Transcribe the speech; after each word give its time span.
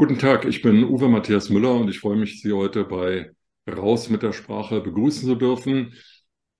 Guten 0.00 0.16
Tag, 0.16 0.44
ich 0.44 0.62
bin 0.62 0.84
Uwe 0.84 1.08
Matthias 1.08 1.50
Müller 1.50 1.74
und 1.74 1.88
ich 1.88 1.98
freue 1.98 2.16
mich, 2.16 2.40
Sie 2.40 2.52
heute 2.52 2.84
bei 2.84 3.32
Raus 3.68 4.08
mit 4.08 4.22
der 4.22 4.32
Sprache 4.32 4.80
begrüßen 4.80 5.28
zu 5.28 5.34
dürfen. 5.34 5.92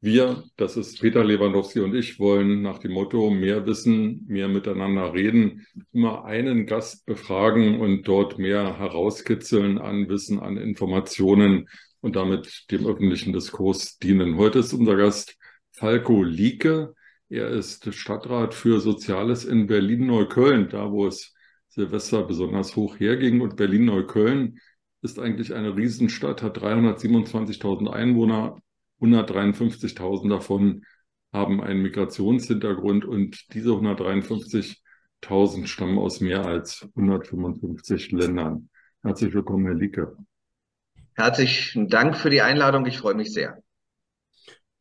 Wir, 0.01 0.43
das 0.57 0.77
ist 0.77 1.01
Peter 1.01 1.23
Lewandowski 1.23 1.79
und 1.79 1.95
ich, 1.95 2.19
wollen 2.19 2.63
nach 2.63 2.79
dem 2.79 2.91
Motto 2.91 3.31
mehr 3.31 3.65
Wissen, 3.65 4.25
mehr 4.27 4.49
miteinander 4.49 5.15
reden, 5.15 5.65
immer 5.93 6.25
einen 6.25 6.67
Gast 6.67 7.07
befragen 7.07 7.79
und 7.79 8.09
dort 8.09 8.41
mehr 8.41 8.77
herauskitzeln 8.77 9.79
an 9.79 10.09
Wissen, 10.09 10.41
an 10.41 10.57
Informationen 10.57 11.69
und 12.01 12.17
damit 12.17 12.65
dem 12.73 12.89
öffentlichen 12.89 13.33
Diskurs 13.33 13.99
dienen. 13.99 14.37
Heute 14.37 14.59
ist 14.59 14.73
unser 14.73 14.97
Gast 14.97 15.39
Falco 15.71 16.25
Lieke. 16.25 16.93
Er 17.29 17.51
ist 17.51 17.95
Stadtrat 17.95 18.53
für 18.53 18.81
Soziales 18.81 19.45
in 19.45 19.69
Berlin-Neukölln, 19.69 20.71
da 20.71 20.91
wo 20.91 21.07
es 21.07 21.37
Silvester 21.79 22.25
besonders 22.25 22.75
hoch 22.75 22.99
herging. 22.99 23.41
Und 23.41 23.55
Berlin-Neukölln 23.55 24.59
ist 25.01 25.21
eigentlich 25.21 25.55
eine 25.55 25.77
Riesenstadt, 25.77 26.43
hat 26.43 26.59
327.000 26.59 27.89
Einwohner, 27.89 28.61
153.000 29.01 30.29
davon 30.29 30.85
haben 31.33 31.63
einen 31.63 31.83
Migrationshintergrund 31.83 33.05
und 33.05 33.55
diese 33.55 33.71
153.000 33.71 35.67
stammen 35.67 35.99
aus 35.99 36.21
mehr 36.21 36.45
als 36.45 36.89
155 36.97 38.11
Ländern. 38.11 38.71
Herzlich 39.05 39.33
willkommen, 39.33 39.67
Herr 39.67 39.75
Lieke. 39.75 40.17
Herzlichen 41.15 41.89
Dank 41.89 42.17
für 42.17 42.31
die 42.31 42.43
Einladung. 42.43 42.87
Ich 42.87 42.99
freue 42.99 43.15
mich 43.15 43.33
sehr. 43.33 43.63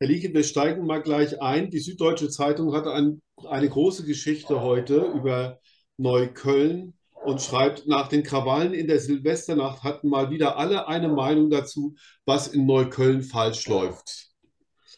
Herr 0.00 0.08
Lieke, 0.08 0.34
wir 0.34 0.42
steigen 0.42 0.84
mal 0.84 1.02
gleich 1.02 1.40
ein. 1.40 1.70
Die 1.70 1.78
Süddeutsche 1.78 2.28
Zeitung 2.28 2.74
hat 2.74 2.88
ein, 2.88 3.22
eine 3.48 3.68
große 3.68 4.04
Geschichte 4.04 4.62
heute 4.62 5.12
über 5.14 5.60
Neukölln 5.98 6.94
und 7.24 7.42
schreibt, 7.42 7.86
nach 7.86 8.08
den 8.08 8.22
Krawallen 8.22 8.72
in 8.72 8.86
der 8.86 9.00
Silvesternacht 9.00 9.82
hatten 9.82 10.08
mal 10.08 10.30
wieder 10.30 10.56
alle 10.56 10.88
eine 10.88 11.08
Meinung 11.08 11.50
dazu, 11.50 11.94
was 12.24 12.48
in 12.48 12.64
Neukölln 12.64 13.22
falsch 13.22 13.68
läuft. 13.68 14.28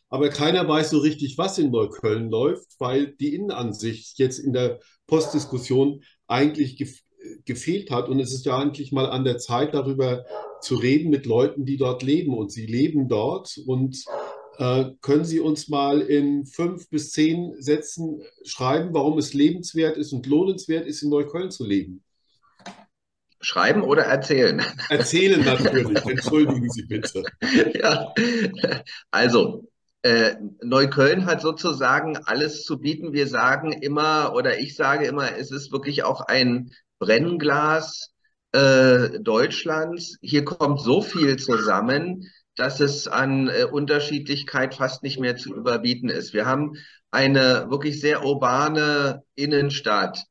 Aber 0.09 0.29
keiner 0.29 0.69
weiß 0.69 0.91
so 0.91 0.99
richtig, 0.99 1.39
was 1.39 1.59
in 1.59 1.71
Neukölln 1.71 2.31
läuft, 2.31 2.79
weil 2.79 3.15
die 3.17 3.35
Innenansicht 3.35 4.19
jetzt 4.19 4.39
in 4.39 4.53
der 4.53 4.81
Postdiskussion 5.07 6.03
eigentlich 6.27 6.77
ge 6.77 6.89
gefehlt 7.45 7.91
hat. 7.91 8.09
Und 8.09 8.19
es 8.19 8.33
ist 8.33 8.47
ja 8.47 8.57
eigentlich 8.57 8.93
mal 8.93 9.07
an 9.07 9.25
der 9.25 9.37
Zeit, 9.37 9.75
darüber 9.75 10.25
zu 10.63 10.77
reden 10.77 11.11
mit 11.11 11.27
Leuten, 11.27 11.67
die 11.67 11.77
dort 11.77 12.03
leben. 12.03 12.37
Und 12.37 12.51
sie 12.51 12.65
leben 12.65 13.09
dort 13.09 13.61
und 13.67 14.03
können 15.01 15.25
Sie 15.25 15.41
uns 15.41 15.69
mal 15.69 16.03
in 16.03 16.45
fünf 16.45 16.91
bis 16.91 17.13
zehn 17.13 17.55
Sätzen 17.63 18.21
schreiben, 18.45 18.91
warum 18.93 19.17
es 19.17 19.33
lebenswert 19.33 19.97
ist 19.97 20.13
und 20.13 20.27
lohnenswert 20.27 20.87
ist, 20.87 21.03
in 21.03 21.09
Neukölln 21.09 21.51
zu 21.51 21.65
leben? 21.65 22.03
Schreiben 23.41 23.83
oder 23.83 24.03
erzählen? 24.03 24.63
Erzählen 24.91 25.43
natürlich, 25.43 25.99
entschuldigen 26.07 26.69
Sie 26.69 26.83
bitte. 26.83 27.23
Ja, 27.73 28.13
also 29.11 29.67
äh, 30.03 30.35
Neukölln 30.63 31.25
hat 31.25 31.41
sozusagen 31.41 32.19
alles 32.19 32.65
zu 32.65 32.79
bieten. 32.79 33.15
Wir 33.15 33.29
sagen 33.29 33.73
immer, 33.73 34.35
oder 34.35 34.59
ich 34.59 34.77
sage 34.77 35.07
immer, 35.07 35.37
es 35.39 35.51
ist 35.51 35.73
wirklich 35.73 36.03
auch 36.05 36.21
ein 36.21 36.71
Brennglas 36.99 38.11
äh, 38.53 39.21
Deutschlands. 39.21 40.19
Hier 40.21 40.45
kommt 40.45 40.83
so 40.83 41.01
viel 41.01 41.39
zusammen 41.39 42.27
dass 42.61 42.79
es 42.81 43.09
an 43.09 43.49
äh, 43.49 43.65
Unterschiedlichkeit 43.65 44.75
fast 44.75 45.03
nicht 45.03 45.19
mehr 45.19 45.35
zu 45.37 45.55
überbieten 45.55 46.11
ist. 46.11 46.35
Wir 46.35 46.45
haben 46.45 46.75
eine 47.11 47.67
wirklich 47.71 48.01
sehr 48.01 48.23
urbane 48.23 49.23
Innenstadt. 49.35 50.27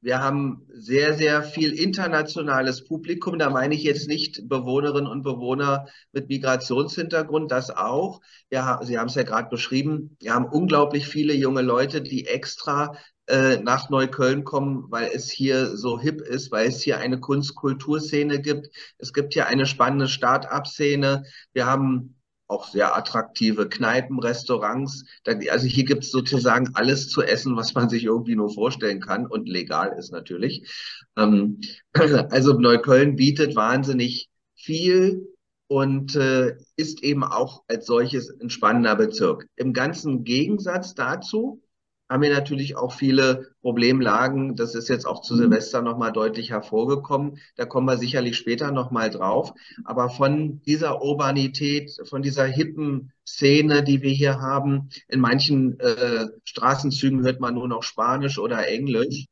Wir 0.00 0.22
haben 0.22 0.66
sehr, 0.72 1.12
sehr 1.14 1.42
viel 1.42 1.72
internationales 1.72 2.84
Publikum. 2.84 3.38
Da 3.38 3.50
meine 3.50 3.74
ich 3.74 3.82
jetzt 3.82 4.08
nicht 4.08 4.48
Bewohnerinnen 4.48 5.10
und 5.10 5.22
Bewohner 5.22 5.86
mit 6.12 6.30
Migrationshintergrund, 6.30 7.52
das 7.52 7.70
auch. 7.70 8.20
Ja, 8.50 8.80
Sie 8.82 8.98
haben 8.98 9.08
es 9.08 9.14
ja 9.14 9.22
gerade 9.22 9.50
beschrieben. 9.50 10.16
Wir 10.20 10.32
haben 10.34 10.46
unglaublich 10.46 11.06
viele 11.06 11.34
junge 11.34 11.62
Leute, 11.62 12.00
die 12.00 12.26
extra 12.26 12.96
äh, 13.26 13.58
nach 13.58 13.90
Neukölln 13.90 14.44
kommen, 14.44 14.86
weil 14.90 15.10
es 15.14 15.30
hier 15.30 15.76
so 15.76 15.98
hip 15.98 16.20
ist, 16.20 16.52
weil 16.52 16.68
es 16.68 16.82
hier 16.82 16.98
eine 16.98 17.20
Kunst-Kulturszene 17.20 18.40
gibt. 18.40 18.68
Es 18.98 19.12
gibt 19.12 19.34
hier 19.34 19.46
eine 19.46 19.66
spannende 19.66 20.08
Start-up-Szene. 20.08 21.24
Wir 21.52 21.66
haben 21.66 22.16
auch 22.46 22.68
sehr 22.68 22.94
attraktive 22.96 23.68
Kneipen, 23.68 24.18
Restaurants. 24.18 25.04
Also 25.50 25.66
hier 25.66 25.84
gibt 25.84 26.04
es 26.04 26.10
sozusagen 26.10 26.70
alles 26.74 27.08
zu 27.08 27.22
essen, 27.22 27.56
was 27.56 27.74
man 27.74 27.88
sich 27.88 28.04
irgendwie 28.04 28.36
nur 28.36 28.52
vorstellen 28.52 29.00
kann 29.00 29.26
und 29.26 29.48
legal 29.48 29.96
ist 29.98 30.12
natürlich. 30.12 30.70
Ähm, 31.16 31.60
also 31.92 32.52
Neukölln 32.52 33.16
bietet 33.16 33.56
wahnsinnig 33.56 34.28
viel 34.54 35.34
und 35.68 36.14
äh, 36.14 36.56
ist 36.76 37.02
eben 37.02 37.24
auch 37.24 37.62
als 37.68 37.86
solches 37.86 38.30
ein 38.40 38.50
spannender 38.50 38.96
Bezirk. 38.96 39.46
Im 39.56 39.72
ganzen 39.72 40.24
Gegensatz 40.24 40.94
dazu 40.94 41.63
haben 42.08 42.22
wir 42.22 42.32
natürlich 42.32 42.76
auch 42.76 42.92
viele 42.92 43.54
Problemlagen. 43.62 44.56
Das 44.56 44.74
ist 44.74 44.88
jetzt 44.88 45.06
auch 45.06 45.22
zu 45.22 45.34
mhm. 45.34 45.38
Silvester 45.38 45.82
nochmal 45.82 46.12
deutlich 46.12 46.50
hervorgekommen. 46.50 47.38
Da 47.56 47.64
kommen 47.64 47.86
wir 47.86 47.96
sicherlich 47.96 48.36
später 48.36 48.70
nochmal 48.72 49.10
drauf. 49.10 49.52
Aber 49.84 50.10
von 50.10 50.60
dieser 50.62 51.02
Urbanität, 51.02 51.90
von 52.08 52.22
dieser 52.22 52.44
hippen 52.44 53.12
Szene, 53.26 53.82
die 53.82 54.02
wir 54.02 54.12
hier 54.12 54.40
haben, 54.40 54.90
in 55.08 55.20
manchen 55.20 55.80
äh, 55.80 56.26
Straßenzügen 56.44 57.22
hört 57.22 57.40
man 57.40 57.54
nur 57.54 57.68
noch 57.68 57.82
Spanisch 57.82 58.38
oder 58.38 58.68
Englisch. 58.68 59.26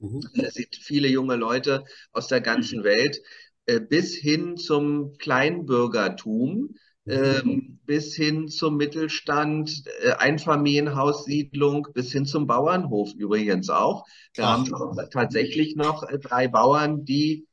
Mhm. 0.00 0.20
Es 0.34 0.54
sieht 0.54 0.76
viele 0.76 1.08
junge 1.08 1.36
Leute 1.36 1.84
aus 2.12 2.26
der 2.26 2.40
ganzen 2.40 2.82
Welt 2.82 3.20
äh, 3.66 3.80
bis 3.80 4.14
hin 4.14 4.56
zum 4.56 5.16
Kleinbürgertum 5.18 6.74
ähm, 7.06 7.78
bis 7.86 8.14
hin 8.14 8.48
zum 8.48 8.76
Mittelstand, 8.76 9.84
äh, 10.02 10.12
Einfamilienhaussiedlung, 10.12 11.88
bis 11.94 12.12
hin 12.12 12.26
zum 12.26 12.46
Bauernhof 12.46 13.12
übrigens 13.14 13.70
auch. 13.70 14.04
Wir 14.34 14.46
Ach. 14.46 14.70
haben 14.70 14.98
tatsächlich 15.10 15.76
noch 15.76 16.02
äh, 16.02 16.18
drei 16.18 16.48
Bauern, 16.48 17.04
die 17.04 17.46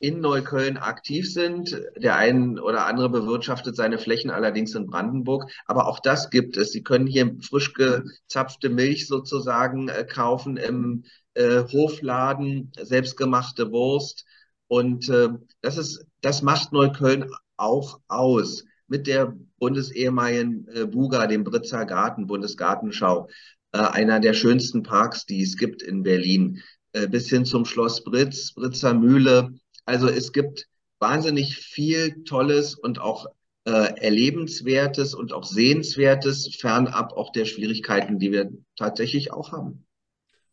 in 0.00 0.20
Neukölln 0.20 0.78
aktiv 0.78 1.30
sind. 1.30 1.78
Der 1.96 2.16
ein 2.16 2.58
oder 2.58 2.86
andere 2.86 3.10
bewirtschaftet 3.10 3.76
seine 3.76 3.98
Flächen 3.98 4.30
allerdings 4.30 4.74
in 4.74 4.86
Brandenburg. 4.86 5.50
Aber 5.66 5.86
auch 5.86 6.00
das 6.00 6.30
gibt 6.30 6.56
es. 6.56 6.72
Sie 6.72 6.82
können 6.82 7.06
hier 7.06 7.36
frisch 7.42 7.74
gezapfte 7.74 8.70
Milch 8.70 9.06
sozusagen 9.06 9.88
äh, 9.88 10.06
kaufen 10.10 10.56
im 10.56 11.04
äh, 11.34 11.64
Hofladen, 11.64 12.72
selbstgemachte 12.80 13.70
Wurst. 13.72 14.24
Und 14.68 15.10
äh, 15.10 15.28
das 15.60 15.76
ist, 15.76 16.06
das 16.22 16.40
macht 16.40 16.72
Neukölln 16.72 17.30
auch 17.58 18.00
aus 18.08 18.64
mit 18.90 19.06
der 19.06 19.34
bundesehemaligen 19.58 20.66
äh, 20.74 20.84
Buga, 20.84 21.26
dem 21.26 21.44
Britzer 21.44 21.86
Garten, 21.86 22.26
Bundesgartenschau, 22.26 23.28
äh, 23.72 23.78
einer 23.78 24.20
der 24.20 24.34
schönsten 24.34 24.82
Parks, 24.82 25.24
die 25.24 25.42
es 25.42 25.56
gibt 25.56 25.80
in 25.80 26.02
Berlin, 26.02 26.60
äh, 26.92 27.06
bis 27.06 27.30
hin 27.30 27.46
zum 27.46 27.64
Schloss 27.64 28.02
Britz, 28.04 28.52
Britzer 28.52 28.92
Mühle. 28.92 29.54
Also 29.84 30.08
es 30.08 30.32
gibt 30.32 30.66
wahnsinnig 30.98 31.56
viel 31.56 32.24
Tolles 32.24 32.74
und 32.74 33.00
auch 33.00 33.26
äh, 33.64 33.94
Erlebenswertes 34.00 35.14
und 35.14 35.32
auch 35.32 35.44
Sehenswertes, 35.44 36.56
fernab 36.58 37.12
auch 37.12 37.30
der 37.32 37.44
Schwierigkeiten, 37.44 38.18
die 38.18 38.32
wir 38.32 38.50
tatsächlich 38.76 39.32
auch 39.32 39.52
haben. 39.52 39.86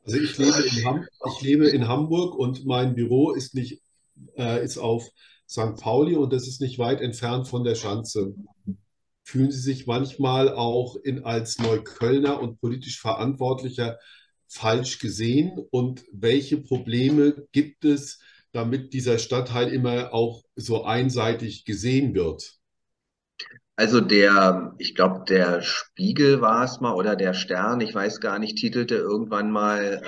Also 0.05 0.19
ich 0.19 0.37
lebe 0.37 0.61
in, 0.61 0.85
Ham 0.85 1.05
ich 1.25 1.41
lebe 1.41 1.67
in 1.67 1.87
Hamburg 1.87 2.35
und 2.35 2.65
mein 2.65 2.95
Büro 2.95 3.31
ist 3.31 3.55
nicht 3.55 3.81
äh, 4.37 4.63
ist 4.63 4.77
auf 4.77 5.09
St. 5.49 5.75
Pauli 5.79 6.15
und 6.15 6.33
das 6.33 6.47
ist 6.47 6.61
nicht 6.61 6.77
weit 6.79 7.01
entfernt 7.01 7.47
von 7.47 7.63
der 7.63 7.75
Schanze. 7.75 8.35
Fühlen 9.23 9.51
Sie 9.51 9.59
sich 9.59 9.87
manchmal 9.87 10.53
auch 10.53 10.95
in, 10.95 11.23
als 11.25 11.59
Neuköllner 11.59 12.41
und 12.41 12.59
politisch 12.61 12.99
Verantwortlicher 12.99 13.97
falsch 14.47 14.99
gesehen? 14.99 15.57
Und 15.71 16.03
welche 16.11 16.57
Probleme 16.57 17.47
gibt 17.51 17.85
es, 17.85 18.19
damit 18.51 18.93
dieser 18.93 19.19
Stadtteil 19.19 19.69
immer 19.69 20.13
auch 20.13 20.43
so 20.55 20.83
einseitig 20.83 21.65
gesehen 21.65 22.13
wird? 22.15 22.57
Also 23.75 24.01
der, 24.01 24.73
ich 24.79 24.95
glaube, 24.95 25.23
der 25.27 25.61
Spiegel 25.61 26.41
war 26.41 26.63
es 26.63 26.79
mal 26.81 26.93
oder 26.93 27.15
der 27.15 27.33
Stern, 27.33 27.79
ich 27.79 27.93
weiß 27.93 28.19
gar 28.21 28.39
nicht, 28.39 28.57
titelte 28.57 28.95
irgendwann 28.95 29.51
mal 29.51 30.01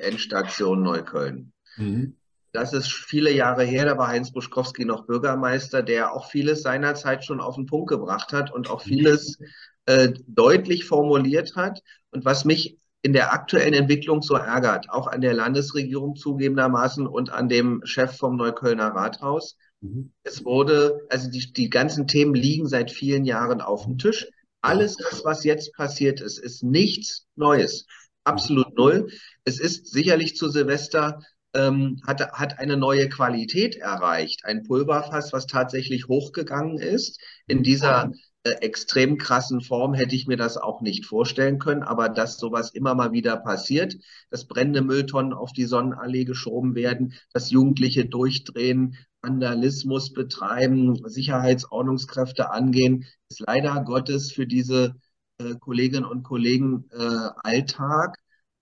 äh, 0.00 0.02
Endstation 0.02 0.82
Neukölln. 0.82 1.52
Mhm. 1.76 2.16
Das 2.52 2.72
ist 2.72 2.92
viele 2.92 3.32
Jahre 3.32 3.64
her, 3.64 3.84
da 3.84 3.96
war 3.96 4.08
Heinz 4.08 4.32
Buschkowski 4.32 4.84
noch 4.84 5.06
Bürgermeister, 5.06 5.82
der 5.82 6.12
auch 6.12 6.30
vieles 6.30 6.62
seinerzeit 6.62 7.24
schon 7.24 7.40
auf 7.40 7.54
den 7.54 7.66
Punkt 7.66 7.88
gebracht 7.88 8.32
hat 8.32 8.52
und 8.52 8.68
auch 8.68 8.82
vieles 8.82 9.38
äh, 9.86 10.12
deutlich 10.26 10.84
formuliert 10.84 11.54
hat. 11.54 11.80
Und 12.10 12.24
was 12.24 12.44
mich 12.44 12.78
in 13.02 13.12
der 13.12 13.32
aktuellen 13.32 13.74
Entwicklung 13.74 14.20
so 14.20 14.34
ärgert, 14.34 14.90
auch 14.90 15.06
an 15.06 15.20
der 15.20 15.32
Landesregierung 15.32 16.16
zugegebenermaßen 16.16 17.06
und 17.06 17.30
an 17.30 17.48
dem 17.48 17.80
Chef 17.84 18.16
vom 18.16 18.36
Neuköllner 18.36 18.88
Rathaus. 18.88 19.56
Mhm. 19.80 20.12
Es 20.22 20.44
wurde, 20.44 21.00
also 21.08 21.30
die, 21.30 21.52
die 21.52 21.70
ganzen 21.70 22.06
Themen 22.06 22.34
liegen 22.34 22.66
seit 22.66 22.90
vielen 22.90 23.24
Jahren 23.24 23.60
auf 23.60 23.84
dem 23.84 23.96
Tisch. 23.96 24.28
Alles 24.60 24.96
das, 24.96 25.24
was 25.24 25.44
jetzt 25.44 25.72
passiert 25.74 26.20
ist, 26.20 26.38
ist 26.38 26.62
nichts 26.62 27.26
Neues. 27.36 27.86
Absolut 28.24 28.76
null. 28.76 29.08
Es 29.44 29.58
ist 29.58 29.90
sicherlich 29.90 30.36
zu 30.36 30.50
Silvester 30.50 31.22
ähm, 31.54 32.00
hat, 32.06 32.32
hat 32.32 32.58
eine 32.58 32.76
neue 32.76 33.08
Qualität 33.08 33.76
erreicht. 33.76 34.44
Ein 34.44 34.62
Pulverfass, 34.62 35.32
was 35.32 35.46
tatsächlich 35.46 36.08
hochgegangen 36.08 36.78
ist. 36.78 37.20
In 37.46 37.62
dieser 37.62 38.12
äh, 38.42 38.50
extrem 38.62 39.18
krassen 39.18 39.60
Form 39.60 39.92
hätte 39.92 40.14
ich 40.14 40.26
mir 40.26 40.36
das 40.36 40.56
auch 40.56 40.80
nicht 40.80 41.04
vorstellen 41.04 41.58
können, 41.58 41.82
aber 41.82 42.08
dass 42.08 42.38
sowas 42.38 42.70
immer 42.72 42.94
mal 42.94 43.12
wieder 43.12 43.36
passiert, 43.36 43.96
dass 44.30 44.46
brennende 44.46 44.80
Mülltonnen 44.82 45.34
auf 45.34 45.52
die 45.52 45.66
Sonnenallee 45.66 46.24
geschoben 46.24 46.74
werden, 46.74 47.12
dass 47.34 47.50
Jugendliche 47.50 48.06
durchdrehen, 48.06 48.96
Vandalismus 49.20 50.14
betreiben, 50.14 51.06
Sicherheitsordnungskräfte 51.06 52.50
angehen, 52.50 53.04
ist 53.28 53.40
leider 53.40 53.82
Gottes 53.84 54.32
für 54.32 54.46
diese 54.46 54.94
äh, 55.38 55.56
Kolleginnen 55.60 56.06
und 56.06 56.22
Kollegen 56.22 56.86
äh, 56.92 57.28
Alltag. 57.42 58.16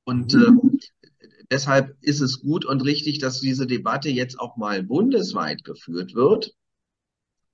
Und 0.05 0.35
äh, 0.35 0.51
deshalb 1.51 1.97
ist 2.01 2.21
es 2.21 2.41
gut 2.41 2.65
und 2.65 2.85
richtig, 2.85 3.19
dass 3.19 3.41
diese 3.41 3.67
Debatte 3.67 4.09
jetzt 4.09 4.39
auch 4.39 4.57
mal 4.57 4.83
bundesweit 4.83 5.65
geführt 5.65 6.15
wird 6.15 6.55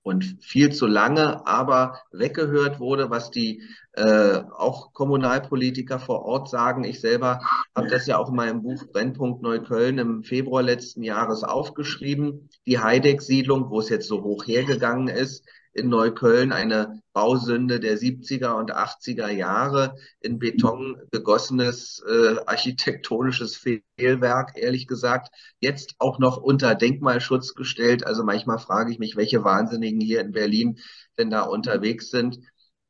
und 0.02 0.36
viel 0.40 0.70
zu 0.72 0.86
lange 0.86 1.46
aber 1.46 1.98
weggehört 2.12 2.78
wurde, 2.78 3.08
was 3.10 3.30
die 3.30 3.62
äh, 3.92 4.42
auch 4.56 4.92
Kommunalpolitiker 4.92 5.98
vor 5.98 6.24
Ort 6.26 6.50
sagen. 6.50 6.84
Ich 6.84 7.00
selber 7.00 7.40
habe 7.74 7.88
das 7.88 8.06
ja 8.06 8.18
auch 8.18 8.28
in 8.28 8.36
meinem 8.36 8.62
Buch 8.62 8.84
Brennpunkt 8.92 9.42
Neukölln 9.42 9.98
im 9.98 10.22
Februar 10.22 10.62
letzten 10.62 11.02
Jahres 11.02 11.42
aufgeschrieben. 11.42 12.50
Die 12.66 12.78
Heideck-Siedlung, 12.78 13.70
wo 13.70 13.80
es 13.80 13.88
jetzt 13.88 14.06
so 14.06 14.22
hoch 14.22 14.46
hergegangen 14.46 15.08
ist, 15.08 15.46
in 15.74 15.88
Neukölln 15.88 16.52
eine 16.52 17.02
Bausünde 17.12 17.80
der 17.80 17.98
70er 17.98 18.52
und 18.52 18.74
80er 18.74 19.28
Jahre, 19.28 19.96
in 20.20 20.38
Beton 20.38 20.96
gegossenes 21.10 22.02
äh, 22.08 22.36
architektonisches 22.46 23.56
Fehlwerk, 23.56 24.52
ehrlich 24.56 24.86
gesagt, 24.86 25.34
jetzt 25.60 25.94
auch 25.98 26.18
noch 26.18 26.36
unter 26.36 26.74
Denkmalschutz 26.74 27.54
gestellt. 27.54 28.06
Also 28.06 28.24
manchmal 28.24 28.58
frage 28.58 28.92
ich 28.92 28.98
mich, 28.98 29.16
welche 29.16 29.44
Wahnsinnigen 29.44 30.00
hier 30.00 30.20
in 30.20 30.32
Berlin 30.32 30.78
denn 31.18 31.30
da 31.30 31.42
unterwegs 31.42 32.10
sind. 32.10 32.38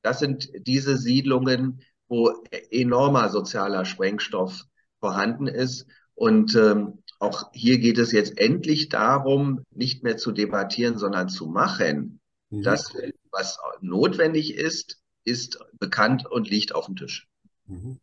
Das 0.03 0.19
sind 0.19 0.51
diese 0.67 0.97
Siedlungen, 0.97 1.83
wo 2.09 2.33
enormer 2.71 3.31
sozialer 3.31 3.85
Sprengstoff 3.87 4.65
vorhanden 5.01 5.47
ist. 5.47 5.87
Und 6.15 6.55
ähm, 6.55 7.03
auch 7.19 7.51
hier 7.53 7.79
geht 7.79 7.99
es 7.99 8.13
jetzt 8.13 8.39
endlich 8.39 8.91
darum, 8.91 9.65
nicht 9.71 10.03
mehr 10.03 10.17
zu 10.17 10.33
debattieren, 10.33 10.99
sondern 10.99 11.29
zu 11.29 11.47
machen. 11.47 12.21
Mhm. 12.55 12.63
Das, 12.63 12.95
was 13.31 13.59
notwendig 13.81 14.55
ist, 14.55 15.01
ist 15.25 15.59
bekannt 15.79 16.27
und 16.27 16.49
liegt 16.49 16.75
auf 16.75 16.87
dem 16.87 16.97
Tisch. 16.97 17.29
Mhm. 17.67 18.01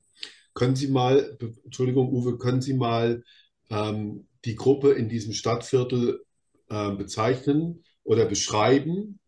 Können 0.54 0.76
Sie 0.76 0.88
mal, 0.88 1.38
Entschuldigung, 1.64 2.12
Uwe, 2.12 2.38
können 2.38 2.62
Sie 2.62 2.74
mal 2.74 3.24
ähm, 3.70 4.28
die 4.44 4.56
Gruppe 4.56 4.92
in 4.92 5.08
diesem 5.08 5.34
Stadtviertel 5.34 6.26
äh, 6.70 6.92
bezeichnen 6.92 7.86
oder 8.04 8.26
beschreiben? 8.26 9.20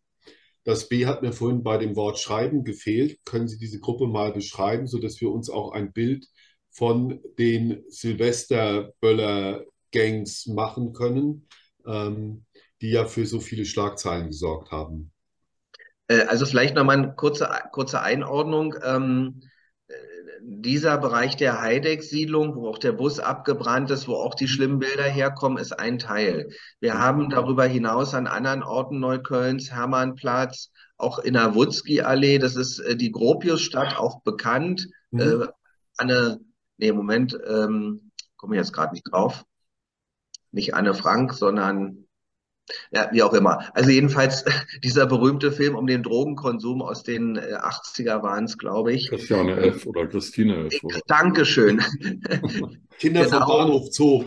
Das 0.64 0.88
B 0.88 1.06
hat 1.06 1.22
mir 1.22 1.32
vorhin 1.32 1.62
bei 1.62 1.78
dem 1.78 1.96
Wort 1.96 2.18
Schreiben 2.18 2.64
gefehlt. 2.64 3.24
Können 3.24 3.48
Sie 3.48 3.58
diese 3.58 3.80
Gruppe 3.80 4.06
mal 4.06 4.32
beschreiben, 4.32 4.86
sodass 4.86 5.20
wir 5.20 5.30
uns 5.30 5.48
auch 5.48 5.72
ein 5.72 5.92
Bild 5.92 6.26
von 6.70 7.20
den 7.38 7.84
Silvesterböller-Gangs 7.88 10.46
machen 10.46 10.92
können, 10.92 11.46
ähm, 11.86 12.44
die 12.80 12.90
ja 12.90 13.06
für 13.06 13.26
so 13.26 13.40
viele 13.40 13.64
Schlagzeilen 13.64 14.28
gesorgt 14.28 14.72
haben? 14.72 15.13
Äh, 16.08 16.26
also 16.26 16.46
vielleicht 16.46 16.74
nochmal 16.74 16.98
eine 16.98 17.14
kurze, 17.14 17.48
kurze 17.72 18.00
Einordnung. 18.00 18.74
Ähm, 18.82 19.40
dieser 20.46 20.98
Bereich 20.98 21.36
der 21.36 21.60
Heideck-Siedlung, 21.62 22.54
wo 22.54 22.68
auch 22.68 22.78
der 22.78 22.92
Bus 22.92 23.18
abgebrannt 23.18 23.90
ist, 23.90 24.08
wo 24.08 24.14
auch 24.14 24.34
die 24.34 24.48
schlimmen 24.48 24.78
Bilder 24.78 25.04
herkommen, 25.04 25.56
ist 25.58 25.72
ein 25.72 25.98
Teil. 25.98 26.50
Wir 26.80 26.98
haben 26.98 27.30
darüber 27.30 27.64
hinaus 27.64 28.14
an 28.14 28.26
anderen 28.26 28.62
Orten 28.62 29.00
Neuköllns, 29.00 29.70
Hermannplatz, 29.70 30.70
auch 30.96 31.18
in 31.18 31.34
der 31.34 31.54
Wutzki-Allee, 31.54 32.38
das 32.38 32.56
ist 32.56 32.78
äh, 32.78 32.96
die 32.96 33.10
Gropiusstadt, 33.10 33.96
auch 33.96 34.20
bekannt. 34.20 34.88
Mhm. 35.10 35.20
Äh, 35.20 35.46
Anne, 35.96 36.40
nee, 36.76 36.92
Moment, 36.92 37.38
ähm, 37.46 38.10
komme 38.36 38.54
ich 38.54 38.58
jetzt 38.58 38.72
gerade 38.72 38.92
nicht 38.92 39.10
drauf. 39.10 39.44
Nicht 40.52 40.74
Anne 40.74 40.94
Frank, 40.94 41.32
sondern 41.32 42.03
ja, 42.90 43.08
wie 43.12 43.22
auch 43.22 43.34
immer. 43.34 43.70
Also 43.74 43.90
jedenfalls 43.90 44.44
dieser 44.84 45.06
berühmte 45.06 45.52
Film 45.52 45.74
um 45.74 45.86
den 45.86 46.02
Drogenkonsum 46.02 46.82
aus 46.82 47.02
den 47.02 47.38
80er 47.38 48.22
waren 48.22 48.44
es, 48.44 48.58
glaube 48.58 48.92
ich. 48.92 49.08
Christiane 49.08 49.56
F. 49.56 49.86
oder 49.86 50.06
Christine 50.06 50.66
F. 50.66 50.82
Oder? 50.82 51.00
Dankeschön. 51.06 51.82
Kinder 52.98 53.24
genau. 53.24 53.38
vom 53.38 53.48
Bahnhof 53.48 53.88
Zoo. 53.90 54.24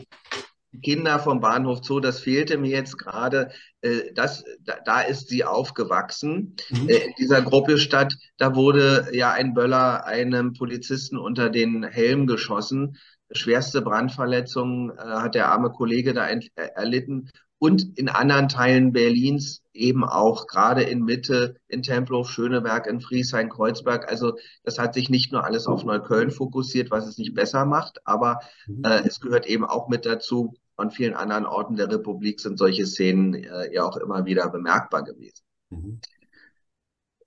Kinder 0.84 1.18
vom 1.20 1.40
Bahnhof 1.40 1.80
Zoo, 1.84 2.00
das 2.00 2.20
fehlte 2.20 2.58
mir 2.58 2.70
jetzt 2.70 2.98
gerade. 2.98 3.50
Äh, 3.82 4.14
das, 4.14 4.44
da, 4.86 5.02
ist 5.02 5.30
sie 5.30 5.44
aufgewachsen. 5.44 6.56
Mhm. 6.70 6.90
Äh, 6.90 6.98
in 6.98 7.14
dieser 7.18 7.42
Gruppe 7.42 7.80
Stadt, 7.80 8.14
da 8.38 8.56
wurde 8.56 9.08
ja 9.12 9.32
ein 9.32 9.54
Böller 9.54 10.06
einem 10.06 10.54
Polizisten 10.54 11.18
unter 11.18 11.50
den 11.50 11.84
Helm 11.84 12.28
geschossen. 12.28 12.98
Schwerste 13.32 13.82
Brandverletzungen 13.82 14.92
äh, 14.92 15.02
hat 15.02 15.36
der 15.36 15.50
arme 15.52 15.72
Kollege 15.72 16.14
da 16.14 16.28
erlitten 16.56 17.32
und 17.60 17.98
in 17.98 18.10
anderen 18.10 18.50
Teilen 18.50 18.94
Berlins 18.94 19.64
eben 19.74 20.04
auch, 20.04 20.48
gerade 20.48 20.84
in 20.84 21.04
Mitte, 21.04 21.56
in 21.68 21.82
Tempelhof, 21.82 22.30
Schöneberg, 22.30 22.88
in 22.88 23.02
Friesheim, 23.02 23.50
Kreuzberg. 23.50 24.10
Also 24.10 24.34
das 24.64 24.78
hat 24.78 24.94
sich 24.94 25.10
nicht 25.10 25.32
nur 25.32 25.44
alles 25.44 25.66
auf 25.68 25.84
Neukölln 25.84 26.32
fokussiert, 26.32 26.92
was 26.92 27.08
es 27.08 27.18
nicht 27.18 27.34
besser 27.34 27.66
macht, 27.66 28.00
aber 28.06 28.40
mhm. 28.68 28.84
äh, 28.84 29.02
es 29.08 29.20
gehört 29.20 29.48
eben 29.48 29.66
auch 29.66 29.88
mit 29.88 30.06
dazu. 30.06 30.54
An 30.76 30.92
vielen 30.92 31.16
anderen 31.16 31.48
Orten 31.48 31.76
der 31.76 31.92
Republik 31.92 32.40
sind 32.40 32.60
solche 32.60 32.86
Szenen 32.86 33.34
äh, 33.34 33.74
ja 33.74 33.84
auch 33.84 33.98
immer 33.98 34.26
wieder 34.26 34.48
bemerkbar 34.50 35.04
gewesen. 35.04 35.44
Mhm. 35.72 36.00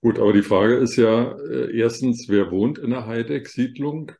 Gut, 0.01 0.17
aber 0.17 0.31
die 0.33 0.41
Frage 0.41 0.75
ist 0.77 0.95
ja 0.95 1.33
äh, 1.33 1.77
erstens, 1.77 2.29
wer 2.29 2.49
wohnt 2.49 2.79
in 2.79 2.91
der 2.91 3.05
Heideck-Siedlung? 3.05 4.13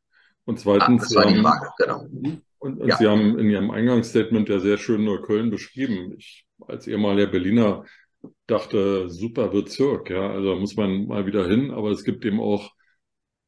Und 0.44 0.60
zweitens, 0.60 1.04
ah, 1.04 1.06
das 1.06 1.16
war 1.16 1.34
die 1.34 1.42
Frage, 1.42 1.70
genau. 1.78 2.08
Mhm. 2.62 2.70
Und, 2.70 2.82
und 2.82 2.88
ja. 2.90 2.98
Sie 2.98 3.08
haben 3.08 3.38
in 3.40 3.50
Ihrem 3.50 3.72
Eingangsstatement 3.72 4.50
ja 4.50 4.60
sehr 4.60 4.78
schön 4.78 5.04
Neukölln 5.04 5.50
beschrieben. 5.50 6.16
Ich 6.18 6.46
als 6.68 6.88
ehemaliger 6.88 7.28
Berliner 7.28 7.86
dachte, 8.48 9.10
super 9.10 9.50
Bezirk, 9.50 10.10
ja, 10.10 10.30
also 10.30 10.56
muss 10.56 10.76
man 10.76 11.08
mal 11.08 11.26
wieder 11.26 11.48
hin, 11.48 11.72
aber 11.72 11.90
es 11.90 12.04
gibt 12.04 12.24
eben 12.26 12.40
auch 12.40 12.72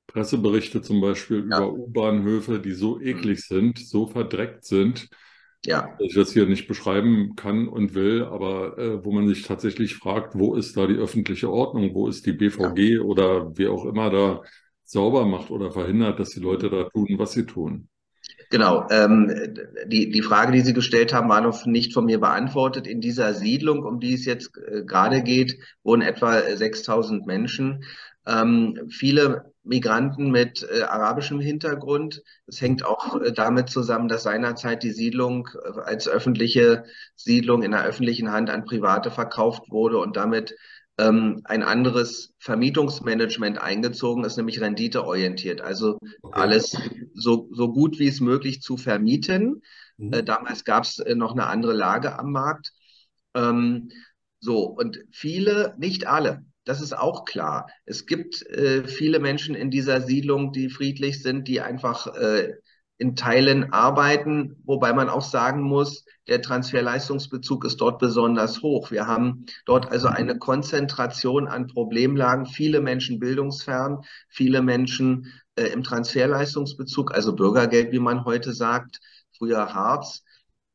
Presseberichte 0.07 0.81
zum 0.81 1.01
Beispiel 1.01 1.47
ja. 1.49 1.57
über 1.57 1.73
U-Bahnhöfe, 1.73 2.59
die 2.59 2.73
so 2.73 2.95
mhm. 2.95 3.07
eklig 3.07 3.41
sind, 3.41 3.79
so 3.79 4.07
verdreckt 4.07 4.65
sind, 4.65 5.09
ja. 5.65 5.95
dass 5.99 6.07
ich 6.07 6.15
das 6.15 6.33
hier 6.33 6.45
nicht 6.45 6.67
beschreiben 6.67 7.35
kann 7.35 7.67
und 7.67 7.93
will, 7.93 8.23
aber 8.23 8.77
äh, 8.77 9.05
wo 9.05 9.11
man 9.11 9.27
sich 9.27 9.43
tatsächlich 9.43 9.95
fragt, 9.95 10.35
wo 10.35 10.55
ist 10.55 10.75
da 10.75 10.87
die 10.87 10.95
öffentliche 10.95 11.51
Ordnung, 11.51 11.93
wo 11.93 12.07
ist 12.07 12.25
die 12.25 12.33
BVG 12.33 12.95
ja. 12.95 13.01
oder 13.01 13.57
wer 13.57 13.71
auch 13.71 13.85
immer 13.85 14.09
da 14.09 14.41
sauber 14.83 15.25
macht 15.25 15.49
oder 15.51 15.71
verhindert, 15.71 16.19
dass 16.19 16.31
die 16.31 16.41
Leute 16.41 16.69
da 16.69 16.83
tun, 16.89 17.07
was 17.17 17.33
sie 17.33 17.45
tun. 17.45 17.89
Genau, 18.53 18.85
ähm, 18.91 19.31
die, 19.87 20.11
die 20.11 20.21
Frage, 20.21 20.51
die 20.51 20.61
Sie 20.61 20.73
gestellt 20.73 21.11
haben, 21.11 21.27
war 21.27 21.41
noch 21.41 21.65
nicht 21.65 21.91
von 21.91 22.05
mir 22.05 22.19
beantwortet. 22.19 22.85
In 22.85 23.01
dieser 23.01 23.33
Siedlung, 23.33 23.83
um 23.83 23.99
die 23.99 24.13
es 24.13 24.25
jetzt 24.25 24.55
äh, 24.59 24.83
gerade 24.83 25.23
geht, 25.23 25.57
wohnen 25.81 26.03
etwa 26.03 26.39
6000 26.39 27.25
Menschen. 27.25 27.83
Ähm, 28.27 28.89
viele 28.91 29.51
Migranten 29.63 30.29
mit 30.29 30.67
äh, 30.71 30.83
arabischem 30.83 31.39
Hintergrund. 31.39 32.21
Es 32.45 32.61
hängt 32.61 32.85
auch 32.85 33.19
äh, 33.19 33.31
damit 33.31 33.71
zusammen, 33.71 34.07
dass 34.07 34.21
seinerzeit 34.21 34.83
die 34.83 34.91
Siedlung 34.91 35.49
äh, 35.55 35.79
als 35.85 36.07
öffentliche 36.07 36.83
Siedlung 37.15 37.63
in 37.63 37.71
der 37.71 37.85
öffentlichen 37.85 38.31
Hand 38.31 38.51
an 38.51 38.65
Private 38.65 39.09
verkauft 39.09 39.71
wurde 39.71 39.97
und 39.97 40.15
damit 40.15 40.53
ähm, 40.97 41.41
ein 41.45 41.63
anderes 41.63 42.33
Vermietungsmanagement 42.39 43.59
eingezogen 43.59 44.23
ist, 44.23 44.37
nämlich 44.37 44.61
renditeorientiert. 44.61 45.61
Also 45.61 45.97
okay. 46.21 46.39
alles 46.39 46.77
so, 47.13 47.49
so 47.51 47.71
gut 47.71 47.99
wie 47.99 48.07
es 48.07 48.19
möglich 48.19 48.61
zu 48.61 48.77
vermieten. 48.77 49.61
Mhm. 49.97 50.13
Äh, 50.13 50.23
damals 50.23 50.63
gab 50.63 50.83
es 50.83 50.99
äh, 50.99 51.15
noch 51.15 51.31
eine 51.31 51.47
andere 51.47 51.73
Lage 51.73 52.17
am 52.19 52.31
Markt. 52.31 52.73
Ähm, 53.33 53.89
so, 54.39 54.65
und 54.65 54.99
viele, 55.11 55.73
nicht 55.77 56.05
alle, 56.05 56.45
das 56.65 56.81
ist 56.81 56.97
auch 56.97 57.25
klar. 57.25 57.67
Es 57.85 58.05
gibt 58.05 58.45
äh, 58.47 58.85
viele 58.85 59.19
Menschen 59.19 59.55
in 59.55 59.71
dieser 59.71 60.01
Siedlung, 60.01 60.51
die 60.51 60.69
friedlich 60.69 61.21
sind, 61.21 61.47
die 61.47 61.61
einfach 61.61 62.07
äh, 62.15 62.53
in 63.03 63.17
Teilen 63.17 63.73
arbeiten, 63.73 64.55
wobei 64.63 64.93
man 64.93 65.09
auch 65.09 65.21
sagen 65.21 65.61
muss, 65.61 66.05
der 66.29 66.41
Transferleistungsbezug 66.41 67.65
ist 67.65 67.81
dort 67.81 67.99
besonders 67.99 68.61
hoch. 68.61 68.91
Wir 68.91 69.07
haben 69.07 69.45
dort 69.65 69.91
also 69.91 70.07
eine 70.07 70.37
Konzentration 70.39 71.49
an 71.49 71.67
Problemlagen, 71.67 72.45
viele 72.45 72.79
Menschen 72.79 73.19
bildungsfern, 73.19 74.05
viele 74.29 74.61
Menschen 74.61 75.33
äh, 75.57 75.65
im 75.65 75.83
Transferleistungsbezug, 75.83 77.13
also 77.13 77.35
Bürgergeld, 77.35 77.91
wie 77.91 77.99
man 77.99 78.23
heute 78.23 78.53
sagt, 78.53 79.01
früher 79.37 79.73
Harz. 79.73 80.23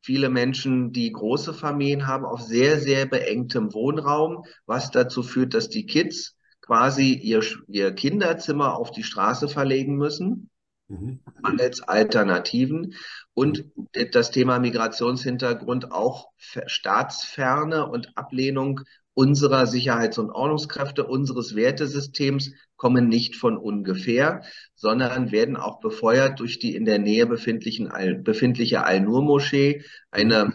Viele 0.03 0.29
Menschen, 0.29 0.93
die 0.93 1.11
große 1.11 1.55
Familien 1.55 2.07
haben, 2.07 2.27
auf 2.27 2.43
sehr, 2.43 2.79
sehr 2.79 3.07
beengtem 3.07 3.73
Wohnraum, 3.73 4.45
was 4.67 4.91
dazu 4.91 5.23
führt, 5.23 5.55
dass 5.55 5.71
die 5.71 5.87
Kids 5.87 6.37
quasi 6.61 7.15
ihr, 7.15 7.43
ihr 7.69 7.93
Kinderzimmer 7.93 8.77
auf 8.77 8.91
die 8.91 9.03
Straße 9.03 9.49
verlegen 9.49 9.97
müssen 9.97 10.51
mhm. 10.89 11.21
mangels 11.41 11.81
Alternativen 11.83 12.95
und 13.35 13.65
das 14.13 14.31
Thema 14.31 14.59
Migrationshintergrund 14.59 15.93
auch 15.93 16.31
Staatsferne 16.67 17.89
und 17.89 18.17
Ablehnung 18.17 18.81
unserer 19.15 19.67
Sicherheits- 19.67 20.19
und 20.19 20.31
Ordnungskräfte, 20.31 21.05
unseres 21.05 21.57
Wertesystems 21.57 22.53
kommen 22.77 23.09
nicht 23.09 23.35
von 23.35 23.57
ungefähr, 23.57 24.45
sondern 24.77 25.33
werden 25.33 25.57
auch 25.57 25.81
befeuert 25.81 26.39
durch 26.39 26.61
die 26.61 26.77
in 26.77 26.85
der 26.85 27.01
Nähe 27.01 27.27
befindlichen, 27.27 27.91
befindliche 28.23 28.85
Al-Nur-Moschee, 28.85 29.83
eine 30.13 30.53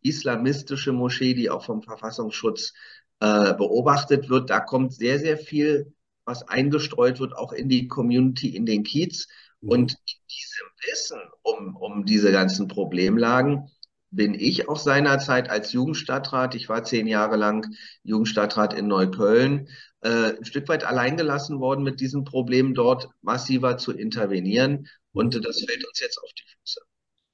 islamistische 0.00 0.92
Moschee, 0.92 1.34
die 1.34 1.50
auch 1.50 1.64
vom 1.64 1.82
Verfassungsschutz 1.82 2.72
äh, 3.20 3.52
beobachtet 3.52 4.30
wird. 4.30 4.48
Da 4.48 4.60
kommt 4.60 4.94
sehr, 4.94 5.18
sehr 5.18 5.36
viel, 5.36 5.92
was 6.24 6.48
eingestreut 6.48 7.20
wird, 7.20 7.36
auch 7.36 7.52
in 7.52 7.68
die 7.68 7.86
Community, 7.86 8.56
in 8.56 8.64
den 8.64 8.82
Kiez. 8.82 9.28
Und 9.66 9.92
in 9.92 10.20
diesem 10.30 10.66
Wissen 10.86 11.20
um, 11.42 11.76
um 11.76 12.04
diese 12.04 12.32
ganzen 12.32 12.68
Problemlagen 12.68 13.70
bin 14.10 14.34
ich 14.34 14.68
auch 14.68 14.78
seinerzeit 14.78 15.50
als 15.50 15.72
Jugendstadtrat, 15.72 16.54
ich 16.54 16.68
war 16.68 16.84
zehn 16.84 17.06
Jahre 17.06 17.36
lang 17.36 17.66
Jugendstadtrat 18.02 18.72
in 18.72 18.86
Neukölln, 18.86 19.68
äh, 20.00 20.36
ein 20.36 20.44
Stück 20.44 20.68
weit 20.68 20.84
alleingelassen 20.84 21.60
worden, 21.60 21.82
mit 21.82 22.00
diesen 22.00 22.24
Problemen 22.24 22.74
dort 22.74 23.08
massiver 23.22 23.76
zu 23.76 23.92
intervenieren. 23.92 24.88
Und 25.12 25.34
das 25.34 25.64
fällt 25.64 25.86
uns 25.86 26.00
jetzt 26.00 26.18
auf 26.18 26.30
die 26.38 26.44
Füße. 26.44 26.80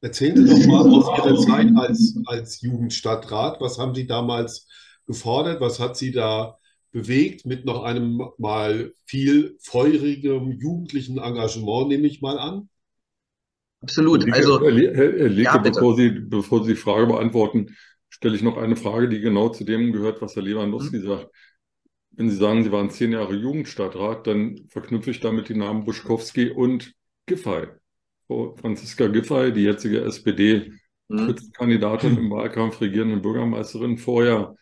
Erzählen 0.01 0.47
Sie 0.47 0.67
doch 0.67 0.67
mal 0.67 0.91
aus 0.91 1.19
Ihrer 1.19 1.37
Zeit 1.47 1.69
als, 1.77 2.17
als 2.27 2.61
Jugendstadtrat, 2.63 3.61
was 3.61 3.79
haben 3.79 3.95
Sie 3.95 4.07
damals 4.07 4.67
gefordert, 5.07 5.61
was 5.61 5.79
hat 5.79 5.97
Sie 5.97 6.11
da 6.11 6.59
bewegt 6.93 7.47
mit 7.47 7.65
noch 7.65 7.83
einem 7.83 8.23
mal 8.39 8.93
viel 9.05 9.57
feurigem 9.61 10.53
jugendlichen 10.53 11.19
Engagement, 11.19 11.89
nehme 11.89 12.07
ich 12.07 12.21
mal 12.21 12.39
an? 12.39 12.69
Absolut. 13.81 14.25
Herr 14.27 14.35
also, 14.35 14.61
Herr 14.61 14.71
Lieke 14.71 15.43
ja, 15.43 15.59
bevor, 15.59 15.97
Sie, 15.97 16.11
bevor 16.11 16.63
Sie 16.63 16.75
die 16.75 16.79
Frage 16.79 17.07
beantworten, 17.07 17.75
stelle 18.09 18.37
ich 18.37 18.43
noch 18.43 18.59
eine 18.59 18.77
Frage, 18.77 19.09
die 19.09 19.21
genau 19.21 19.49
zu 19.49 19.65
dem 19.65 19.93
gehört, 19.93 20.23
was 20.23 20.37
Herr 20.37 20.43
Lewandowski 20.43 20.99
mhm. 20.99 21.07
sagt. 21.07 21.29
Wenn 22.13 22.31
Sie 22.31 22.37
sagen, 22.37 22.63
Sie 22.63 22.71
waren 22.71 22.91
zehn 22.91 23.13
Jahre 23.13 23.35
Jugendstadtrat, 23.35 24.27
dann 24.27 24.67
verknüpfe 24.69 25.11
ich 25.11 25.21
damit 25.21 25.49
die 25.49 25.57
Namen 25.57 25.85
Buschkowski 25.85 26.51
und 26.51 26.95
Giffey. 27.27 27.69
Franziska 28.29 29.09
Giffey, 29.09 29.53
die 29.53 29.65
jetzige 29.65 30.03
SPD-Kandidatin 30.03 32.13
mhm. 32.13 32.19
im 32.19 32.31
Wahlkampf, 32.31 32.81
regierende 32.81 33.17
Bürgermeisterin, 33.17 33.99
vorher 33.99 34.55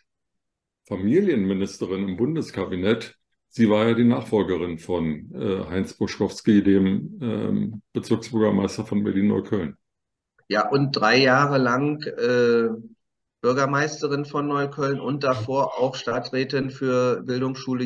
Familienministerin 0.87 2.07
im 2.07 2.17
Bundeskabinett. 2.17 3.15
Sie 3.49 3.69
war 3.69 3.87
ja 3.87 3.93
die 3.93 4.05
Nachfolgerin 4.05 4.79
von 4.79 5.31
äh, 5.33 5.65
Heinz 5.69 5.93
Buschkowski, 5.93 6.63
dem 6.63 7.19
ähm, 7.21 7.81
Bezirksbürgermeister 7.93 8.85
von 8.85 9.03
Berlin-Neukölln. 9.03 9.75
Ja, 10.47 10.69
und 10.69 10.91
drei 10.91 11.17
Jahre 11.17 11.57
lang 11.57 12.01
äh, 12.03 12.69
Bürgermeisterin 13.41 14.25
von 14.25 14.47
Neukölln 14.47 14.99
und 14.99 15.23
davor 15.23 15.79
auch 15.79 15.95
Stadträtin 15.95 16.69
für 16.69 17.23
Bildungsschule, 17.23 17.85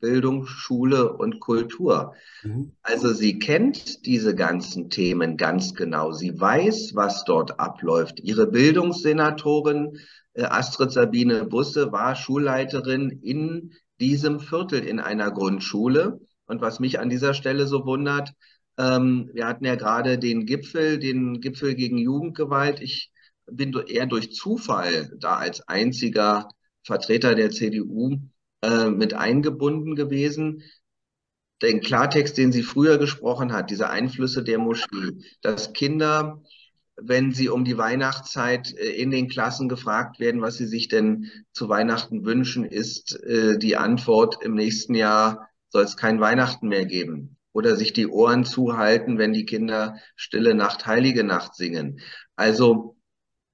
Bildungsschule 0.00 1.12
und 1.12 1.40
Kultur. 1.40 2.14
Mhm. 2.44 2.72
Also 2.82 3.12
sie 3.12 3.40
kennt 3.40 4.06
diese 4.06 4.36
ganzen 4.36 4.90
Themen 4.90 5.36
ganz 5.36 5.74
genau. 5.74 6.12
Sie 6.12 6.40
weiß, 6.40 6.92
was 6.94 7.24
dort 7.24 7.58
abläuft. 7.58 8.20
Ihre 8.20 8.46
Bildungssenatorin 8.46 9.98
Astrid 10.36 10.92
Sabine 10.92 11.44
Busse 11.44 11.92
war 11.92 12.16
Schulleiterin 12.16 13.10
in 13.22 13.72
diesem 14.00 14.40
Viertel 14.40 14.80
in 14.84 15.00
einer 15.00 15.30
Grundschule. 15.30 16.20
Und 16.46 16.60
was 16.60 16.80
mich 16.80 16.98
an 16.98 17.08
dieser 17.08 17.34
Stelle 17.34 17.66
so 17.66 17.86
wundert, 17.86 18.32
ähm, 18.78 19.30
wir 19.32 19.46
hatten 19.46 19.64
ja 19.64 19.74
gerade 19.74 20.18
den 20.18 20.46
Gipfel, 20.46 20.98
den 20.98 21.40
Gipfel 21.40 21.74
gegen 21.74 21.98
Jugendgewalt. 21.98 22.80
Ich 22.80 23.12
bin 23.46 23.72
eher 23.86 24.06
durch 24.06 24.32
Zufall 24.32 25.12
da 25.18 25.36
als 25.36 25.66
einziger 25.68 26.48
Vertreter 26.84 27.34
der 27.34 27.50
CDU 27.50 28.18
äh, 28.62 28.88
mit 28.88 29.14
eingebunden 29.14 29.94
gewesen. 29.94 30.62
Den 31.60 31.80
Klartext, 31.80 32.36
den 32.38 32.50
sie 32.50 32.62
früher 32.62 32.98
gesprochen 32.98 33.52
hat, 33.52 33.70
diese 33.70 33.88
Einflüsse 33.88 34.42
der 34.42 34.58
Moschee, 34.58 35.12
dass 35.42 35.72
Kinder, 35.72 36.42
wenn 36.96 37.32
sie 37.32 37.48
um 37.48 37.64
die 37.64 37.78
Weihnachtszeit 37.78 38.74
äh, 38.76 38.90
in 38.90 39.10
den 39.10 39.28
Klassen 39.28 39.68
gefragt 39.68 40.20
werden, 40.20 40.40
was 40.40 40.56
sie 40.56 40.66
sich 40.66 40.88
denn 40.88 41.30
zu 41.52 41.68
Weihnachten 41.68 42.24
wünschen, 42.24 42.64
ist 42.64 43.20
äh, 43.24 43.58
die 43.58 43.76
Antwort, 43.76 44.42
im 44.42 44.54
nächsten 44.54 44.94
Jahr 44.94 45.48
soll 45.68 45.84
es 45.84 45.96
kein 45.96 46.20
Weihnachten 46.20 46.68
mehr 46.68 46.86
geben. 46.86 47.36
Oder 47.54 47.76
sich 47.76 47.92
die 47.92 48.06
Ohren 48.06 48.44
zuhalten, 48.44 49.18
wenn 49.18 49.32
die 49.32 49.44
Kinder 49.44 49.96
Stille 50.16 50.54
Nacht, 50.54 50.86
Heilige 50.86 51.22
Nacht 51.22 51.54
singen. 51.54 52.00
Also 52.34 52.96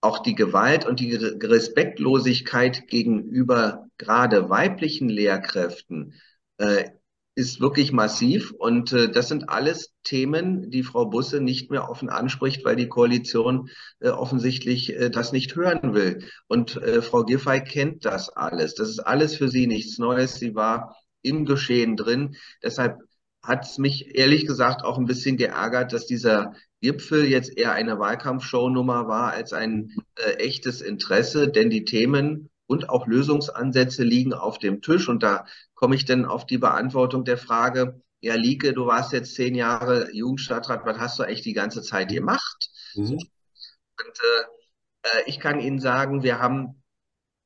auch 0.01 0.21
die 0.21 0.37
Gewalt 0.37 0.87
und 0.87 1.01
die 1.01 1.15
Respektlosigkeit 1.15 2.87
gegenüber 2.87 3.89
gerade 3.99 4.49
weiblichen 4.49 5.09
Lehrkräften 5.09 6.15
äh, 6.59 6.91
ist 7.39 7.61
wirklich 7.61 7.93
massiv. 7.93 8.51
Und 8.51 8.93
äh, 8.93 9.09
das 9.09 9.29
sind 9.29 9.49
alles 9.49 9.95
Themen, 10.03 10.71
die 10.71 10.83
Frau 10.83 11.07
Busse 11.07 11.41
nicht 11.41 11.71
mehr 11.71 11.89
offen 11.89 12.09
anspricht, 12.09 12.65
weil 12.65 12.75
die 12.75 12.89
Koalition 12.89 13.71
äh, 14.01 14.09
offensichtlich 14.09 14.93
äh, 14.93 15.09
das 15.09 15.31
nicht 15.31 15.55
hören 15.55 15.95
will. 15.95 16.25
Und 16.49 16.77
äh, 16.83 17.01
Frau 17.01 17.25
Giffey 17.25 17.63
kennt 17.63 18.05
das 18.05 18.29
alles. 18.29 18.75
Das 18.75 18.89
ist 18.89 18.99
alles 18.99 19.37
für 19.37 19.49
sie 19.49 19.69
nichts 19.69 19.99
Neues. 19.99 20.35
Sie 20.35 20.57
war 20.57 20.97
im 21.23 21.45
Geschehen 21.45 21.97
drin. 21.97 22.35
Deshalb 22.61 22.99
hat 23.41 23.65
es 23.65 23.79
mich 23.79 24.17
ehrlich 24.17 24.45
gesagt 24.45 24.83
auch 24.83 24.99
ein 24.99 25.07
bisschen 25.07 25.37
geärgert, 25.37 25.93
dass 25.93 26.07
dieser 26.07 26.55
Gipfel 26.81 27.25
jetzt 27.25 27.57
eher 27.57 27.73
eine 27.73 28.01
Wahlkampfshownummer 28.01 29.07
war 29.07 29.31
als 29.31 29.53
ein 29.53 29.95
äh, 30.17 30.33
echtes 30.39 30.81
Interesse, 30.81 31.49
denn 31.49 31.71
die 31.71 31.85
Themen 31.85 32.51
und 32.69 32.91
auch 32.91 33.07
Lösungsansätze 33.07 34.05
liegen 34.05 34.35
auf 34.35 34.59
dem 34.59 34.83
Tisch. 34.83 35.09
Und 35.09 35.23
da 35.23 35.47
komme 35.75 35.97
ich 35.97 36.05
dann 36.05 36.27
auf 36.27 36.47
die 36.47 36.59
Beantwortung 36.59 37.25
der 37.25 37.39
Frage, 37.39 38.01
ja, 38.21 38.35
Lieke, 38.35 38.73
du 38.73 38.87
warst 38.87 39.13
jetzt 39.13 39.35
zehn 39.35 39.55
Jahre 39.55 40.13
Jugendstadtrat, 40.13 40.85
was 40.85 40.99
hast 40.99 41.19
du 41.19 41.23
eigentlich 41.23 41.43
die 41.43 41.55
ganze 41.55 41.83
Zeit 41.83 42.11
gemacht? 42.11 42.71
Mhm. 42.95 43.13
Und 43.15 44.19
äh, 44.21 45.09
äh 45.09 45.23
ich 45.27 45.41
kann 45.41 45.61
Ihnen 45.61 45.81
sagen, 45.81 46.23
wir 46.23 46.41
haben 46.41 46.83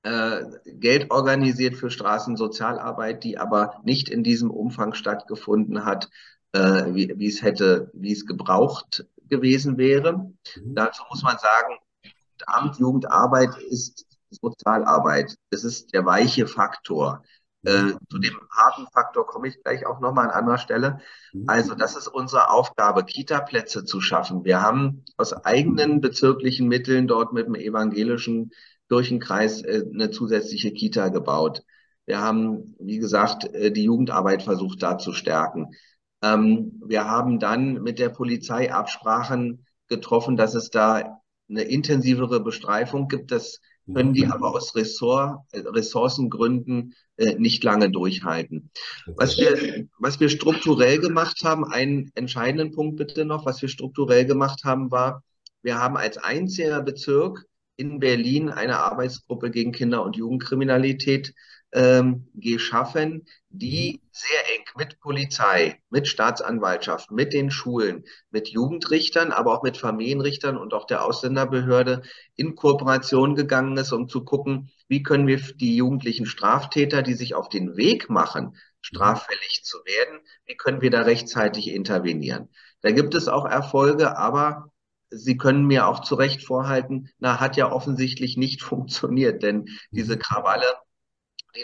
äh, 0.03 0.43
Geld 0.65 1.11
organisiert 1.11 1.77
für 1.77 1.91
Straßensozialarbeit, 1.91 3.23
die 3.23 3.39
aber 3.39 3.81
nicht 3.85 4.09
in 4.09 4.25
diesem 4.25 4.51
Umfang 4.51 4.93
stattgefunden 4.93 5.85
hat, 5.85 6.11
äh, 6.51 6.93
wie, 6.95 7.13
wie 7.17 7.29
es 7.29 7.43
hätte, 7.43 7.91
wie 7.95 8.13
es 8.13 8.27
gebraucht 8.27 9.07
gewesen 9.29 9.79
wäre. 9.79 10.17
Mhm. 10.17 10.75
Dazu 10.75 11.05
muss 11.11 11.23
man 11.23 11.39
sagen, 11.39 11.79
Amt 12.47 12.81
Jugendarbeit 12.81 13.57
ist 13.59 14.05
Sozialarbeit. 14.41 15.37
Es 15.51 15.65
ist 15.65 15.93
der 15.95 16.05
weiche 16.05 16.47
Faktor. 16.47 17.23
Äh, 17.65 17.93
zu 18.11 18.19
dem 18.19 18.41
harten 18.51 18.89
Faktor 18.93 19.25
komme 19.27 19.47
ich 19.49 19.63
gleich 19.63 19.87
auch 19.87 20.01
nochmal 20.01 20.27
an 20.27 20.33
anderer 20.33 20.59
Stelle. 20.59 20.99
Mhm. 21.33 21.45
Also 21.47 21.75
das 21.75 21.97
ist 21.97 22.09
unsere 22.09 22.51
Aufgabe, 22.51 23.05
Kita-Plätze 23.05 23.85
zu 23.85 24.01
schaffen. 24.01 24.45
Wir 24.45 24.61
haben 24.61 25.05
aus 25.17 25.33
eigenen 25.33 26.01
bezirklichen 26.01 26.67
Mitteln 26.67 27.07
dort 27.07 27.33
mit 27.33 27.47
dem 27.47 27.55
evangelischen 27.55 28.51
Kirchenkreis 28.89 29.63
äh, 29.63 29.85
eine 29.93 30.11
zusätzliche 30.11 30.73
Kita 30.73 31.09
gebaut. 31.09 31.63
Wir 32.05 32.21
haben, 32.21 32.75
wie 32.81 32.99
gesagt, 32.99 33.45
äh, 33.55 33.71
die 33.71 33.85
Jugendarbeit 33.85 34.43
versucht 34.43 34.83
da 34.83 34.99
zu 34.99 35.13
stärken. 35.13 35.71
Ähm, 36.21 36.81
wir 36.85 37.09
haben 37.09 37.39
dann 37.39 37.83
mit 37.83 37.99
der 37.99 38.09
Polizei 38.09 38.73
Absprachen 38.73 39.67
getroffen, 39.89 40.37
dass 40.37 40.55
es 40.55 40.71
da 40.71 41.21
eine 41.49 41.63
intensivere 41.63 42.41
Bestreifung 42.41 43.09
gibt. 43.09 43.31
Das 43.31 43.61
können 43.93 44.13
die 44.13 44.27
aber 44.27 44.55
aus 44.55 44.75
Ressort, 44.75 45.41
äh, 45.53 45.61
Ressourcengründen 45.61 46.95
äh, 47.17 47.35
nicht 47.35 47.65
lange 47.65 47.91
durchhalten. 47.91 48.71
Was 49.07 49.37
wir, 49.39 49.87
was 49.99 50.21
wir 50.21 50.29
strukturell 50.29 50.99
gemacht 50.99 51.41
haben, 51.45 51.65
einen 51.65 52.11
entscheidenden 52.15 52.73
Punkt 52.73 52.97
bitte 52.97 53.25
noch, 53.25 53.47
was 53.47 53.61
wir 53.63 53.69
strukturell 53.69 54.25
gemacht 54.25 54.65
haben, 54.65 54.91
war, 54.91 55.23
wir 55.63 55.79
haben 55.79 55.97
als 55.97 56.19
einziger 56.19 56.83
Bezirk 56.83 57.45
in 57.77 58.01
Berlin 58.01 58.49
eine 58.49 58.79
Arbeitsgruppe 58.79 59.51
gegen 59.51 59.73
Kinder- 59.73 60.05
und 60.05 60.17
Jugendkriminalität 60.17 61.35
ähm, 61.73 62.29
geschaffen, 62.35 63.27
die 63.49 64.03
sehr 64.11 64.55
eng 64.55 64.65
mit 64.77 65.01
Polizei, 65.01 65.81
mit 65.91 66.07
Staatsanwaltschaft, 66.07 67.11
mit 67.11 67.33
den 67.33 67.51
Schulen, 67.51 68.05
mit 68.31 68.49
Jugendrichtern, 68.49 69.33
aber 69.33 69.55
auch 69.55 69.63
mit 69.63 69.79
Familienrichtern 69.79 70.57
und 70.57 70.75
auch 70.75 70.87
der 70.87 71.05
Ausländerbehörde 71.05 72.03
in 72.37 72.55
Kooperation 72.55 73.35
gegangen 73.35 73.77
ist, 73.77 73.93
um 73.93 74.09
zu 74.09 74.25
gucken, 74.25 74.71
wie 74.89 75.03
können 75.03 75.27
wir 75.27 75.39
die 75.39 75.77
jugendlichen 75.77 76.27
Straftäter, 76.27 77.03
die 77.03 77.15
sich 77.15 77.35
auf 77.35 77.49
den 77.49 77.77
Weg 77.77 78.11
machen, 78.11 78.57
straffällig 78.83 79.63
zu 79.65 79.79
werden, 79.79 80.21
wie 80.45 80.57
können 80.57 80.83
wir 80.83 80.91
da 80.91 81.03
rechtzeitig 81.03 81.69
intervenieren. 81.69 82.49
Da 82.83 82.91
gibt 82.91 83.15
es 83.15 83.29
auch 83.29 83.47
Erfolge, 83.47 84.17
aber 84.19 84.69
Sie 85.15 85.37
können 85.37 85.67
mir 85.67 85.89
auch 85.89 86.01
zu 86.01 86.15
Recht 86.15 86.43
vorhalten, 86.43 87.11
na, 87.19 87.39
hat 87.39 87.59
ja 87.59 87.71
offensichtlich 87.71 88.39
nicht 88.39 88.63
funktioniert, 88.63 89.43
denn 89.43 89.67
diese 89.91 90.19
Krawalle 90.19 90.65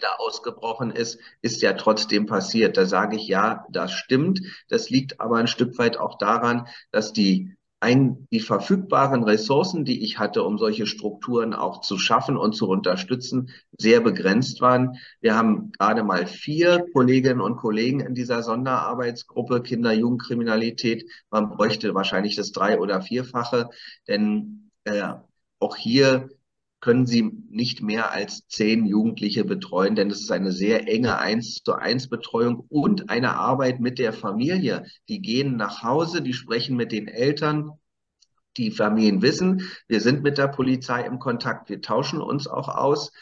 da 0.01 0.17
ausgebrochen 0.19 0.91
ist, 0.91 1.19
ist 1.43 1.63
ja 1.63 1.73
trotzdem 1.73 2.27
passiert. 2.27 2.77
Da 2.77 2.87
sage 2.87 3.17
ich 3.17 3.27
ja, 3.27 3.65
das 3.71 3.93
stimmt. 3.93 4.41
Das 4.69 4.91
liegt 4.91 5.21
aber 5.21 5.37
ein 5.37 5.49
Stück 5.49 5.79
weit 5.79 5.97
auch 5.97 6.19
daran, 6.19 6.67
dass 6.91 7.13
die 7.13 7.57
ein, 7.81 8.27
die 8.33 8.41
verfügbaren 8.41 9.23
Ressourcen, 9.23 9.85
die 9.85 10.03
ich 10.03 10.19
hatte, 10.19 10.43
um 10.43 10.59
solche 10.59 10.87
Strukturen 10.87 11.55
auch 11.55 11.81
zu 11.81 11.97
schaffen 11.97 12.37
und 12.37 12.55
zu 12.55 12.69
unterstützen, 12.69 13.51
sehr 13.79 14.01
begrenzt 14.01 14.61
waren. 14.61 14.99
Wir 15.21 15.37
haben 15.37 15.71
gerade 15.79 16.03
mal 16.03 16.27
vier 16.27 16.85
Kolleginnen 16.93 17.41
und 17.41 17.57
Kollegen 17.57 18.01
in 18.01 18.15
dieser 18.15 18.43
Sonderarbeitsgruppe 18.43 19.63
Kinder-Jugendkriminalität. 19.63 21.09
Man 21.31 21.51
bräuchte 21.51 21.95
wahrscheinlich 21.95 22.35
das 22.35 22.51
drei- 22.51 22.81
oder 22.81 23.01
vierfache, 23.01 23.71
denn 24.09 24.71
äh, 24.85 25.15
auch 25.61 25.77
hier 25.77 26.29
können 26.81 27.07
Sie 27.07 27.23
nicht 27.51 27.83
mehr 27.83 28.13
als 28.13 28.47
zehn 28.47 28.87
Jugendliche 28.87 29.45
betreuen, 29.45 29.97
denn 29.97 30.11
es 30.11 30.21
ist 30.21 30.33
eine 30.33 30.53
sehr 30.53 30.89
enge 30.89 31.19
eins 31.19 31.63
zu 31.65 31.75
eins 31.75 32.09
Betreuung 32.09 32.65
und 32.69 33.11
eine 33.11 33.37
Arbeit 33.37 33.81
mit 33.81 33.99
der 33.99 34.13
Familie. 34.13 34.87
Die 35.09 35.21
gehen 35.21 35.57
nach 35.57 35.83
Hause, 35.83 36.23
die 36.23 36.35
sprechen 36.35 36.77
mit 36.77 36.93
den 36.93 37.09
Eltern. 37.09 37.73
Die 38.57 38.71
Familien 38.71 39.23
wissen, 39.23 39.69
wir 39.89 40.01
sind 40.01 40.23
mit 40.23 40.39
der 40.39 40.49
Polizei 40.49 41.03
im 41.03 41.19
Kontakt, 41.19 41.69
wir 41.69 41.81
tauschen 41.81 42.21
uns 42.21 42.47
auch 42.47 42.69
aus. 42.69 43.13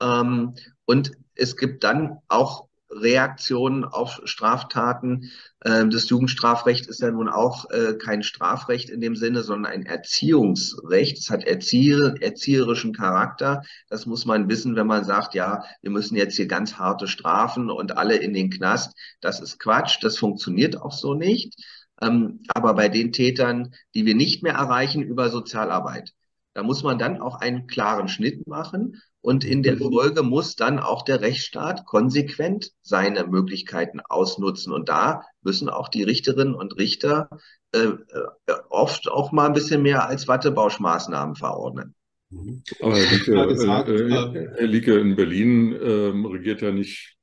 Ähm, 0.00 0.54
und 0.84 1.12
es 1.34 1.56
gibt 1.56 1.84
dann 1.84 2.18
auch 2.28 2.68
Reaktionen 2.90 3.84
auf 3.84 4.20
Straftaten. 4.24 5.30
Ähm, 5.64 5.90
das 5.90 6.08
Jugendstrafrecht 6.08 6.86
ist 6.86 7.00
ja 7.00 7.10
nun 7.10 7.28
auch 7.28 7.68
äh, 7.70 7.94
kein 7.94 8.22
Strafrecht 8.22 8.90
in 8.90 9.00
dem 9.00 9.16
Sinne, 9.16 9.42
sondern 9.42 9.72
ein 9.72 9.86
Erziehungsrecht. 9.86 11.18
Es 11.18 11.30
hat 11.30 11.44
erzieher, 11.44 12.14
erzieherischen 12.20 12.92
Charakter. 12.92 13.62
Das 13.88 14.06
muss 14.06 14.24
man 14.24 14.48
wissen, 14.48 14.76
wenn 14.76 14.86
man 14.86 15.04
sagt, 15.04 15.34
ja, 15.34 15.64
wir 15.82 15.90
müssen 15.90 16.16
jetzt 16.16 16.36
hier 16.36 16.46
ganz 16.46 16.74
harte 16.74 17.08
Strafen 17.08 17.70
und 17.70 17.96
alle 17.96 18.16
in 18.16 18.32
den 18.32 18.50
Knast. 18.50 18.94
Das 19.20 19.40
ist 19.40 19.58
Quatsch. 19.58 19.98
Das 20.02 20.18
funktioniert 20.18 20.80
auch 20.80 20.92
so 20.92 21.14
nicht. 21.14 21.54
Ähm, 22.00 22.42
aber 22.48 22.74
bei 22.74 22.88
den 22.88 23.12
Tätern, 23.12 23.74
die 23.94 24.06
wir 24.06 24.14
nicht 24.14 24.42
mehr 24.42 24.54
erreichen 24.54 25.02
über 25.02 25.30
Sozialarbeit, 25.30 26.12
da 26.56 26.62
muss 26.62 26.82
man 26.82 26.98
dann 26.98 27.20
auch 27.20 27.38
einen 27.42 27.66
klaren 27.66 28.08
Schnitt 28.08 28.46
machen 28.46 29.02
und 29.20 29.44
in 29.44 29.62
der 29.62 29.74
mhm. 29.74 29.92
Folge 29.92 30.22
muss 30.22 30.56
dann 30.56 30.78
auch 30.78 31.02
der 31.02 31.20
Rechtsstaat 31.20 31.84
konsequent 31.84 32.70
seine 32.80 33.26
Möglichkeiten 33.26 34.00
ausnutzen. 34.00 34.72
Und 34.72 34.88
da 34.88 35.20
müssen 35.42 35.68
auch 35.68 35.88
die 35.88 36.02
Richterinnen 36.02 36.54
und 36.54 36.78
Richter 36.78 37.28
äh, 37.74 37.80
äh 37.80 38.54
oft 38.70 39.06
auch 39.10 39.32
mal 39.32 39.48
ein 39.48 39.52
bisschen 39.52 39.82
mehr 39.82 40.08
als 40.08 40.28
Wattebauschmaßnahmen 40.28 41.36
verordnen. 41.36 41.94
Mhm. 42.30 42.62
Aber 42.80 42.96
Herr 42.96 43.10
Lieke, 43.10 43.32
äh, 43.34 44.38
äh, 44.38 44.48
Herr 44.56 44.66
Lieke 44.66 44.98
in 44.98 45.14
Berlin 45.14 45.72
äh, 45.74 46.26
regiert 46.26 46.62
ja 46.62 46.70
nicht 46.70 47.18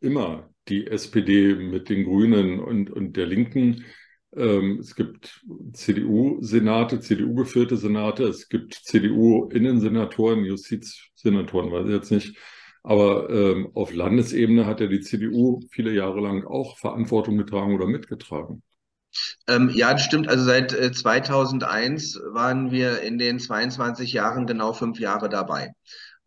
immer 0.00 0.48
die 0.68 0.86
SPD 0.86 1.56
mit 1.56 1.90
den 1.90 2.04
Grünen 2.04 2.58
und, 2.58 2.88
und 2.90 3.18
der 3.18 3.26
Linken. 3.26 3.84
Ähm, 4.36 4.78
es 4.80 4.94
gibt 4.94 5.44
CDU-Senate, 5.72 7.00
CDU-geführte 7.00 7.76
Senate, 7.76 8.24
es 8.24 8.48
gibt 8.48 8.74
CDU-Innensenatoren, 8.74 10.44
Justizsenatoren, 10.44 11.72
weiß 11.72 11.86
ich 11.86 11.92
jetzt 11.92 12.10
nicht. 12.10 12.36
Aber 12.82 13.28
ähm, 13.28 13.70
auf 13.74 13.92
Landesebene 13.92 14.66
hat 14.66 14.80
ja 14.80 14.86
die 14.86 15.00
CDU 15.00 15.60
viele 15.70 15.92
Jahre 15.92 16.20
lang 16.20 16.44
auch 16.44 16.78
Verantwortung 16.78 17.36
getragen 17.36 17.74
oder 17.74 17.86
mitgetragen. 17.86 18.62
Ähm, 19.48 19.70
ja, 19.74 19.92
das 19.92 20.04
stimmt. 20.04 20.28
Also 20.28 20.44
seit 20.44 20.72
äh, 20.72 20.92
2001 20.92 22.20
waren 22.32 22.70
wir 22.70 23.00
in 23.00 23.18
den 23.18 23.38
22 23.38 24.12
Jahren 24.12 24.46
genau 24.46 24.72
fünf 24.72 24.98
Jahre 25.00 25.28
dabei. 25.28 25.72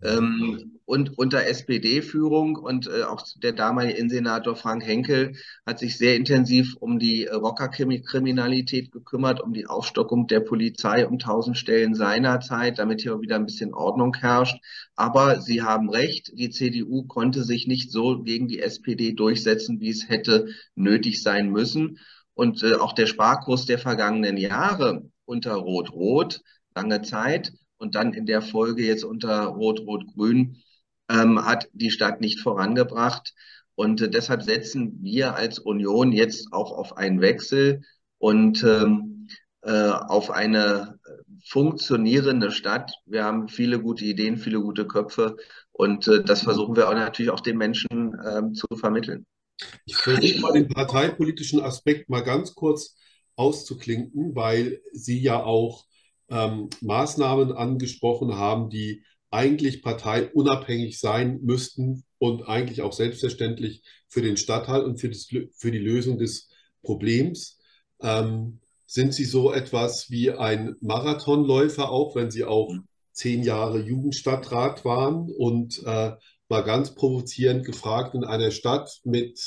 Ähm, 0.04 0.74
und 0.86 1.18
unter 1.18 1.46
SPD-Führung 1.46 2.58
und 2.58 2.88
äh, 2.88 3.04
auch 3.04 3.24
der 3.38 3.54
damalige 3.54 3.98
Innensenator 3.98 4.56
Frank 4.56 4.86
Henkel 4.86 5.34
hat 5.66 5.80
sich 5.80 5.98
sehr 5.98 6.16
intensiv 6.18 6.76
um 6.80 7.00
die 7.00 7.26
äh, 7.26 7.34
Rockerkriminalität 7.34 8.92
gekümmert, 8.92 9.42
um 9.42 9.54
die 9.54 9.66
Aufstockung 9.66 10.28
der 10.28 10.42
Polizei 10.42 11.08
um 11.08 11.20
tausend 11.20 11.58
Stellen 11.58 11.96
seinerzeit, 11.96 12.80
damit 12.80 13.02
hier 13.02 13.22
wieder 13.22 13.38
ein 13.38 13.46
bisschen 13.46 13.74
Ordnung 13.74 14.14
herrscht. 14.16 14.58
Aber 14.96 15.40
Sie 15.40 15.62
haben 15.62 15.90
recht, 15.90 16.32
die 16.38 16.50
CDU 16.50 17.04
konnte 17.04 17.44
sich 17.44 17.66
nicht 17.66 17.92
so 17.92 18.22
gegen 18.22 18.48
die 18.48 18.60
SPD 18.60 19.14
durchsetzen, 19.14 19.80
wie 19.80 19.90
es 19.90 20.10
hätte 20.10 20.48
nötig 20.76 21.24
sein 21.24 21.50
müssen. 21.50 21.98
Und 22.34 22.62
äh, 22.62 22.76
auch 22.76 22.94
der 22.94 23.06
Sparkurs 23.06 23.66
der 23.66 23.80
vergangenen 23.80 24.36
Jahre 24.36 25.10
unter 25.26 25.54
Rot-Rot, 25.54 26.42
lange 26.76 27.02
Zeit, 27.04 27.54
und 27.84 27.96
dann 27.96 28.14
in 28.14 28.26
der 28.26 28.42
Folge 28.42 28.84
jetzt 28.86 29.04
unter 29.04 29.46
Rot-Rot-Grün 29.48 30.56
ähm, 31.10 31.46
hat 31.46 31.68
die 31.74 31.92
Stadt 31.92 32.22
nicht 32.22 32.40
vorangebracht. 32.40 33.34
Und 33.76 34.02
äh, 34.02 34.10
deshalb 34.10 34.42
setzen 34.42 35.00
wir 35.02 35.36
als 35.36 35.60
Union 35.60 36.14
jetzt 36.14 36.54
auch 36.54 36.72
auf 36.72 36.96
einen 36.96 37.20
Wechsel 37.20 37.82
und 38.20 38.64
ähm, 38.64 39.28
äh, 39.64 39.90
auf 39.90 40.32
eine 40.32 40.98
funktionierende 41.46 42.52
Stadt. 42.52 42.94
Wir 43.06 43.26
haben 43.26 43.50
viele 43.50 43.82
gute 43.82 44.06
Ideen, 44.06 44.38
viele 44.38 44.62
gute 44.62 44.88
Köpfe 44.88 45.36
und 45.74 46.08
äh, 46.08 46.24
das 46.24 46.44
versuchen 46.44 46.78
wir 46.78 46.88
auch 46.88 46.94
natürlich 46.94 47.32
auch 47.32 47.42
den 47.42 47.58
Menschen 47.58 48.18
ähm, 48.26 48.54
zu 48.54 48.66
vermitteln. 48.76 49.26
Ich 49.86 49.98
versuche 49.98 50.40
mal 50.40 50.54
den 50.54 50.70
parteipolitischen 50.70 51.62
Aspekt 51.62 52.10
mal 52.10 52.22
ganz 52.22 52.56
kurz 52.56 52.96
auszuklinken, 53.36 54.36
weil 54.36 54.82
Sie 54.94 55.20
ja 55.20 55.44
auch 55.44 55.86
ähm, 56.34 56.70
Maßnahmen 56.82 57.52
angesprochen 57.54 58.36
haben, 58.36 58.70
die 58.70 59.04
eigentlich 59.30 59.84
parteiunabhängig 59.84 61.00
sein 61.00 61.40
müssten 61.44 62.04
und 62.18 62.48
eigentlich 62.48 62.82
auch 62.82 62.94
selbstverständlich 62.94 63.84
für 64.08 64.22
den 64.22 64.38
Stadtteil 64.38 64.82
und 64.82 65.00
für, 65.00 65.10
das, 65.10 65.28
für 65.28 65.72
die 65.72 65.80
Lösung 65.80 66.18
des 66.18 66.50
Problems. 66.82 67.60
Ähm, 68.02 68.60
sind 68.86 69.14
Sie 69.14 69.26
so 69.26 69.52
etwas 69.52 70.10
wie 70.10 70.32
ein 70.32 70.76
Marathonläufer, 70.82 71.90
auch 71.90 72.16
wenn 72.16 72.32
Sie 72.32 72.44
auch 72.44 72.74
zehn 73.12 73.44
Jahre 73.44 73.80
Jugendstadtrat 73.80 74.86
waren 74.86 75.32
und 75.32 75.82
äh, 75.86 76.12
mal 76.50 76.62
ganz 76.62 76.94
provozierend 76.94 77.66
gefragt, 77.66 78.16
in 78.16 78.24
einer 78.24 78.52
Stadt 78.52 79.00
mit 79.04 79.40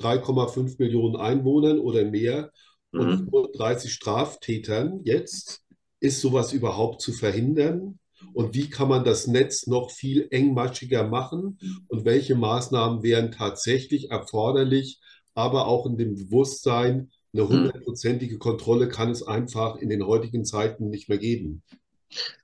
3,5 0.00 0.76
Millionen 0.78 1.16
Einwohnern 1.16 1.80
oder 1.80 2.04
mehr 2.04 2.52
mhm. 2.92 3.28
und 3.30 3.58
30 3.58 3.92
Straftätern 3.92 5.00
jetzt, 5.04 5.62
ist 6.00 6.20
sowas 6.20 6.52
überhaupt 6.52 7.00
zu 7.00 7.12
verhindern? 7.12 7.98
Und 8.32 8.54
wie 8.54 8.68
kann 8.68 8.88
man 8.88 9.04
das 9.04 9.26
Netz 9.26 9.66
noch 9.66 9.90
viel 9.90 10.26
engmaschiger 10.30 11.06
machen? 11.06 11.58
Und 11.88 12.04
welche 12.04 12.34
Maßnahmen 12.34 13.02
wären 13.02 13.32
tatsächlich 13.32 14.10
erforderlich, 14.10 15.00
aber 15.34 15.66
auch 15.66 15.86
in 15.86 15.96
dem 15.96 16.14
Bewusstsein, 16.16 17.10
eine 17.32 17.42
hm. 17.42 17.48
hundertprozentige 17.48 18.38
Kontrolle 18.38 18.88
kann 18.88 19.10
es 19.10 19.22
einfach 19.22 19.76
in 19.76 19.88
den 19.88 20.04
heutigen 20.04 20.44
Zeiten 20.44 20.88
nicht 20.90 21.08
mehr 21.08 21.18
geben. 21.18 21.62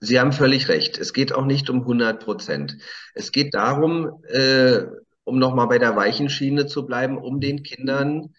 Sie 0.01 0.21
haben 0.21 0.33
völlig 0.33 0.69
recht. 0.69 0.99
Es 0.99 1.13
geht 1.13 1.35
auch 1.35 1.47
nicht 1.47 1.71
um 1.71 1.81
100 1.81 2.23
Prozent. 2.23 2.77
Es 3.15 3.33
geht 3.33 3.55
darum, 3.55 4.23
äh, 4.29 4.83
um 5.25 5.39
nochmal 5.39 5.69
bei 5.69 5.79
der 5.79 5.97
weichen 5.97 6.29
Schiene 6.29 6.67
zu 6.67 6.85
bleiben, 6.85 7.17
um 7.17 7.41
den 7.41 7.63
Kindern 7.63 8.35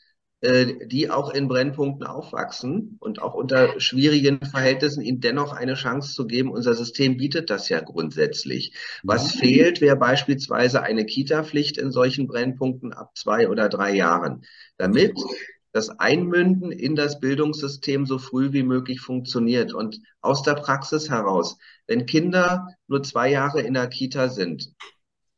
die 0.45 1.09
auch 1.09 1.33
in 1.33 1.47
Brennpunkten 1.47 2.05
aufwachsen 2.05 2.97
und 2.99 3.21
auch 3.21 3.33
unter 3.33 3.79
schwierigen 3.79 4.39
Verhältnissen 4.41 5.01
ihnen 5.01 5.19
dennoch 5.19 5.53
eine 5.53 5.73
Chance 5.73 6.13
zu 6.13 6.27
geben. 6.27 6.51
Unser 6.51 6.73
System 6.73 7.17
bietet 7.17 7.49
das 7.49 7.69
ja 7.69 7.79
grundsätzlich. 7.79 8.73
Was 9.03 9.33
ja. 9.33 9.41
fehlt, 9.41 9.81
wäre 9.81 9.95
beispielsweise 9.95 10.83
eine 10.83 11.05
Kita-Pflicht 11.05 11.77
in 11.77 11.91
solchen 11.91 12.27
Brennpunkten 12.27 12.93
ab 12.93 13.11
zwei 13.15 13.49
oder 13.49 13.69
drei 13.69 13.95
Jahren, 13.95 14.45
damit 14.77 15.13
das 15.71 15.89
Einmünden 15.89 16.71
in 16.71 16.95
das 16.95 17.19
Bildungssystem 17.19 18.05
so 18.05 18.17
früh 18.17 18.53
wie 18.53 18.63
möglich 18.63 19.01
funktioniert. 19.01 19.73
Und 19.73 19.99
aus 20.21 20.41
der 20.43 20.53
Praxis 20.53 21.09
heraus, 21.09 21.57
wenn 21.87 22.05
Kinder 22.05 22.67
nur 22.87 23.03
zwei 23.03 23.29
Jahre 23.29 23.61
in 23.61 23.73
der 23.73 23.87
Kita 23.87 24.29
sind, 24.29 24.73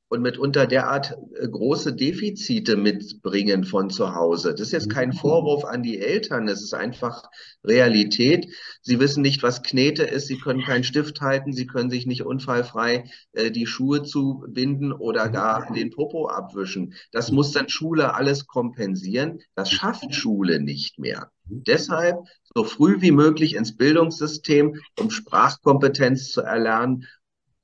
und 0.09 0.21
mitunter 0.21 0.65
derart 0.67 1.17
äh, 1.35 1.47
große 1.47 1.93
Defizite 1.93 2.77
mitbringen 2.77 3.63
von 3.63 3.89
zu 3.89 4.15
Hause. 4.15 4.51
Das 4.51 4.67
ist 4.67 4.71
jetzt 4.71 4.89
kein 4.89 5.09
mhm. 5.09 5.13
Vorwurf 5.13 5.65
an 5.65 5.83
die 5.83 5.99
Eltern, 5.99 6.47
es 6.47 6.61
ist 6.61 6.73
einfach 6.73 7.23
Realität. 7.63 8.47
Sie 8.81 8.99
wissen 8.99 9.21
nicht, 9.21 9.43
was 9.43 9.63
Knete 9.63 10.03
ist, 10.03 10.27
sie 10.27 10.37
können 10.37 10.63
keinen 10.63 10.83
Stift 10.83 11.21
halten, 11.21 11.51
sie 11.53 11.67
können 11.67 11.89
sich 11.89 12.05
nicht 12.05 12.23
unfallfrei 12.23 13.05
äh, 13.33 13.51
die 13.51 13.67
Schuhe 13.67 14.03
zubinden 14.03 14.93
oder 14.93 15.27
mhm. 15.27 15.33
gar 15.33 15.73
den 15.73 15.91
Popo 15.91 16.27
abwischen. 16.27 16.93
Das 17.11 17.31
muss 17.31 17.51
dann 17.51 17.69
Schule 17.69 18.13
alles 18.13 18.47
kompensieren. 18.47 19.39
Das 19.55 19.71
schafft 19.71 20.15
Schule 20.15 20.61
nicht 20.61 20.99
mehr. 20.99 21.31
Mhm. 21.45 21.63
Deshalb 21.65 22.17
so 22.55 22.63
früh 22.63 23.01
wie 23.01 23.11
möglich 23.11 23.55
ins 23.55 23.75
Bildungssystem, 23.75 24.79
um 24.97 25.09
Sprachkompetenz 25.09 26.29
zu 26.29 26.41
erlernen 26.41 27.05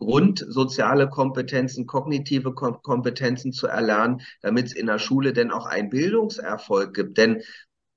grundsoziale 0.04 1.10
Kompetenzen, 1.10 1.88
kognitive 1.88 2.54
Kompetenzen 2.54 3.54
zu 3.54 3.68
erlernen, 3.68 4.22
damit 4.42 4.68
es 4.68 4.74
in 4.74 4.88
der 4.88 5.00
Schule 5.00 5.34
denn 5.34 5.52
auch 5.52 5.66
einen 5.66 5.90
Bildungserfolg 5.90 6.94
gibt. 6.94 7.18
Denn 7.18 7.42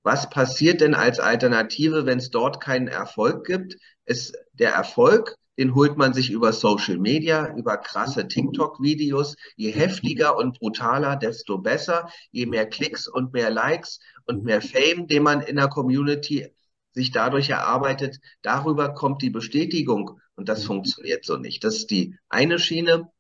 was 0.02 0.30
passiert 0.30 0.80
denn 0.80 0.94
als 0.94 1.18
Alternative, 1.18 2.06
wenn 2.06 2.18
es 2.18 2.30
dort 2.30 2.60
keinen 2.60 2.86
Erfolg 2.86 3.44
gibt? 3.44 3.76
Ist 4.04 4.36
der 4.52 4.72
Erfolg 4.72 5.36
den 5.58 5.74
holt 5.74 5.96
man 5.96 6.12
sich 6.12 6.30
über 6.30 6.52
Social 6.52 6.98
Media, 6.98 7.54
über 7.56 7.78
krasse 7.78 8.28
TikTok-Videos. 8.28 9.36
Je 9.56 9.70
heftiger 9.70 10.36
und 10.36 10.58
brutaler, 10.58 11.16
desto 11.16 11.58
besser. 11.58 12.10
Je 12.30 12.46
mehr 12.46 12.68
Klicks 12.68 13.08
und 13.08 13.32
mehr 13.32 13.50
Likes 13.50 14.00
und 14.26 14.44
mehr 14.44 14.60
Fame, 14.60 15.06
den 15.06 15.22
man 15.22 15.40
in 15.40 15.56
der 15.56 15.68
Community 15.68 16.48
sich 16.92 17.10
dadurch 17.10 17.50
erarbeitet, 17.50 18.18
darüber 18.42 18.92
kommt 18.94 19.22
die 19.22 19.30
Bestätigung 19.30 20.20
und 20.36 20.48
das 20.48 20.64
funktioniert 20.64 21.24
so 21.24 21.36
nicht. 21.36 21.64
Das 21.64 21.76
ist 21.76 21.90
die 21.90 22.16
eine 22.28 22.58
Schiene. 22.58 23.10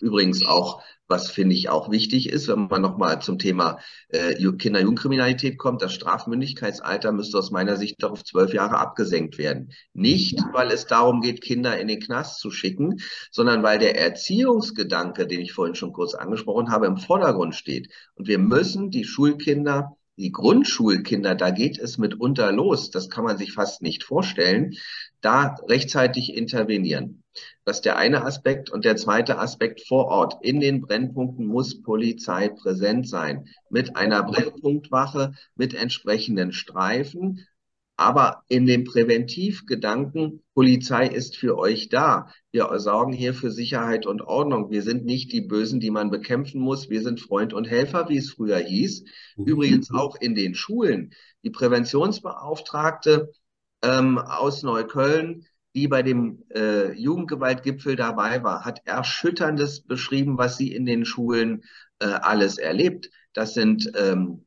Übrigens 0.00 0.44
auch, 0.44 0.82
was 1.06 1.30
finde 1.30 1.54
ich 1.54 1.68
auch 1.68 1.90
wichtig 1.90 2.28
ist, 2.28 2.48
wenn 2.48 2.66
man 2.66 2.82
nochmal 2.82 3.20
zum 3.20 3.38
Thema 3.38 3.78
äh, 4.08 4.34
Kinder-Jugendkriminalität 4.34 5.58
kommt, 5.58 5.82
das 5.82 5.92
Strafmündigkeitsalter 5.92 7.12
müsste 7.12 7.38
aus 7.38 7.50
meiner 7.50 7.76
Sicht 7.76 8.02
doch 8.02 8.12
auf 8.12 8.24
zwölf 8.24 8.52
Jahre 8.52 8.78
abgesenkt 8.78 9.38
werden. 9.38 9.72
Nicht, 9.92 10.40
weil 10.52 10.70
es 10.70 10.86
darum 10.86 11.20
geht, 11.20 11.40
Kinder 11.40 11.78
in 11.78 11.88
den 11.88 12.00
Knast 12.00 12.40
zu 12.40 12.50
schicken, 12.50 13.00
sondern 13.30 13.62
weil 13.62 13.78
der 13.78 13.98
Erziehungsgedanke, 13.98 15.26
den 15.26 15.40
ich 15.40 15.52
vorhin 15.52 15.74
schon 15.74 15.92
kurz 15.92 16.14
angesprochen 16.14 16.70
habe, 16.70 16.86
im 16.86 16.96
Vordergrund 16.96 17.54
steht. 17.54 17.92
Und 18.14 18.26
wir 18.26 18.38
müssen 18.38 18.90
die 18.90 19.04
Schulkinder 19.04 19.96
die 20.20 20.32
Grundschulkinder, 20.32 21.34
da 21.34 21.50
geht 21.50 21.78
es 21.78 21.96
mitunter 21.96 22.52
los, 22.52 22.90
das 22.90 23.08
kann 23.08 23.24
man 23.24 23.38
sich 23.38 23.54
fast 23.54 23.80
nicht 23.80 24.04
vorstellen, 24.04 24.74
da 25.20 25.56
rechtzeitig 25.68 26.34
intervenieren. 26.34 27.22
Das 27.64 27.76
ist 27.76 27.84
der 27.84 27.96
eine 27.96 28.24
Aspekt. 28.24 28.70
Und 28.70 28.84
der 28.84 28.96
zweite 28.96 29.38
Aspekt 29.38 29.86
vor 29.86 30.06
Ort. 30.06 30.38
In 30.42 30.60
den 30.60 30.80
Brennpunkten 30.80 31.46
muss 31.46 31.82
Polizei 31.82 32.48
präsent 32.48 33.08
sein. 33.08 33.46
Mit 33.70 33.96
einer 33.96 34.22
Brennpunktwache, 34.24 35.32
mit 35.54 35.74
entsprechenden 35.74 36.52
Streifen, 36.52 37.46
aber 38.00 38.44
in 38.48 38.64
dem 38.64 38.84
Präventivgedanken, 38.84 40.42
Polizei 40.54 41.06
ist 41.06 41.36
für 41.36 41.58
euch 41.58 41.90
da. 41.90 42.32
Wir 42.50 42.70
sorgen 42.78 43.12
hier 43.12 43.34
für 43.34 43.50
Sicherheit 43.50 44.06
und 44.06 44.22
Ordnung. 44.22 44.70
Wir 44.70 44.80
sind 44.80 45.04
nicht 45.04 45.32
die 45.32 45.42
Bösen, 45.42 45.80
die 45.80 45.90
man 45.90 46.10
bekämpfen 46.10 46.62
muss. 46.62 46.88
Wir 46.88 47.02
sind 47.02 47.20
Freund 47.20 47.52
und 47.52 47.68
Helfer, 47.68 48.08
wie 48.08 48.16
es 48.16 48.30
früher 48.30 48.56
hieß. 48.56 49.04
Mhm. 49.36 49.44
Übrigens 49.44 49.90
auch 49.90 50.16
in 50.18 50.34
den 50.34 50.54
Schulen. 50.54 51.12
Die 51.44 51.50
Präventionsbeauftragte 51.50 53.32
ähm, 53.82 54.18
aus 54.18 54.62
Neukölln, 54.62 55.46
die 55.74 55.88
bei 55.88 56.02
dem 56.02 56.42
äh, 56.54 56.92
Jugendgewaltgipfel 56.92 57.96
dabei 57.96 58.42
war, 58.42 58.64
hat 58.64 58.82
erschütterndes 58.84 59.82
beschrieben, 59.82 60.36
was 60.38 60.56
sie 60.56 60.72
in 60.74 60.84
den 60.84 61.04
Schulen 61.04 61.62
äh, 62.00 62.06
alles 62.06 62.58
erlebt. 62.58 63.10
Das 63.32 63.54
sind 63.54 63.90
ähm, 63.94 64.44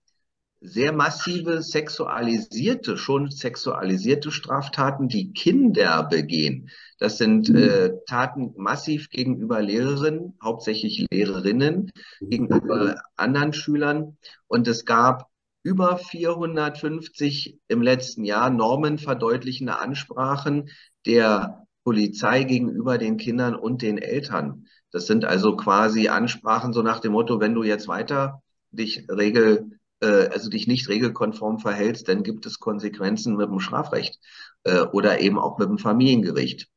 sehr 0.60 0.94
massive 0.94 1.62
sexualisierte, 1.62 2.98
schon 2.98 3.30
sexualisierte 3.30 4.32
Straftaten, 4.32 5.10
die 5.10 5.34
Kinder 5.34 6.04
begehen. 6.04 6.70
Das 7.00 7.18
sind 7.18 7.50
mhm. 7.50 7.58
äh, 7.58 7.90
Taten 8.08 8.54
massiv 8.56 9.10
gegenüber 9.10 9.62
Lehrerinnen, 9.62 10.38
hauptsächlich 10.42 11.06
Lehrerinnen, 11.12 11.92
gegenüber 12.22 12.96
anderen 13.18 13.52
Schülern. 13.52 14.18
Und 14.48 14.68
es 14.70 14.86
gab 14.86 15.30
über 15.64 15.98
450 15.98 17.60
im 17.68 17.82
letzten 17.82 18.26
Jahr 18.26 18.50
normenverdeutlichende 18.50 19.80
Ansprachen 19.80 20.70
der 21.06 21.66
Polizei 21.84 22.44
gegenüber 22.44 22.98
den 22.98 23.18
Kindern 23.18 23.56
und 23.56 23.82
den 23.82 23.98
Eltern. 23.98 24.68
Das 24.92 25.08
sind 25.08 25.26
also 25.26 25.56
quasi 25.56 26.08
Ansprachen 26.08 26.74
so 26.74 26.82
nach 26.82 27.00
dem 27.00 27.14
Motto, 27.14 27.40
wenn 27.40 27.56
du 27.56 27.64
jetzt 27.64 27.88
weiter 27.88 28.42
dich 28.72 29.06
regel 29.10 29.80
äh, 30.04 30.28
also 30.28 30.50
dich 30.50 30.68
nicht 30.68 30.90
regelkonform 30.90 31.60
verhältst, 31.60 32.08
dann 32.10 32.24
gibt 32.24 32.46
es 32.46 32.60
Konsequenzen 32.60 33.38
mit 33.38 33.50
dem 33.50 33.60
Strafrecht 33.60 34.20
äh, 34.64 34.82
oder 34.82 35.20
eben 35.20 35.40
auch 35.40 35.58
mit 35.58 35.70
dem 35.70 35.78
Familiengericht. 35.78 36.68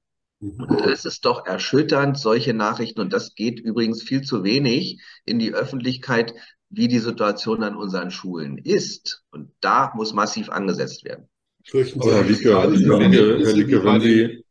Mhm. 0.41 0.65
Und 0.65 0.81
das 0.81 1.05
ist 1.05 1.25
doch 1.25 1.45
erschütternd, 1.45 2.19
solche 2.19 2.55
Nachrichten. 2.55 3.01
Und 3.01 3.13
das 3.13 3.35
geht 3.35 3.59
übrigens 3.59 4.03
viel 4.03 4.23
zu 4.23 4.45
wenig 4.45 5.03
in 5.25 5.39
die 5.39 5.53
Öffentlichkeit, 5.53 6.35
wie 6.71 6.89
die 6.89 6.99
Situation 6.99 7.63
an 7.63 7.77
unseren 7.77 8.11
Schulen 8.11 8.59
ist. 8.59 9.25
Und 9.31 9.51
da 9.61 9.93
muss 9.95 10.13
massiv 10.13 10.49
angesetzt 10.51 11.05
werden. 11.05 11.29
Fürchten 11.65 12.01
Sie, 12.01 12.11
Herr 12.11 12.25
Licke, 12.25 12.57
Herr 12.57 12.71
Licke, 12.71 13.85
wenn 13.85 14.01
Sie, 14.01 14.45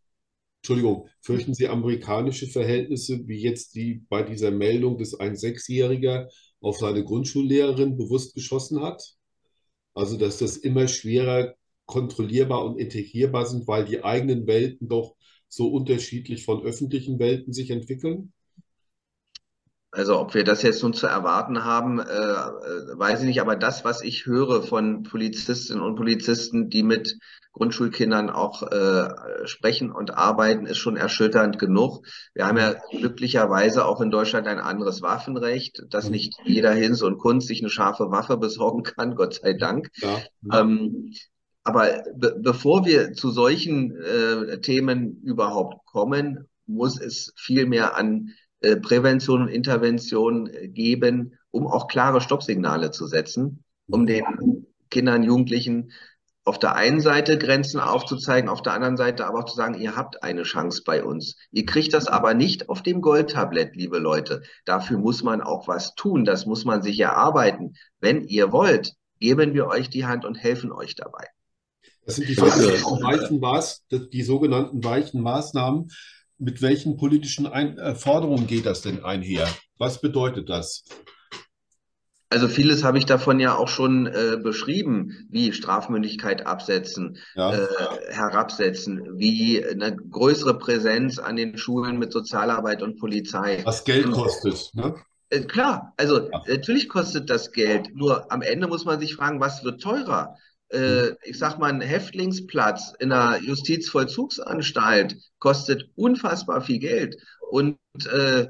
Entschuldigung, 0.62 1.08
fürchten 1.22 1.54
Sie 1.54 1.68
amerikanische 1.68 2.48
Verhältnisse, 2.48 3.26
wie 3.28 3.42
jetzt 3.42 3.76
die 3.76 4.04
bei 4.10 4.24
dieser 4.24 4.52
Meldung, 4.52 4.98
dass 4.98 5.20
ein 5.20 5.36
Sechsjähriger 5.36 6.28
auf 6.60 6.78
seine 6.78 7.04
Grundschullehrerin 7.04 7.98
bewusst 7.98 8.34
geschossen 8.34 8.82
hat. 8.82 9.02
Also 9.94 10.18
dass 10.18 10.40
das 10.40 10.58
immer 10.58 10.88
schwerer 10.88 11.56
kontrollierbar 11.86 12.66
und 12.66 12.80
integrierbar 12.80 13.46
sind, 13.46 13.68
weil 13.68 13.86
die 13.86 14.04
eigenen 14.04 14.48
Welten 14.48 14.90
doch 14.90 15.16
so 15.48 15.68
unterschiedlich 15.68 16.44
von 16.44 16.64
öffentlichen 16.64 17.20
Welten 17.20 17.54
sich 17.54 17.70
entwickeln? 17.70 18.34
Also 19.96 20.20
ob 20.20 20.34
wir 20.34 20.44
das 20.44 20.62
jetzt 20.62 20.84
nun 20.84 20.94
zu 20.94 21.08
erwarten 21.08 21.64
haben, 21.64 22.00
äh, 22.00 22.04
äh, 22.04 23.00
weiß 23.00 23.22
ich 23.22 23.28
nicht. 23.28 23.42
Aber 23.42 23.56
das, 23.56 23.86
was 23.86 24.02
ich 24.02 24.26
höre 24.26 24.62
von 24.62 25.04
Polizistinnen 25.04 25.82
und 25.82 25.96
Polizisten, 25.96 26.70
die 26.70 26.84
mit 26.84 27.18
Grundschulkindern 27.54 28.30
auch 28.30 28.64
äh, 28.64 29.08
sprechen 29.46 29.92
und 29.92 30.14
arbeiten, 30.14 30.66
ist 30.66 30.80
schon 30.80 30.98
erschütternd 30.98 31.58
genug. 31.60 32.06
Wir 32.34 32.46
haben 32.46 32.58
ja 32.58 32.76
glücklicherweise 32.92 33.86
auch 33.86 34.02
in 34.02 34.12
Deutschland 34.12 34.48
ein 34.48 34.60
anderes 34.60 35.02
Waffenrecht, 35.02 35.84
dass 35.90 36.10
nicht 36.10 36.36
jeder 36.44 36.74
Hinz 36.74 37.02
und 37.02 37.18
Kunst 37.18 37.48
sich 37.48 37.62
eine 37.62 37.70
scharfe 37.70 38.12
Waffe 38.12 38.36
besorgen 38.46 38.84
kann, 38.84 39.16
Gott 39.16 39.36
sei 39.36 39.54
Dank. 39.54 39.88
Ja. 39.96 40.22
Ähm, 40.52 41.14
aber 41.64 42.04
be 42.14 42.36
bevor 42.42 42.86
wir 42.86 43.14
zu 43.14 43.32
solchen 43.32 43.96
äh, 43.96 44.60
Themen 44.60 45.22
überhaupt 45.24 45.86
kommen, 45.86 46.50
muss 46.68 47.00
es 47.00 47.32
viel 47.38 47.66
mehr 47.66 47.96
an 47.96 48.32
Prävention 48.82 49.44
und 49.44 49.48
Intervention 49.50 50.48
äh, 50.48 50.68
geben, 50.68 51.38
um 51.52 51.68
auch 51.68 51.88
klare 51.88 52.22
Stoppsignale 52.22 52.92
zu 52.92 53.08
setzen, 53.08 53.64
um 53.88 54.06
den 54.06 54.66
Kindern, 54.90 55.24
Jugendlichen 55.24 55.92
auf 56.46 56.60
der 56.60 56.76
einen 56.76 57.02
Seite 57.02 57.40
Grenzen 57.40 57.80
aufzuzeigen, 57.80 58.50
auf 58.50 58.62
der 58.62 58.74
anderen 58.74 58.98
Seite 58.98 59.26
aber 59.26 59.40
auch 59.40 59.46
zu 59.46 59.56
sagen, 59.56 59.74
ihr 59.74 59.96
habt 59.96 60.22
eine 60.22 60.44
Chance 60.44 60.84
bei 60.86 61.04
uns. 61.04 61.38
Ihr 61.52 61.66
kriegt 61.66 61.94
das 61.94 62.08
aber 62.08 62.36
nicht 62.36 62.70
auf 62.70 62.84
dem 62.84 63.02
Goldtablett, 63.02 63.76
liebe 63.76 63.98
Leute. 63.98 64.44
Dafür 64.64 65.00
muss 65.00 65.24
man 65.24 65.42
auch 65.42 65.68
was 65.68 65.96
tun. 65.96 66.24
Das 66.24 66.46
muss 66.46 66.64
man 66.64 66.84
sich 66.84 67.00
erarbeiten. 67.00 67.74
Wenn 68.00 68.24
ihr 68.28 68.52
wollt, 68.52 68.94
geben 69.20 69.56
wir 69.56 69.66
euch 69.66 69.90
die 69.90 70.06
Hand 70.06 70.24
und 70.24 70.36
helfen 70.36 70.72
euch 70.72 70.94
dabei. 70.94 71.26
Das 72.06 72.18
sind 72.18 72.30
die, 72.30 72.38
weichen 72.38 73.40
Maß, 73.40 73.86
die 73.90 74.22
sogenannten 74.22 74.84
weichen 74.84 75.22
Maßnahmen, 75.22 75.90
mit 76.38 76.62
welchen 76.62 76.98
politischen 76.98 77.48
Ein 77.48 77.78
äh, 77.78 77.96
Forderungen 77.96 78.48
geht 78.48 78.66
das 78.66 78.82
denn 78.82 79.04
einher? 79.04 79.48
Was 79.78 80.02
bedeutet 80.02 80.50
das? 80.50 80.84
Also 82.30 82.48
vieles 82.48 82.84
habe 82.84 82.98
ich 82.98 83.06
davon 83.06 83.40
ja 83.40 83.56
auch 83.56 83.68
schon 83.70 84.08
äh, 84.08 84.38
beschrieben, 84.42 85.28
wie 85.30 85.54
Strafmündigkeit 85.54 86.46
absetzen, 86.46 87.18
ja. 87.36 87.54
äh, 87.54 87.68
herabsetzen, 88.10 89.18
wie 89.18 89.64
eine 89.64 89.96
größere 89.96 90.58
Präsenz 90.58 91.20
an 91.20 91.36
den 91.36 91.58
Schulen 91.58 91.98
mit 91.98 92.12
Sozialarbeit 92.12 92.82
und 92.82 93.00
Polizei. 93.00 93.62
Was 93.64 93.86
Geld 93.86 94.12
kostet, 94.12 94.72
ne? 94.74 94.96
Äh, 95.30 95.42
klar, 95.42 95.94
also 95.98 96.30
ja. 96.30 96.44
natürlich 96.48 96.90
kostet 96.90 97.30
das 97.30 97.52
Geld. 97.52 97.96
Nur 97.96 98.32
am 98.32 98.42
Ende 98.42 98.68
muss 98.68 98.86
man 98.86 99.00
sich 99.00 99.16
fragen, 99.16 99.40
was 99.40 99.64
wird 99.64 99.82
teurer? 99.82 100.36
Äh, 100.70 101.12
ich 101.24 101.38
sag 101.38 101.60
mal, 101.60 101.72
ein 101.72 101.82
Häftlingsplatz 101.82 102.94
in 103.00 103.12
einer 103.12 103.42
Justizvollzugsanstalt 103.42 105.18
kostet 105.40 105.90
unfassbar 105.96 106.62
viel 106.62 106.80
Geld. 106.80 107.18
Und 107.50 107.78
äh, 108.12 108.48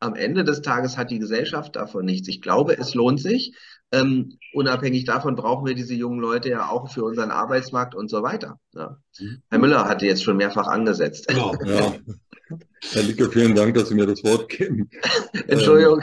am 0.00 0.14
Ende 0.14 0.44
des 0.44 0.62
Tages 0.62 0.98
hat 0.98 1.10
die 1.10 1.18
Gesellschaft 1.18 1.76
davon 1.76 2.04
nichts. 2.04 2.28
Ich 2.28 2.42
glaube, 2.42 2.76
es 2.76 2.94
lohnt 2.94 3.20
sich. 3.20 3.56
Ähm, 3.92 4.38
unabhängig 4.52 5.04
davon 5.04 5.36
brauchen 5.36 5.66
wir 5.66 5.74
diese 5.74 5.94
jungen 5.94 6.18
Leute 6.18 6.50
ja 6.50 6.68
auch 6.68 6.90
für 6.90 7.04
unseren 7.04 7.30
Arbeitsmarkt 7.30 7.94
und 7.94 8.10
so 8.10 8.22
weiter. 8.22 8.58
Ja. 8.74 8.98
Mhm. 9.18 9.42
Herr 9.50 9.58
Müller 9.58 9.88
hatte 9.88 10.06
jetzt 10.06 10.24
schon 10.24 10.36
mehrfach 10.36 10.66
angesetzt. 10.66 11.28
Genau, 11.28 11.54
ja. 11.64 11.94
Herr 12.92 13.02
Licke, 13.02 13.30
vielen 13.30 13.54
Dank, 13.54 13.74
dass 13.74 13.88
Sie 13.88 13.94
mir 13.94 14.06
das 14.06 14.22
Wort 14.24 14.48
geben. 14.48 14.90
Entschuldigung. 15.46 16.02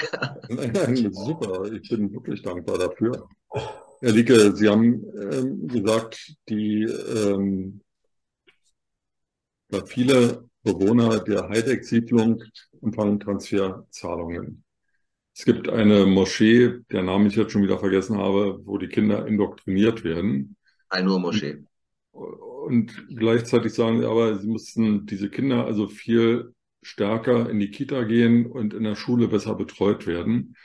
Ähm, 0.50 1.14
super, 1.14 1.72
ich 1.72 1.90
bin 1.90 2.12
wirklich 2.14 2.42
dankbar 2.42 2.78
dafür. 2.78 3.28
Herr 4.04 4.14
Licke, 4.14 4.56
Sie 4.56 4.68
haben 4.68 5.06
ähm, 5.16 5.68
gesagt, 5.68 6.34
die 6.50 6.86
ähm, 6.86 7.82
viele 9.86 10.50
Bewohner 10.64 11.20
der 11.20 11.50
Heideck-Siedlung 11.50 12.44
empfangen 12.82 13.20
Transferzahlungen. 13.20 14.64
Es 15.36 15.46
gibt 15.46 15.70
eine 15.70 16.08
Moschee, 16.08 16.80
der 16.92 17.04
Namen 17.04 17.28
ich 17.28 17.36
jetzt 17.36 17.52
schon 17.52 17.62
wieder 17.62 17.78
vergessen 17.78 18.18
habe, 18.18 18.60
wo 18.66 18.80
die 18.80 18.88
Kinder 18.88 19.28
indoktriniert 19.28 20.04
werden. 20.04 20.58
Eine 20.90 21.20
Moschee. 21.20 21.64
Und 22.10 23.08
gleichzeitig 23.16 23.76
sagen 23.76 24.00
sie 24.00 24.08
aber, 24.08 24.40
sie 24.40 24.48
müssten 24.48 25.06
diese 25.06 25.30
Kinder 25.30 25.66
also 25.66 25.88
viel 25.88 26.56
stärker 26.82 27.52
in 27.52 27.60
die 27.60 27.70
Kita 27.70 28.02
gehen 28.06 28.48
und 28.48 28.74
in 28.74 28.84
der 28.84 28.96
Schule 28.96 29.28
besser 29.28 29.54
betreut 29.54 30.08
werden. 30.08 30.56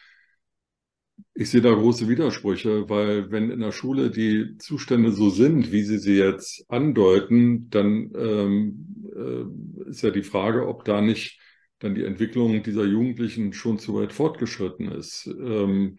Ich 1.34 1.50
sehe 1.50 1.60
da 1.60 1.72
große 1.72 2.08
Widersprüche, 2.08 2.88
weil 2.88 3.30
wenn 3.30 3.50
in 3.50 3.60
der 3.60 3.72
Schule 3.72 4.10
die 4.10 4.56
Zustände 4.58 5.12
so 5.12 5.30
sind, 5.30 5.70
wie 5.72 5.82
Sie 5.82 5.98
sie 5.98 6.16
jetzt 6.16 6.64
andeuten, 6.68 7.68
dann 7.70 8.10
ähm, 8.16 9.06
äh, 9.14 9.90
ist 9.90 10.02
ja 10.02 10.10
die 10.10 10.22
Frage, 10.22 10.66
ob 10.66 10.84
da 10.84 11.00
nicht 11.00 11.38
dann 11.78 11.94
die 11.94 12.04
Entwicklung 12.04 12.62
dieser 12.62 12.84
Jugendlichen 12.84 13.52
schon 13.52 13.78
zu 13.78 13.94
weit 13.94 14.12
fortgeschritten 14.12 14.90
ist. 14.90 15.26
Ähm, 15.26 15.98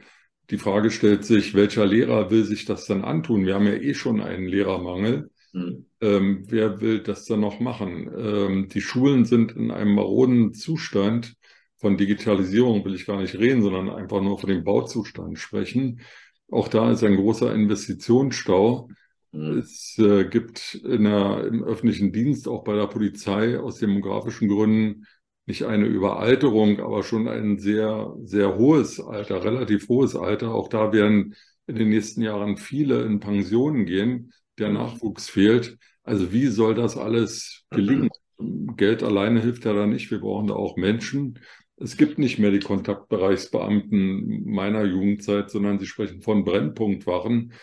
die 0.50 0.58
Frage 0.58 0.92
stellt 0.92 1.26
sich, 1.26 1.54
welcher 1.54 1.86
Lehrer 1.86 2.32
will 2.32 2.44
sich 2.44 2.66
das 2.66 2.86
dann 2.86 3.04
antun? 3.04 3.46
Wir 3.46 3.56
haben 3.56 3.68
ja 3.68 3.74
eh 3.76 3.94
schon 3.94 4.22
einen 4.22 4.48
Lehrermangel. 4.48 5.30
Mhm. 5.54 5.86
Ähm, 6.02 6.46
wer 6.48 6.82
will 6.82 7.00
das 7.00 7.26
dann 7.26 7.42
noch 7.42 7.60
machen? 7.60 8.10
Ähm, 8.18 8.70
die 8.70 8.82
Schulen 8.82 9.26
sind 9.26 9.52
in 9.52 9.72
einem 9.72 9.94
maroden 9.96 10.54
Zustand. 10.54 11.36
Von 11.80 11.98
Digitalisierung 11.98 12.84
will 12.86 12.96
ich 12.96 13.06
gar 13.06 13.22
nicht 13.22 13.36
reden, 13.36 13.62
sondern 13.62 13.90
einfach 13.90 14.22
nur 14.22 14.40
von 14.40 14.50
dem 14.50 14.64
Bauzustand 14.64 15.38
sprechen. 15.38 16.02
Auch 16.50 16.68
da 16.68 16.92
ist 16.92 17.04
ein 17.04 17.18
großer 17.18 17.54
Investitionsstau. 17.54 18.90
Mhm. 19.32 19.58
Es 19.60 19.98
äh, 20.00 20.26
gibt 20.26 20.76
in 20.76 21.04
der, 21.04 21.46
im 21.46 21.64
öffentlichen 21.64 22.12
Dienst, 22.12 22.48
auch 22.48 22.64
bei 22.64 22.76
der 22.76 22.88
Polizei, 22.88 23.60
aus 23.60 23.80
demografischen 23.80 24.48
Gründen 24.48 25.06
nicht 25.46 25.64
eine 25.64 25.86
Überalterung, 25.86 26.80
aber 26.82 27.04
schon 27.04 27.28
ein 27.28 27.58
sehr, 27.58 28.14
sehr 28.24 28.58
hohes 28.58 29.00
Alter, 29.00 29.44
relativ 29.46 29.88
hohes 29.88 30.16
Alter. 30.16 30.54
Auch 30.54 30.68
da 30.68 30.92
werden 30.92 31.36
in 31.68 31.76
den 31.76 31.90
nächsten 31.90 32.22
Jahren 32.22 32.58
viele 32.58 33.04
in 33.04 33.20
Pensionen 33.20 33.86
gehen. 33.86 34.34
Der 34.60 34.70
mhm. 34.70 34.76
Nachwuchs 34.76 35.30
fehlt. 35.30 35.78
Also 36.04 36.32
wie 36.32 36.48
soll 36.48 36.76
das 36.76 36.98
alles 36.98 37.66
gelingen? 37.70 38.10
Geld 38.78 39.04
alleine 39.04 39.42
hilft 39.42 39.66
ja 39.66 39.74
da 39.74 39.88
nicht. 39.88 40.12
Wir 40.12 40.20
brauchen 40.20 40.48
da 40.48 40.54
auch 40.54 40.78
Menschen. 40.78 41.40
Es 41.80 41.96
gibt 41.96 42.18
nicht 42.18 42.40
mehr 42.40 42.52
die 42.52 42.60
Kontaktbereichsbeamten 42.60 44.50
meiner 44.50 44.84
Jugendzeit, 44.84 45.52
sondern 45.52 45.80
sie 45.80 45.86
sprechen 45.86 46.22
von 46.22 46.44
Brennpunktwachen. 46.44 47.54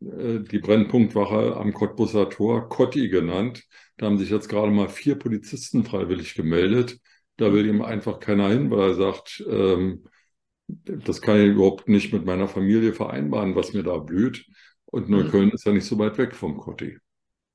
Äh, 0.00 0.40
die 0.40 0.58
Brennpunktwache 0.58 1.56
am 1.56 1.72
Cottbusser 1.72 2.30
Tor, 2.30 2.68
Cotti 2.68 3.08
genannt. 3.08 3.64
Da 3.96 4.06
haben 4.06 4.18
sich 4.18 4.30
jetzt 4.30 4.48
gerade 4.48 4.72
mal 4.72 4.88
vier 4.88 5.16
Polizisten 5.16 5.84
freiwillig 5.84 6.34
gemeldet. 6.34 6.98
Da 7.36 7.52
will 7.52 7.66
ihm 7.66 7.82
einfach 7.82 8.18
keiner 8.18 8.48
hin, 8.48 8.70
weil 8.70 8.90
er 8.90 8.94
sagt, 8.94 9.44
ähm, 9.48 10.04
das 10.68 11.20
kann 11.20 11.40
ich 11.40 11.48
überhaupt 11.48 11.88
nicht 11.88 12.12
mit 12.12 12.24
meiner 12.24 12.48
Familie 12.48 12.92
vereinbaren, 12.92 13.54
was 13.56 13.72
mir 13.72 13.82
da 13.82 13.98
blüht. 13.98 14.46
Und 14.86 15.08
Neukölln 15.08 15.46
mhm. 15.46 15.52
ist 15.52 15.66
ja 15.66 15.72
nicht 15.72 15.86
so 15.86 15.98
weit 15.98 16.18
weg 16.18 16.34
vom 16.34 16.56
Kotti. 16.56 16.98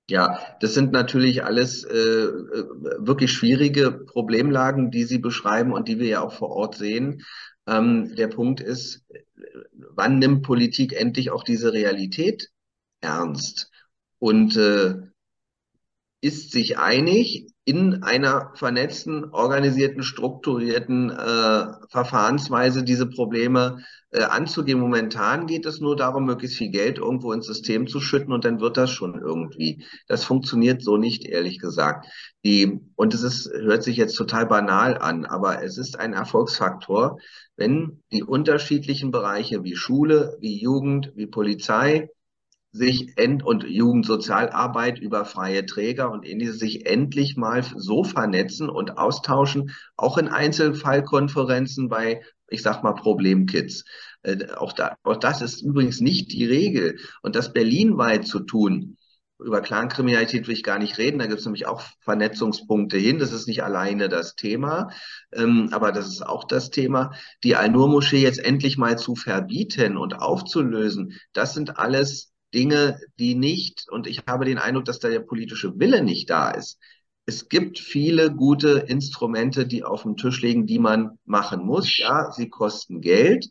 Ja, 0.08 0.40
das 0.60 0.76
sind 0.76 0.92
natürlich 0.92 1.44
alles 1.44 1.84
äh, 1.84 1.96
äh, 1.96 2.66
wirklich 3.00 3.32
schwierige 3.32 3.92
Problemlagen, 3.92 4.92
die 4.92 5.04
Sie 5.04 5.18
beschreiben 5.18 5.74
und 5.74 5.88
die 5.88 5.98
wir 6.00 6.08
ja 6.08 6.22
auch 6.22 6.34
vor 6.34 6.50
Ort 6.50 6.76
sehen. 6.76 7.24
Ähm, 7.66 8.16
der 8.16 8.28
Punkt 8.28 8.62
ist, 8.62 9.04
wann 9.74 10.20
nimmt 10.20 10.44
Politik 10.44 10.94
endlich 10.94 11.32
auch 11.32 11.44
diese 11.44 11.74
Realität 11.74 12.52
ernst 13.02 13.72
und 14.20 14.56
äh, 14.58 14.96
ist 16.22 16.52
sich 16.52 16.78
einig, 16.78 17.48
in 17.68 18.04
einer 18.04 18.52
vernetzten, 18.54 19.32
organisierten, 19.32 20.04
strukturierten 20.04 21.10
äh, 21.10 21.66
Verfahrensweise 21.90 22.84
diese 22.84 23.08
Probleme 23.08 23.84
äh, 24.12 24.22
anzugehen. 24.22 24.80
Momentan 24.80 25.48
geht 25.48 25.66
es 25.66 25.80
nur 25.82 25.96
darum, 25.96 26.26
möglichst 26.26 26.58
viel 26.58 26.70
Geld 26.70 27.00
irgendwo 27.00 27.34
ins 27.34 27.48
System 27.48 27.88
zu 27.88 28.00
schütten 28.00 28.32
und 28.34 28.46
dann 28.46 28.60
wird 28.60 28.78
das 28.78 28.92
schon 28.92 29.20
irgendwie. 29.20 29.84
Das 30.08 30.24
funktioniert 30.24 30.84
so 30.84 30.98
nicht, 30.98 31.26
ehrlich 31.26 31.58
gesagt. 31.58 32.06
Die, 32.44 32.80
und 32.96 33.16
es 33.16 33.24
ist, 33.24 33.52
hört 33.52 33.82
sich 33.82 33.98
jetzt 33.98 34.16
total 34.16 34.46
banal 34.46 35.00
an, 35.00 35.26
aber 35.26 35.64
es 35.64 35.80
ist 35.80 36.00
ein 36.00 36.14
Erfolgsfaktor, 36.14 37.18
wenn 37.56 38.04
die 38.12 38.24
unterschiedlichen 38.24 39.10
Bereiche 39.10 39.64
wie 39.64 39.76
Schule, 39.76 40.38
wie 40.40 40.62
Jugend, 40.62 41.14
wie 41.16 41.26
Polizei, 41.26 42.10
sich 42.76 43.18
end 43.18 43.42
und 43.44 43.64
Jugendsozialarbeit 43.64 45.00
über 45.00 45.24
freie 45.24 45.66
Träger 45.66 46.12
und 46.12 46.26
ähnliches 46.26 46.60
sich 46.60 46.86
endlich 46.86 47.38
mal 47.38 47.64
so 47.64 48.04
vernetzen 48.04 48.70
und 48.70 48.98
austauschen, 48.98 49.72
auch 49.96 50.18
in 50.18 50.28
Einzelfallkonferenzen 50.28 51.88
bei, 51.88 52.22
ich 52.50 52.62
sag 52.62 52.84
mal, 52.84 52.94
Problemkids. 52.94 53.86
Äh, 54.24 54.52
auch, 54.58 54.74
da, 54.74 54.98
auch 55.04 55.16
das 55.16 55.42
ist 55.42 55.62
übrigens 55.62 56.02
nicht 56.02 56.34
die 56.34 56.46
Regel. 56.46 56.98
Und 57.22 57.38
das 57.38 57.54
berlinweit 57.54 58.28
zu 58.28 58.42
tun, 58.42 58.98
über 59.40 59.62
Clankriminalität 59.62 60.48
will 60.48 60.54
ich 60.54 60.64
gar 60.64 60.80
nicht 60.80 60.98
reden, 60.98 61.20
da 61.20 61.28
gibt 61.28 61.40
es 61.40 61.46
nämlich 61.46 61.68
auch 61.68 61.82
Vernetzungspunkte 62.02 62.98
hin. 62.98 63.20
Das 63.20 63.32
ist 63.32 63.48
nicht 63.48 63.64
alleine 63.64 64.10
das 64.10 64.36
Thema, 64.36 64.90
ähm, 65.34 65.70
aber 65.72 65.94
das 65.94 66.08
ist 66.08 66.26
auch 66.26 66.44
das 66.44 66.72
Thema. 66.72 67.12
Die 67.44 67.56
Al-Nur-Moschee 67.56 68.22
jetzt 68.22 68.40
endlich 68.40 68.78
mal 68.78 68.98
zu 68.98 69.16
verbieten 69.16 69.96
und 69.96 70.20
aufzulösen, 70.20 71.14
das 71.32 71.54
sind 71.54 71.78
alles 71.78 72.35
Dinge, 72.56 73.00
die 73.20 73.36
nicht, 73.36 73.86
und 73.90 74.08
ich 74.08 74.24
habe 74.28 74.46
den 74.46 74.58
Eindruck, 74.58 74.86
dass 74.86 75.00
da 75.00 75.10
der 75.10 75.20
politische 75.20 75.78
Wille 75.78 76.02
nicht 76.04 76.30
da 76.30 76.50
ist. 76.50 76.80
Es 77.28 77.50
gibt 77.50 77.80
viele 77.80 78.34
gute 78.34 78.86
Instrumente, 78.88 79.68
die 79.68 79.84
auf 79.84 80.04
dem 80.04 80.16
Tisch 80.16 80.42
liegen, 80.42 80.66
die 80.66 80.80
man 80.80 81.20
machen 81.26 81.66
muss. 81.66 81.98
Ja, 81.98 82.32
sie 82.32 82.50
kosten 82.50 83.02
Geld, 83.02 83.50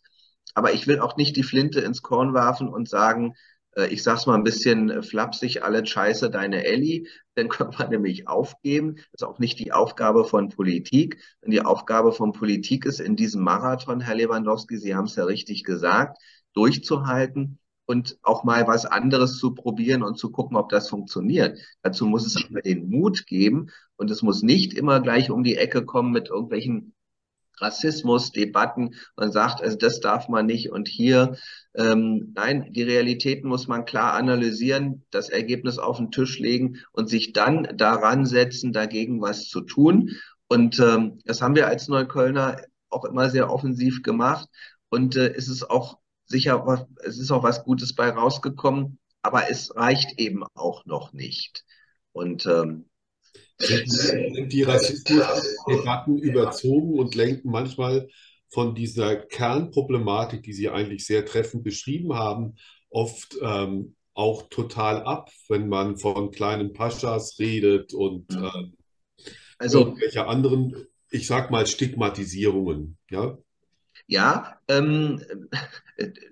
aber 0.54 0.72
ich 0.72 0.86
will 0.86 1.00
auch 1.00 1.16
nicht 1.16 1.36
die 1.36 1.42
Flinte 1.42 1.80
ins 1.80 2.02
Korn 2.02 2.34
werfen 2.34 2.68
und 2.68 2.88
sagen, 2.88 3.34
äh, 3.76 3.88
ich 3.88 4.02
sag's 4.02 4.26
mal 4.26 4.36
ein 4.36 4.44
bisschen 4.44 5.02
flapsig, 5.02 5.62
alle 5.62 5.84
Scheiße, 5.84 6.30
deine 6.30 6.64
Ellie, 6.64 7.06
dann 7.34 7.48
könnte 7.50 7.78
man 7.78 7.90
nämlich 7.90 8.26
aufgeben. 8.28 8.96
Das 8.96 9.22
ist 9.22 9.24
auch 9.24 9.38
nicht 9.38 9.58
die 9.58 9.72
Aufgabe 9.72 10.24
von 10.24 10.48
Politik. 10.48 11.22
Und 11.42 11.50
die 11.50 11.62
Aufgabe 11.62 12.12
von 12.12 12.32
Politik 12.32 12.86
ist 12.86 13.00
in 13.00 13.16
diesem 13.16 13.42
Marathon, 13.42 14.00
Herr 14.00 14.14
Lewandowski, 14.14 14.78
Sie 14.78 14.94
haben 14.94 15.06
es 15.06 15.16
ja 15.16 15.24
richtig 15.24 15.64
gesagt, 15.64 16.18
durchzuhalten 16.54 17.58
und 17.86 18.18
auch 18.22 18.44
mal 18.44 18.66
was 18.66 18.86
anderes 18.86 19.38
zu 19.38 19.54
probieren 19.54 20.02
und 20.02 20.18
zu 20.18 20.30
gucken, 20.30 20.56
ob 20.56 20.68
das 20.70 20.88
funktioniert. 20.88 21.58
Dazu 21.82 22.06
muss 22.06 22.26
es 22.26 22.42
aber 22.44 22.62
den 22.62 22.88
Mut 22.88 23.26
geben 23.26 23.70
und 23.96 24.10
es 24.10 24.22
muss 24.22 24.42
nicht 24.42 24.74
immer 24.74 25.00
gleich 25.00 25.30
um 25.30 25.44
die 25.44 25.56
Ecke 25.56 25.84
kommen 25.84 26.12
mit 26.12 26.28
irgendwelchen 26.28 26.94
Rassismusdebatten. 27.58 28.94
Man 29.16 29.32
sagt, 29.32 29.62
also 29.62 29.76
das 29.76 30.00
darf 30.00 30.28
man 30.28 30.46
nicht 30.46 30.70
und 30.70 30.88
hier, 30.88 31.36
ähm, 31.74 32.32
nein, 32.34 32.72
die 32.72 32.82
Realitäten 32.82 33.48
muss 33.48 33.68
man 33.68 33.84
klar 33.84 34.14
analysieren, 34.14 35.04
das 35.10 35.28
Ergebnis 35.28 35.78
auf 35.78 35.98
den 35.98 36.10
Tisch 36.10 36.38
legen 36.38 36.78
und 36.92 37.08
sich 37.08 37.32
dann 37.32 37.68
daran 37.76 38.26
setzen, 38.26 38.72
dagegen 38.72 39.20
was 39.20 39.48
zu 39.48 39.60
tun. 39.60 40.10
Und 40.48 40.78
ähm, 40.80 41.18
das 41.24 41.42
haben 41.42 41.54
wir 41.54 41.68
als 41.68 41.88
Neuköllner 41.88 42.56
auch 42.90 43.04
immer 43.04 43.30
sehr 43.30 43.50
offensiv 43.50 44.02
gemacht. 44.02 44.48
Und 44.88 45.16
äh, 45.16 45.32
es 45.34 45.48
ist 45.48 45.68
auch 45.68 45.98
sicher, 46.26 46.88
es 47.04 47.18
ist 47.18 47.30
auch 47.30 47.42
was 47.42 47.64
Gutes 47.64 47.94
bei 47.94 48.10
rausgekommen, 48.10 48.98
aber 49.22 49.50
es 49.50 49.74
reicht 49.76 50.18
eben 50.18 50.44
auch 50.54 50.84
noch 50.86 51.12
nicht. 51.12 51.64
Und 52.12 52.46
ähm, 52.46 52.86
sind 53.58 54.52
die 54.52 54.62
Rassismusdebatten 54.62 56.18
überzogen 56.18 56.98
und 56.98 57.14
lenken 57.14 57.50
manchmal 57.50 58.08
von 58.48 58.74
dieser 58.74 59.16
Kernproblematik, 59.16 60.42
die 60.42 60.52
Sie 60.52 60.68
eigentlich 60.68 61.06
sehr 61.06 61.26
treffend 61.26 61.64
beschrieben 61.64 62.14
haben, 62.14 62.54
oft 62.90 63.36
ähm, 63.42 63.96
auch 64.14 64.48
total 64.48 65.02
ab, 65.02 65.30
wenn 65.48 65.68
man 65.68 65.96
von 65.96 66.30
kleinen 66.30 66.72
Paschas 66.72 67.38
redet 67.38 67.92
und 67.92 68.32
ähm, 68.32 68.74
also, 69.58 69.80
irgendwelche 69.80 70.26
anderen, 70.26 70.86
ich 71.10 71.26
sag 71.26 71.50
mal, 71.50 71.66
Stigmatisierungen. 71.66 72.96
Ja? 73.10 73.38
Ja, 74.06 74.58
ähm, 74.68 75.22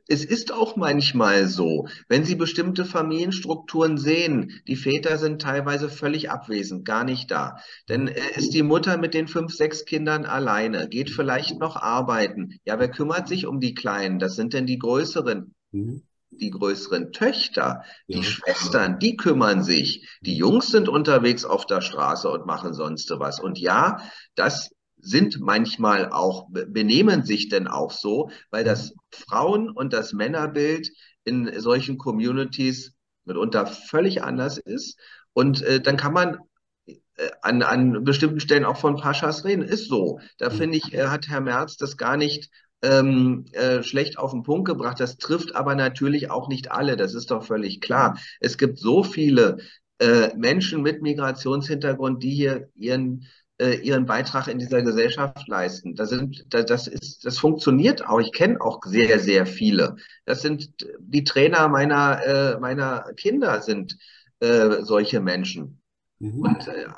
es 0.06 0.24
ist 0.24 0.52
auch 0.52 0.76
manchmal 0.76 1.46
so, 1.48 1.88
wenn 2.08 2.24
Sie 2.24 2.34
bestimmte 2.34 2.84
Familienstrukturen 2.84 3.96
sehen, 3.96 4.60
die 4.66 4.76
Väter 4.76 5.16
sind 5.16 5.40
teilweise 5.40 5.88
völlig 5.88 6.30
abwesend, 6.30 6.84
gar 6.84 7.04
nicht 7.04 7.30
da. 7.30 7.56
Denn 7.88 8.08
äh, 8.08 8.20
ist 8.36 8.52
die 8.52 8.62
Mutter 8.62 8.98
mit 8.98 9.14
den 9.14 9.26
fünf, 9.26 9.54
sechs 9.54 9.86
Kindern 9.86 10.26
alleine, 10.26 10.88
geht 10.88 11.10
vielleicht 11.10 11.58
noch 11.58 11.76
arbeiten. 11.76 12.58
Ja, 12.64 12.78
wer 12.78 12.90
kümmert 12.90 13.26
sich 13.28 13.46
um 13.46 13.58
die 13.58 13.74
Kleinen? 13.74 14.18
Das 14.18 14.36
sind 14.36 14.52
denn 14.52 14.66
die 14.66 14.78
größeren. 14.78 15.54
Mhm 15.72 16.02
die 16.34 16.50
größeren 16.50 17.12
Töchter, 17.12 17.82
die 18.08 18.16
ja. 18.18 18.22
Schwestern, 18.22 18.98
die 18.98 19.16
kümmern 19.16 19.62
sich. 19.62 20.08
Die 20.22 20.34
Jungs 20.34 20.68
sind 20.68 20.88
unterwegs 20.88 21.44
auf 21.44 21.66
der 21.66 21.82
Straße 21.82 22.28
und 22.30 22.46
machen 22.46 22.72
sonst 22.72 23.10
was. 23.18 23.38
Und 23.38 23.58
ja, 23.58 23.98
das 24.34 24.70
sind 25.02 25.40
manchmal 25.40 26.10
auch, 26.10 26.48
benehmen 26.48 27.24
sich 27.24 27.48
denn 27.48 27.66
auch 27.66 27.90
so, 27.90 28.30
weil 28.50 28.64
das 28.64 28.94
Frauen- 29.10 29.68
und 29.68 29.92
das 29.92 30.12
Männerbild 30.12 30.90
in 31.24 31.60
solchen 31.60 31.98
Communities 31.98 32.94
mitunter 33.24 33.66
völlig 33.66 34.22
anders 34.22 34.58
ist. 34.58 34.98
Und 35.32 35.60
äh, 35.62 35.80
dann 35.80 35.96
kann 35.96 36.12
man 36.12 36.38
äh, 36.86 36.94
an, 37.42 37.62
an 37.62 38.04
bestimmten 38.04 38.40
Stellen 38.40 38.64
auch 38.64 38.76
von 38.76 38.96
Paschas 38.96 39.44
reden. 39.44 39.62
Ist 39.62 39.88
so. 39.88 40.20
Da 40.38 40.50
mhm. 40.50 40.54
finde 40.54 40.76
ich, 40.78 40.94
äh, 40.94 41.08
hat 41.08 41.28
Herr 41.28 41.40
Merz 41.40 41.76
das 41.76 41.96
gar 41.96 42.16
nicht 42.16 42.50
ähm, 42.82 43.46
äh, 43.52 43.82
schlecht 43.82 44.18
auf 44.18 44.30
den 44.30 44.44
Punkt 44.44 44.68
gebracht. 44.68 45.00
Das 45.00 45.16
trifft 45.16 45.56
aber 45.56 45.74
natürlich 45.74 46.30
auch 46.30 46.48
nicht 46.48 46.70
alle. 46.70 46.96
Das 46.96 47.14
ist 47.14 47.32
doch 47.32 47.44
völlig 47.44 47.80
klar. 47.80 48.18
Es 48.40 48.56
gibt 48.56 48.78
so 48.78 49.02
viele 49.02 49.58
äh, 49.98 50.34
Menschen 50.36 50.82
mit 50.82 51.02
Migrationshintergrund, 51.02 52.22
die 52.22 52.34
hier 52.34 52.68
ihren 52.74 53.26
äh, 53.62 53.74
ihren 53.76 54.06
Beitrag 54.06 54.48
in 54.48 54.58
dieser 54.58 54.82
Gesellschaft 54.82 55.46
leisten. 55.46 55.94
Das, 55.94 56.10
sind, 56.10 56.44
das, 56.48 56.88
ist, 56.88 57.24
das 57.24 57.38
funktioniert 57.38 58.04
auch. 58.04 58.20
Ich 58.20 58.32
kenne 58.32 58.60
auch 58.60 58.80
sehr, 58.84 59.20
sehr 59.20 59.46
viele. 59.46 59.96
Das 60.24 60.42
sind 60.42 60.74
die 60.98 61.22
Trainer 61.22 61.68
meiner, 61.68 62.26
äh, 62.26 62.58
meiner 62.58 63.12
Kinder 63.16 63.62
sind 63.62 63.96
äh, 64.40 64.82
solche 64.82 65.20
Menschen. 65.20 65.80
Mhm. 66.18 66.40
Und 66.40 66.66
äh, 66.66 66.88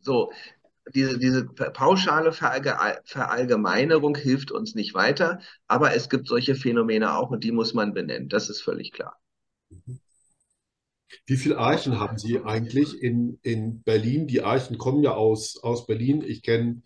so, 0.00 0.30
diese, 0.94 1.18
diese 1.18 1.46
pauschale 1.46 2.32
Verallgemeinerung 2.32 4.16
hilft 4.16 4.50
uns 4.50 4.74
nicht 4.74 4.92
weiter, 4.92 5.40
aber 5.66 5.94
es 5.94 6.10
gibt 6.10 6.28
solche 6.28 6.54
Phänomene 6.54 7.16
auch 7.16 7.30
und 7.30 7.42
die 7.42 7.52
muss 7.52 7.72
man 7.72 7.94
benennen. 7.94 8.28
Das 8.28 8.50
ist 8.50 8.60
völlig 8.60 8.92
klar. 8.92 9.18
Mhm. 9.70 10.00
Wie 11.26 11.36
viele 11.36 11.58
Archen 11.58 11.98
haben 11.98 12.18
Sie 12.18 12.40
eigentlich 12.40 13.02
in, 13.02 13.38
in 13.42 13.82
Berlin? 13.82 14.26
Die 14.26 14.42
Archen 14.42 14.78
kommen 14.78 15.02
ja 15.02 15.14
aus, 15.14 15.56
aus 15.62 15.86
Berlin. 15.86 16.22
Ich 16.26 16.42
kenne 16.42 16.82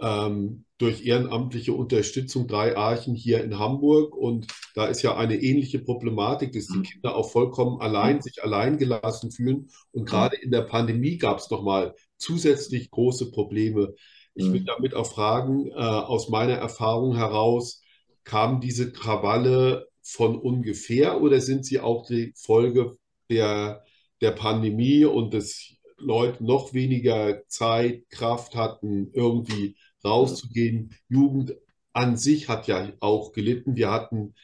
ähm, 0.00 0.64
durch 0.78 1.06
ehrenamtliche 1.06 1.72
Unterstützung 1.72 2.46
drei 2.46 2.76
Archen 2.76 3.14
hier 3.14 3.42
in 3.42 3.58
Hamburg 3.58 4.14
und 4.14 4.46
da 4.74 4.86
ist 4.86 5.02
ja 5.02 5.16
eine 5.16 5.36
ähnliche 5.36 5.78
Problematik, 5.78 6.52
dass 6.52 6.66
die 6.66 6.78
mhm. 6.78 6.82
Kinder 6.82 7.16
auch 7.16 7.30
vollkommen 7.30 7.80
allein, 7.80 8.20
sich 8.20 8.42
allein 8.42 8.76
gelassen 8.76 9.30
fühlen. 9.30 9.70
Und 9.92 10.02
mhm. 10.02 10.06
gerade 10.06 10.36
in 10.36 10.50
der 10.50 10.62
Pandemie 10.62 11.16
gab 11.16 11.38
es 11.38 11.50
nochmal 11.50 11.94
zusätzlich 12.18 12.90
große 12.90 13.30
Probleme. 13.30 13.94
Ich 14.34 14.52
will 14.52 14.60
mhm. 14.60 14.66
damit 14.66 14.94
auch 14.94 15.10
fragen, 15.10 15.68
äh, 15.68 15.74
aus 15.74 16.28
meiner 16.28 16.54
Erfahrung 16.54 17.16
heraus, 17.16 17.80
kamen 18.24 18.60
diese 18.60 18.92
Krawalle 18.92 19.86
von 20.02 20.38
ungefähr 20.38 21.22
oder 21.22 21.40
sind 21.40 21.64
sie 21.64 21.80
auch 21.80 22.06
die 22.06 22.34
Folge 22.36 22.96
der, 23.30 23.84
der 24.20 24.32
Pandemie 24.32 25.04
und 25.04 25.34
dass 25.34 25.76
Leute 25.98 26.44
noch 26.44 26.74
weniger 26.74 27.46
Zeit, 27.48 28.08
Kraft 28.10 28.54
hatten, 28.54 29.10
irgendwie 29.12 29.76
rauszugehen. 30.04 30.94
Jugend 31.08 31.54
an 31.92 32.16
sich 32.16 32.48
hat 32.48 32.66
ja 32.66 32.92
auch 33.00 33.32
gelitten. 33.32 33.76
Wir 33.76 33.90
hatten, 33.90 34.34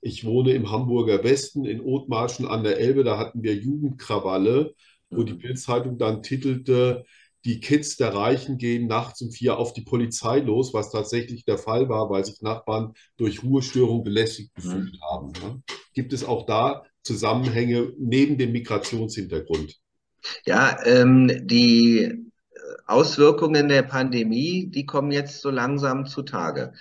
ich 0.00 0.24
wohne 0.24 0.52
im 0.52 0.70
Hamburger 0.70 1.22
Westen, 1.22 1.64
in 1.64 1.80
Othmarschen 1.80 2.46
an 2.46 2.64
der 2.64 2.78
Elbe, 2.78 3.04
da 3.04 3.18
hatten 3.18 3.42
wir 3.42 3.54
Jugendkrawalle, 3.54 4.74
wo 5.10 5.22
die 5.22 5.34
mhm. 5.34 5.38
Bildzeitung 5.38 5.98
dann 5.98 6.22
titelte, 6.22 7.04
die 7.44 7.60
Kids 7.60 7.96
der 7.96 8.14
Reichen 8.14 8.56
gehen 8.56 8.86
nachts 8.86 9.20
um 9.20 9.30
vier 9.30 9.58
auf 9.58 9.72
die 9.72 9.82
Polizei 9.82 10.38
los, 10.38 10.72
was 10.72 10.90
tatsächlich 10.90 11.44
der 11.44 11.58
Fall 11.58 11.88
war, 11.88 12.08
weil 12.10 12.24
sich 12.24 12.40
Nachbarn 12.40 12.94
durch 13.16 13.42
Ruhestörung 13.42 14.02
belästigt 14.02 14.52
mhm. 14.56 14.62
gefühlt 14.62 15.00
haben. 15.02 15.32
Ne? 15.32 15.62
Gibt 15.92 16.12
es 16.12 16.24
auch 16.24 16.46
da 16.46 16.84
Zusammenhänge 17.02 17.92
neben 17.98 18.38
dem 18.38 18.52
Migrationshintergrund? 18.52 19.76
Ja, 20.46 20.78
ähm, 20.86 21.46
die 21.46 22.30
Auswirkungen 22.86 23.68
der 23.68 23.82
Pandemie, 23.82 24.70
die 24.70 24.86
kommen 24.86 25.12
jetzt 25.12 25.42
so 25.42 25.50
langsam 25.50 26.06
zutage. 26.06 26.72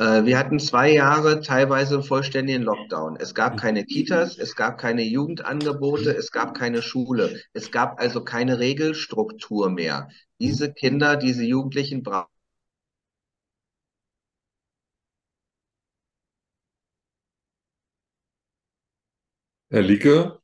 Äh, 0.00 0.24
wir 0.24 0.38
hatten 0.38 0.58
zwei 0.58 0.90
Jahre 0.92 1.42
teilweise 1.42 2.02
vollständigen 2.02 2.62
Lockdown. 2.62 3.16
Es 3.16 3.34
gab 3.34 3.58
keine 3.58 3.84
Kitas, 3.84 4.38
es 4.38 4.56
gab 4.56 4.78
keine 4.78 5.02
Jugendangebote, 5.02 6.16
es 6.16 6.32
gab 6.32 6.54
keine 6.54 6.80
Schule. 6.80 7.38
Es 7.52 7.70
gab 7.70 8.00
also 8.00 8.24
keine 8.24 8.58
Regelstruktur 8.58 9.68
mehr. 9.68 10.08
Diese 10.40 10.72
Kinder, 10.72 11.16
diese 11.16 11.44
Jugendlichen 11.44 12.02
brauchen 12.02 12.28
Herr 19.68 19.82
Lieke, 19.82 20.40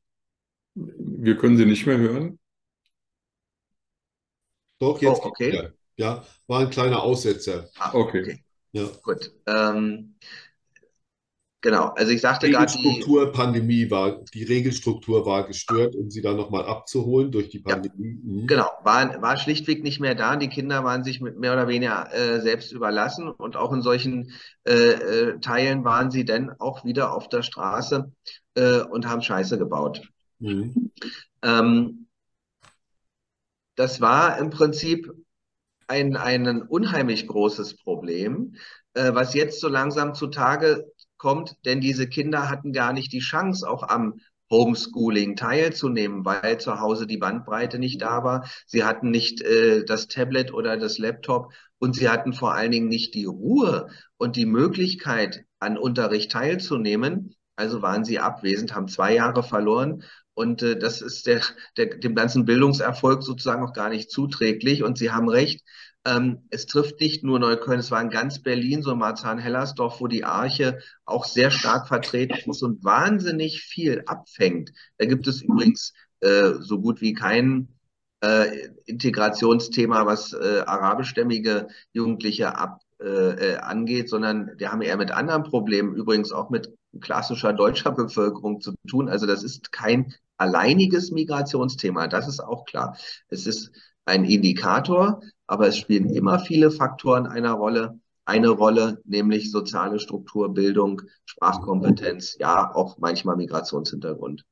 wir 0.75 1.35
können 1.35 1.57
Sie 1.57 1.65
nicht 1.65 1.85
mehr 1.87 1.97
hören. 1.97 2.39
Doch, 4.79 5.01
jetzt 5.01 5.21
oh, 5.23 5.29
okay. 5.29 5.71
Ja, 5.95 6.23
war 6.45 6.59
ein 6.61 6.69
kleiner 6.69 7.01
Aussetzer. 7.01 7.69
Ah, 7.77 7.93
okay. 7.93 8.21
okay. 8.21 8.46
Ja. 8.71 8.85
Gut. 9.03 9.31
Ähm, 9.45 10.15
genau, 11.61 11.87
also 11.95 12.11
ich 12.11 12.21
sagte 12.21 12.49
gerade 12.49 12.71
die 12.71 12.77
Regelstruktur 12.79 13.31
Pandemie 13.31 13.89
war, 13.89 14.23
die 14.33 14.43
Regelstruktur 14.43 15.25
war 15.25 15.47
gestört, 15.47 15.95
um 15.95 16.09
sie 16.09 16.21
dann 16.21 16.37
nochmal 16.37 16.65
abzuholen 16.65 17.31
durch 17.31 17.49
die 17.49 17.59
Pandemie. 17.59 18.19
Ja, 18.23 18.31
mhm. 18.31 18.47
Genau, 18.47 18.69
war, 18.83 19.21
war 19.21 19.37
schlichtweg 19.37 19.83
nicht 19.83 19.99
mehr 19.99 20.15
da. 20.15 20.35
Die 20.35 20.49
Kinder 20.49 20.83
waren 20.83 21.03
sich 21.03 21.21
mit 21.21 21.37
mehr 21.37 21.53
oder 21.53 21.67
weniger 21.67 22.13
äh, 22.13 22.41
selbst 22.41 22.71
überlassen 22.71 23.29
und 23.29 23.55
auch 23.55 23.73
in 23.73 23.81
solchen 23.81 24.31
äh, 24.65 24.73
äh, 24.73 25.39
Teilen 25.39 25.83
waren 25.83 26.11
sie 26.11 26.25
dann 26.25 26.51
auch 26.59 26.83
wieder 26.83 27.13
auf 27.13 27.29
der 27.29 27.43
Straße 27.43 28.11
äh, 28.55 28.81
und 28.81 29.07
haben 29.07 29.21
Scheiße 29.21 29.57
gebaut. 29.57 30.01
Mhm. 30.39 30.91
Ähm, 31.41 32.07
das 33.75 34.01
war 34.01 34.39
im 34.39 34.49
Prinzip 34.49 35.13
ein, 35.87 36.15
ein 36.15 36.61
unheimlich 36.61 37.27
großes 37.27 37.77
Problem, 37.77 38.55
äh, 38.93 39.13
was 39.13 39.33
jetzt 39.33 39.59
so 39.59 39.67
langsam 39.67 40.13
zutage 40.13 40.85
kommt, 41.17 41.55
denn 41.65 41.81
diese 41.81 42.07
Kinder 42.07 42.49
hatten 42.49 42.73
gar 42.73 42.93
nicht 42.93 43.11
die 43.11 43.19
Chance, 43.19 43.67
auch 43.69 43.83
am 43.83 44.19
Homeschooling 44.49 45.35
teilzunehmen, 45.35 46.23
weil 46.23 46.59
zu 46.59 46.79
Hause 46.79 47.05
die 47.05 47.17
Bandbreite 47.17 47.79
nicht 47.79 48.01
da 48.01 48.23
war. 48.23 48.47
Sie 48.65 48.83
hatten 48.83 49.11
nicht 49.11 49.41
äh, 49.41 49.83
das 49.83 50.07
Tablet 50.07 50.53
oder 50.53 50.77
das 50.77 50.97
Laptop 50.97 51.51
und 51.79 51.95
sie 51.95 52.09
hatten 52.09 52.33
vor 52.33 52.53
allen 52.53 52.71
Dingen 52.71 52.87
nicht 52.87 53.13
die 53.13 53.25
Ruhe 53.25 53.87
und 54.17 54.35
die 54.35 54.45
Möglichkeit, 54.45 55.43
an 55.59 55.77
Unterricht 55.77 56.31
teilzunehmen. 56.31 57.35
Also 57.55 57.81
waren 57.81 58.05
sie 58.05 58.19
abwesend, 58.19 58.75
haben 58.75 58.87
zwei 58.87 59.15
Jahre 59.15 59.43
verloren 59.43 60.03
und 60.37 60.61
äh, 60.61 60.77
das 60.77 61.01
ist 61.01 61.25
der, 61.25 61.41
der, 61.77 61.97
dem 61.97 62.13
ganzen 62.13 62.45
Bildungserfolg 62.45 63.23
sozusagen 63.23 63.63
auch 63.65 63.73
gar 63.73 63.89
nicht 63.89 64.11
zuträglich. 64.11 64.83
Und 64.83 64.99
Sie 64.99 65.11
haben 65.11 65.29
recht, 65.29 65.65
ähm, 66.05 66.43
es 66.51 66.67
trifft 66.67 67.01
nicht 67.01 67.23
nur 67.23 67.39
Neukölln, 67.39 67.79
es 67.79 67.89
war 67.89 68.01
in 68.01 68.11
ganz 68.11 68.43
Berlin, 68.43 68.83
so 68.83 68.95
Marzahn-Hellersdorf, 68.95 69.99
wo 69.99 70.05
die 70.05 70.25
Arche 70.25 70.77
auch 71.05 71.25
sehr 71.25 71.49
stark 71.49 71.87
vertreten 71.87 72.51
ist 72.51 72.61
und 72.61 72.83
wahnsinnig 72.83 73.61
viel 73.61 74.03
abfängt. 74.05 74.73
Da 74.99 75.07
gibt 75.07 75.25
es 75.25 75.41
übrigens 75.41 75.93
äh, 76.19 76.51
so 76.59 76.81
gut 76.81 77.01
wie 77.01 77.13
kein 77.13 77.69
äh, 78.21 78.69
Integrationsthema, 78.85 80.05
was 80.05 80.33
äh, 80.33 80.61
arabischstämmige 80.67 81.67
Jugendliche 81.93 82.55
ab, 82.55 82.81
äh, 82.99 83.05
äh 83.53 83.57
angeht, 83.57 84.07
sondern 84.07 84.51
wir 84.57 84.71
haben 84.71 84.83
eher 84.83 84.97
mit 84.97 85.09
anderen 85.09 85.41
Problemen, 85.41 85.95
übrigens 85.95 86.31
auch 86.31 86.51
mit 86.51 86.76
klassischer 86.99 87.53
deutscher 87.53 87.91
Bevölkerung 87.93 88.61
zu 88.61 88.73
tun. 88.87 89.09
Also 89.09 89.25
das 89.25 89.43
ist 89.43 89.71
kein 89.71 90.13
alleiniges 90.37 91.11
Migrationsthema, 91.11 92.07
das 92.07 92.27
ist 92.27 92.39
auch 92.39 92.65
klar. 92.65 92.97
Es 93.29 93.47
ist 93.47 93.71
ein 94.05 94.23
Indikator, 94.23 95.21
aber 95.47 95.67
es 95.67 95.77
spielen 95.77 96.09
immer 96.09 96.39
viele 96.39 96.71
Faktoren 96.71 97.27
einer 97.27 97.53
Rolle, 97.53 97.99
eine 98.25 98.49
Rolle, 98.49 99.01
nämlich 99.05 99.51
soziale 99.51 99.99
Struktur, 99.99 100.53
Bildung, 100.53 101.01
Sprachkompetenz, 101.25 102.37
ja, 102.39 102.73
auch 102.73 102.97
manchmal 102.97 103.37
Migrationshintergrund. 103.37 104.45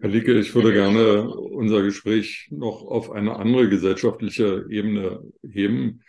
Herr 0.00 0.10
Lieke, 0.10 0.38
ich 0.38 0.54
würde 0.54 0.72
gerne 0.72 1.28
unser 1.28 1.82
Gespräch 1.82 2.48
noch 2.50 2.82
auf 2.82 3.10
eine 3.10 3.36
andere 3.36 3.68
gesellschaftliche 3.70 4.66
Ebene 4.68 5.22
heben. 5.42 6.02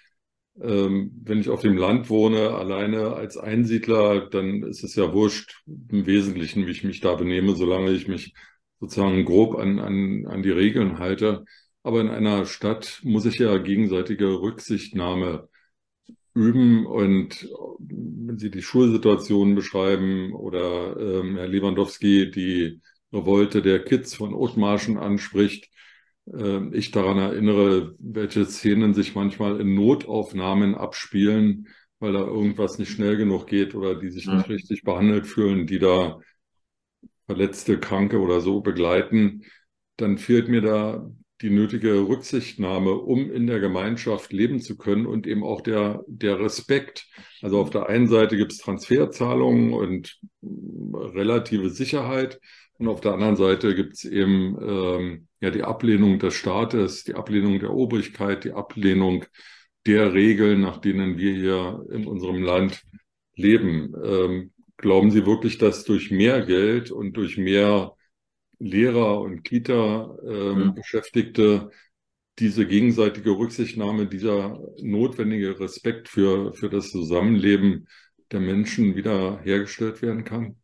Ähm, 0.61 1.11
wenn 1.23 1.39
ich 1.39 1.49
auf 1.49 1.61
dem 1.61 1.77
Land 1.77 2.09
wohne, 2.09 2.51
alleine 2.51 3.13
als 3.13 3.37
Einsiedler, 3.37 4.29
dann 4.29 4.63
ist 4.63 4.83
es 4.83 4.95
ja 4.95 5.13
wurscht 5.13 5.63
im 5.65 6.05
Wesentlichen, 6.05 6.65
wie 6.65 6.71
ich 6.71 6.83
mich 6.83 7.01
da 7.01 7.15
benehme, 7.15 7.55
solange 7.55 7.91
ich 7.91 8.07
mich 8.07 8.33
sozusagen 8.79 9.25
grob 9.25 9.55
an, 9.55 9.79
an, 9.79 10.25
an 10.27 10.43
die 10.43 10.51
Regeln 10.51 10.99
halte. 10.99 11.45
Aber 11.83 12.01
in 12.01 12.09
einer 12.09 12.45
Stadt 12.45 13.01
muss 13.03 13.25
ich 13.25 13.37
ja 13.39 13.57
gegenseitige 13.57 14.41
Rücksichtnahme 14.41 15.49
üben. 16.33 16.85
Und 16.85 17.49
wenn 17.79 18.37
Sie 18.37 18.51
die 18.51 18.61
Schulsituation 18.61 19.55
beschreiben 19.55 20.33
oder 20.33 20.97
ähm, 20.97 21.37
Herr 21.37 21.47
Lewandowski 21.47 22.31
die 22.31 22.81
Revolte 23.13 23.61
der 23.61 23.83
Kids 23.83 24.15
von 24.15 24.33
Othmarschen 24.33 24.97
anspricht, 24.97 25.69
äh, 26.33 26.67
ich 26.71 26.91
daran 26.91 27.17
erinnere, 27.17 27.95
welche 27.99 28.45
Szenen 28.45 28.93
sich 28.93 29.15
manchmal 29.15 29.59
in 29.59 29.75
Notaufnahmen 29.75 30.75
abspielen, 30.75 31.67
weil 31.99 32.13
da 32.13 32.19
irgendwas 32.19 32.77
nicht 32.77 32.91
schnell 32.91 33.17
genug 33.17 33.47
geht 33.47 33.75
oder 33.75 33.95
die 33.95 34.09
sich 34.09 34.27
nicht 34.27 34.49
richtig 34.49 34.83
behandelt 34.83 35.27
fühlen, 35.27 35.65
die 35.65 35.79
da 35.79 36.19
Verletzte, 37.25 37.79
Kranke 37.79 38.19
oder 38.19 38.39
so 38.39 38.61
begleiten, 38.61 39.43
dann 39.97 40.17
fehlt 40.17 40.47
mir 40.47 40.61
da 40.61 41.09
die 41.41 41.49
nötige 41.49 42.07
Rücksichtnahme, 42.07 42.93
um 42.93 43.31
in 43.31 43.47
der 43.47 43.59
Gemeinschaft 43.59 44.31
leben 44.31 44.59
zu 44.61 44.77
können 44.77 45.05
und 45.05 45.27
eben 45.27 45.43
auch 45.43 45.61
der, 45.61 46.03
der 46.07 46.39
Respekt. 46.39 47.07
Also 47.41 47.59
auf 47.59 47.69
der 47.69 47.89
einen 47.89 48.07
Seite 48.07 48.37
gibt 48.37 48.53
es 48.53 48.59
Transferzahlungen 48.59 49.73
und 49.73 50.19
relative 50.41 51.69
Sicherheit 51.69 52.39
und 52.77 52.87
auf 52.87 53.01
der 53.01 53.13
anderen 53.13 53.35
Seite 53.35 53.73
gibt 53.75 53.93
es 53.93 54.05
eben 54.05 54.57
ähm, 54.61 55.27
ja 55.39 55.49
die 55.51 55.63
Ablehnung 55.63 56.19
des 56.19 56.33
Staates, 56.33 57.03
die 57.03 57.15
Ablehnung 57.15 57.59
der 57.59 57.73
Obrigkeit, 57.73 58.43
die 58.43 58.51
Ablehnung 58.51 59.25
der 59.85 60.13
Regeln, 60.13 60.61
nach 60.61 60.77
denen 60.77 61.17
wir 61.17 61.33
hier 61.33 61.85
in 61.91 62.05
unserem 62.07 62.41
Land 62.43 62.83
leben. 63.35 63.93
Ähm, 64.03 64.51
glauben 64.77 65.11
Sie 65.11 65.25
wirklich, 65.25 65.57
dass 65.57 65.83
durch 65.85 66.11
mehr 66.11 66.45
Geld 66.45 66.91
und 66.91 67.13
durch 67.13 67.37
mehr 67.37 67.93
Lehrer 68.59 69.21
und 69.21 69.43
Kita-Beschäftigte 69.43 71.41
ähm, 71.43 71.69
diese 72.39 72.65
gegenseitige 72.65 73.31
Rücksichtnahme, 73.31 74.07
dieser 74.07 74.59
notwendige 74.81 75.59
Respekt 75.59 76.09
für, 76.09 76.53
für 76.53 76.69
das 76.69 76.89
Zusammenleben 76.89 77.87
der 78.31 78.39
Menschen 78.41 78.95
wieder 78.95 79.39
hergestellt 79.43 80.01
werden 80.01 80.23
kann? 80.23 80.57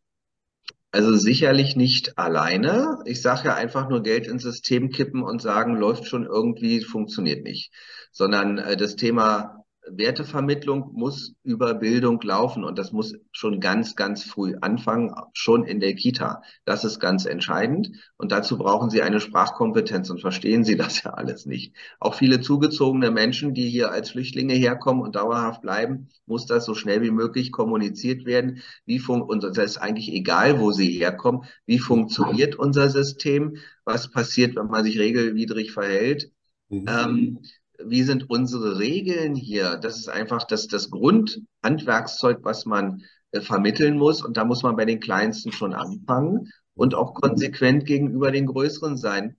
Also 0.92 1.16
sicherlich 1.16 1.74
nicht 1.74 2.18
alleine. 2.18 2.98
Ich 3.06 3.22
sage 3.22 3.48
ja 3.48 3.54
einfach 3.54 3.88
nur 3.88 4.02
Geld 4.02 4.26
ins 4.26 4.42
System 4.42 4.90
kippen 4.90 5.22
und 5.22 5.40
sagen, 5.40 5.74
läuft 5.76 6.06
schon 6.06 6.26
irgendwie, 6.26 6.82
funktioniert 6.82 7.44
nicht. 7.44 7.72
Sondern 8.12 8.58
äh, 8.58 8.76
das 8.76 8.94
Thema 8.96 9.61
Wertevermittlung 9.86 10.92
muss 10.92 11.34
über 11.42 11.74
Bildung 11.74 12.20
laufen 12.22 12.62
und 12.62 12.78
das 12.78 12.92
muss 12.92 13.14
schon 13.32 13.60
ganz, 13.60 13.96
ganz 13.96 14.22
früh 14.22 14.54
anfangen, 14.60 15.14
schon 15.32 15.64
in 15.64 15.80
der 15.80 15.94
Kita. 15.94 16.42
Das 16.64 16.84
ist 16.84 17.00
ganz 17.00 17.26
entscheidend 17.26 17.90
und 18.16 18.30
dazu 18.30 18.58
brauchen 18.58 18.90
Sie 18.90 19.02
eine 19.02 19.20
Sprachkompetenz 19.20 20.08
und 20.10 20.20
verstehen 20.20 20.64
Sie 20.64 20.76
das 20.76 21.02
ja 21.04 21.14
alles 21.14 21.46
nicht. 21.46 21.74
Auch 21.98 22.14
viele 22.14 22.40
zugezogene 22.40 23.10
Menschen, 23.10 23.54
die 23.54 23.68
hier 23.68 23.90
als 23.90 24.10
Flüchtlinge 24.10 24.54
herkommen 24.54 25.02
und 25.02 25.16
dauerhaft 25.16 25.62
bleiben, 25.62 26.08
muss 26.26 26.46
das 26.46 26.64
so 26.64 26.74
schnell 26.74 27.02
wie 27.02 27.10
möglich 27.10 27.50
kommuniziert 27.50 28.24
werden. 28.24 28.62
Wie 28.86 29.00
fun 29.00 29.20
und 29.20 29.42
das 29.42 29.58
ist 29.58 29.78
eigentlich 29.78 30.12
egal, 30.12 30.60
wo 30.60 30.70
sie 30.70 30.90
herkommen. 30.90 31.42
Wie 31.66 31.78
funktioniert 31.78 32.54
unser 32.54 32.88
System? 32.88 33.56
Was 33.84 34.10
passiert, 34.10 34.54
wenn 34.54 34.66
man 34.66 34.84
sich 34.84 34.98
regelwidrig 34.98 35.72
verhält? 35.72 36.30
Mhm. 36.68 36.86
Ähm, 36.88 37.38
wie 37.86 38.02
sind 38.02 38.30
unsere 38.30 38.78
Regeln 38.78 39.34
hier? 39.34 39.76
Das 39.76 39.98
ist 39.98 40.08
einfach 40.08 40.44
das, 40.44 40.66
das 40.66 40.90
Grundhandwerkszeug, 40.90 42.38
was 42.42 42.66
man 42.66 43.02
äh, 43.32 43.40
vermitteln 43.40 43.98
muss. 43.98 44.22
Und 44.22 44.36
da 44.36 44.44
muss 44.44 44.62
man 44.62 44.76
bei 44.76 44.84
den 44.84 45.00
Kleinsten 45.00 45.52
schon 45.52 45.74
anfangen 45.74 46.50
und 46.74 46.94
auch 46.94 47.14
konsequent 47.14 47.86
gegenüber 47.86 48.30
den 48.30 48.46
Größeren 48.46 48.96
sein, 48.96 49.36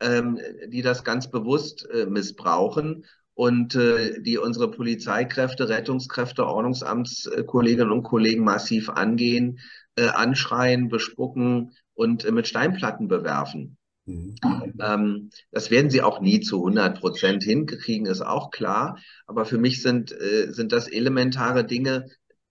ähm, 0.00 0.38
die 0.68 0.82
das 0.82 1.04
ganz 1.04 1.30
bewusst 1.30 1.88
äh, 1.90 2.06
missbrauchen 2.06 3.04
und 3.34 3.74
äh, 3.74 4.20
die 4.22 4.38
unsere 4.38 4.70
Polizeikräfte, 4.70 5.68
Rettungskräfte, 5.68 6.46
Ordnungsamtskolleginnen 6.46 7.90
und 7.90 8.02
Kollegen 8.02 8.44
massiv 8.44 8.88
angehen, 8.88 9.60
äh, 9.96 10.08
anschreien, 10.08 10.88
bespucken 10.88 11.72
und 11.94 12.24
äh, 12.24 12.32
mit 12.32 12.48
Steinplatten 12.48 13.08
bewerfen. 13.08 13.76
Mhm. 14.06 14.36
Ähm, 14.80 15.30
das 15.50 15.70
werden 15.70 15.90
sie 15.90 16.02
auch 16.02 16.20
nie 16.20 16.40
zu 16.40 16.58
100 16.58 16.98
Prozent 17.00 17.42
hinkriegen, 17.42 18.06
ist 18.06 18.22
auch 18.22 18.50
klar. 18.50 18.98
Aber 19.26 19.44
für 19.44 19.58
mich 19.58 19.82
sind, 19.82 20.12
äh, 20.12 20.52
sind 20.52 20.72
das 20.72 20.88
elementare 20.88 21.64
Dinge 21.64 22.06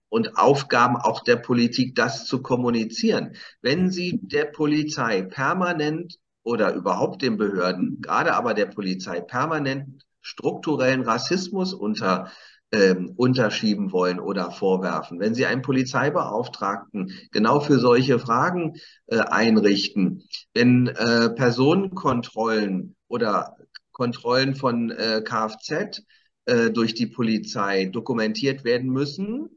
und 0.09 0.37
Aufgaben 0.37 0.97
auch 0.97 1.23
der 1.23 1.37
Politik, 1.37 1.95
das 1.95 2.25
zu 2.25 2.41
kommunizieren. 2.41 3.35
Wenn 3.61 3.89
sie 3.89 4.19
der 4.21 4.45
Polizei 4.45 5.21
permanent 5.23 6.17
oder 6.43 6.73
überhaupt 6.73 7.21
den 7.21 7.37
Behörden, 7.37 8.01
gerade 8.01 8.35
aber 8.35 8.53
der 8.53 8.67
Polizei 8.67 9.19
permanent 9.21 10.05
strukturellen 10.21 11.01
Rassismus 11.01 11.73
unter 11.73 12.31
ähm, 12.71 13.13
unterschieben 13.15 13.91
wollen 13.91 14.19
oder 14.19 14.51
vorwerfen. 14.51 15.19
Wenn 15.19 15.35
Sie 15.35 15.45
einen 15.45 15.61
Polizeibeauftragten 15.61 17.11
genau 17.31 17.59
für 17.59 17.79
solche 17.79 18.19
Fragen 18.19 18.73
äh, 19.07 19.19
einrichten, 19.19 20.23
wenn 20.53 20.87
äh, 20.87 21.29
Personenkontrollen 21.29 22.95
oder 23.07 23.55
Kontrollen 23.91 24.55
von 24.55 24.91
äh, 24.91 25.21
Kfz 25.23 26.03
äh, 26.45 26.69
durch 26.71 26.93
die 26.95 27.07
Polizei 27.07 27.85
dokumentiert 27.85 28.63
werden 28.63 28.89
müssen, 28.89 29.49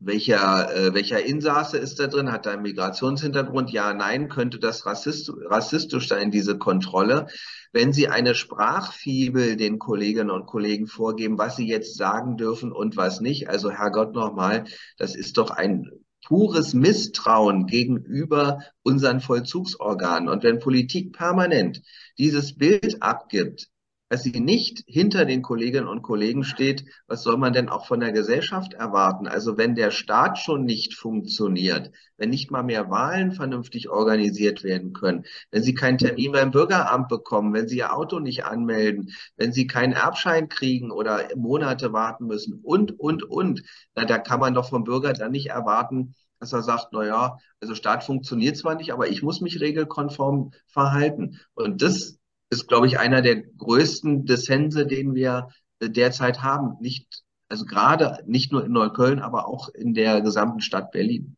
welcher, 0.00 0.74
äh, 0.74 0.94
welcher 0.94 1.24
Insasse 1.24 1.78
ist 1.78 1.98
da 1.98 2.06
drin? 2.06 2.30
Hat 2.30 2.46
er 2.46 2.52
einen 2.52 2.62
Migrationshintergrund? 2.62 3.70
Ja, 3.70 3.92
nein. 3.94 4.28
Könnte 4.28 4.58
das 4.58 4.86
rassist, 4.86 5.32
rassistisch 5.46 6.08
sein, 6.08 6.30
diese 6.30 6.56
Kontrolle? 6.56 7.26
Wenn 7.72 7.92
Sie 7.92 8.08
eine 8.08 8.34
Sprachfibel 8.34 9.56
den 9.56 9.78
Kolleginnen 9.78 10.30
und 10.30 10.46
Kollegen 10.46 10.86
vorgeben, 10.86 11.36
was 11.38 11.56
sie 11.56 11.66
jetzt 11.66 11.96
sagen 11.96 12.36
dürfen 12.36 12.72
und 12.72 12.96
was 12.96 13.20
nicht, 13.20 13.48
also 13.48 13.70
Herrgott 13.70 14.14
nochmal, 14.14 14.64
das 14.96 15.14
ist 15.14 15.36
doch 15.36 15.50
ein 15.50 15.90
pures 16.26 16.74
Misstrauen 16.74 17.66
gegenüber 17.66 18.60
unseren 18.82 19.20
Vollzugsorganen. 19.20 20.28
Und 20.28 20.42
wenn 20.44 20.58
Politik 20.58 21.12
permanent 21.12 21.82
dieses 22.18 22.56
Bild 22.56 23.02
abgibt, 23.02 23.68
dass 24.08 24.22
sie 24.22 24.40
nicht 24.40 24.84
hinter 24.86 25.24
den 25.24 25.42
Kolleginnen 25.42 25.86
und 25.86 26.02
Kollegen 26.02 26.44
steht, 26.44 26.84
was 27.06 27.22
soll 27.22 27.36
man 27.36 27.52
denn 27.52 27.68
auch 27.68 27.86
von 27.86 28.00
der 28.00 28.12
Gesellschaft 28.12 28.74
erwarten? 28.74 29.26
Also 29.26 29.58
wenn 29.58 29.74
der 29.74 29.90
Staat 29.90 30.38
schon 30.38 30.64
nicht 30.64 30.94
funktioniert, 30.94 31.90
wenn 32.16 32.30
nicht 32.30 32.50
mal 32.50 32.62
mehr 32.62 32.90
Wahlen 32.90 33.32
vernünftig 33.32 33.88
organisiert 33.88 34.64
werden 34.64 34.92
können, 34.92 35.24
wenn 35.50 35.62
sie 35.62 35.74
keinen 35.74 35.98
Termin 35.98 36.32
beim 36.32 36.50
Bürgeramt 36.50 37.08
bekommen, 37.08 37.52
wenn 37.52 37.68
sie 37.68 37.78
ihr 37.78 37.94
Auto 37.94 38.18
nicht 38.18 38.44
anmelden, 38.44 39.12
wenn 39.36 39.52
sie 39.52 39.66
keinen 39.66 39.92
Erbschein 39.92 40.48
kriegen 40.48 40.90
oder 40.90 41.28
Monate 41.36 41.92
warten 41.92 42.26
müssen 42.26 42.60
und, 42.62 42.98
und, 42.98 43.22
und, 43.24 43.62
na, 43.94 44.04
da 44.04 44.18
kann 44.18 44.40
man 44.40 44.54
doch 44.54 44.68
vom 44.68 44.84
Bürger 44.84 45.12
dann 45.12 45.32
nicht 45.32 45.48
erwarten, 45.48 46.14
dass 46.40 46.52
er 46.52 46.62
sagt, 46.62 46.88
na 46.92 47.04
ja, 47.04 47.38
also 47.60 47.74
Staat 47.74 48.04
funktioniert 48.04 48.56
zwar 48.56 48.76
nicht, 48.76 48.92
aber 48.92 49.08
ich 49.08 49.22
muss 49.22 49.40
mich 49.40 49.60
regelkonform 49.60 50.52
verhalten. 50.66 51.40
Und 51.54 51.82
das 51.82 52.17
ist, 52.50 52.68
glaube 52.68 52.86
ich, 52.86 52.98
einer 52.98 53.22
der 53.22 53.42
größten 53.42 54.24
Dissense, 54.24 54.86
den 54.86 55.14
wir 55.14 55.48
äh, 55.80 55.90
derzeit 55.90 56.42
haben. 56.42 56.76
Nicht, 56.80 57.22
also 57.48 57.64
gerade 57.64 58.22
nicht 58.26 58.52
nur 58.52 58.64
in 58.64 58.72
Neukölln, 58.72 59.20
aber 59.20 59.48
auch 59.48 59.68
in 59.70 59.94
der 59.94 60.20
gesamten 60.20 60.60
Stadt 60.60 60.92
Berlin. 60.92 61.36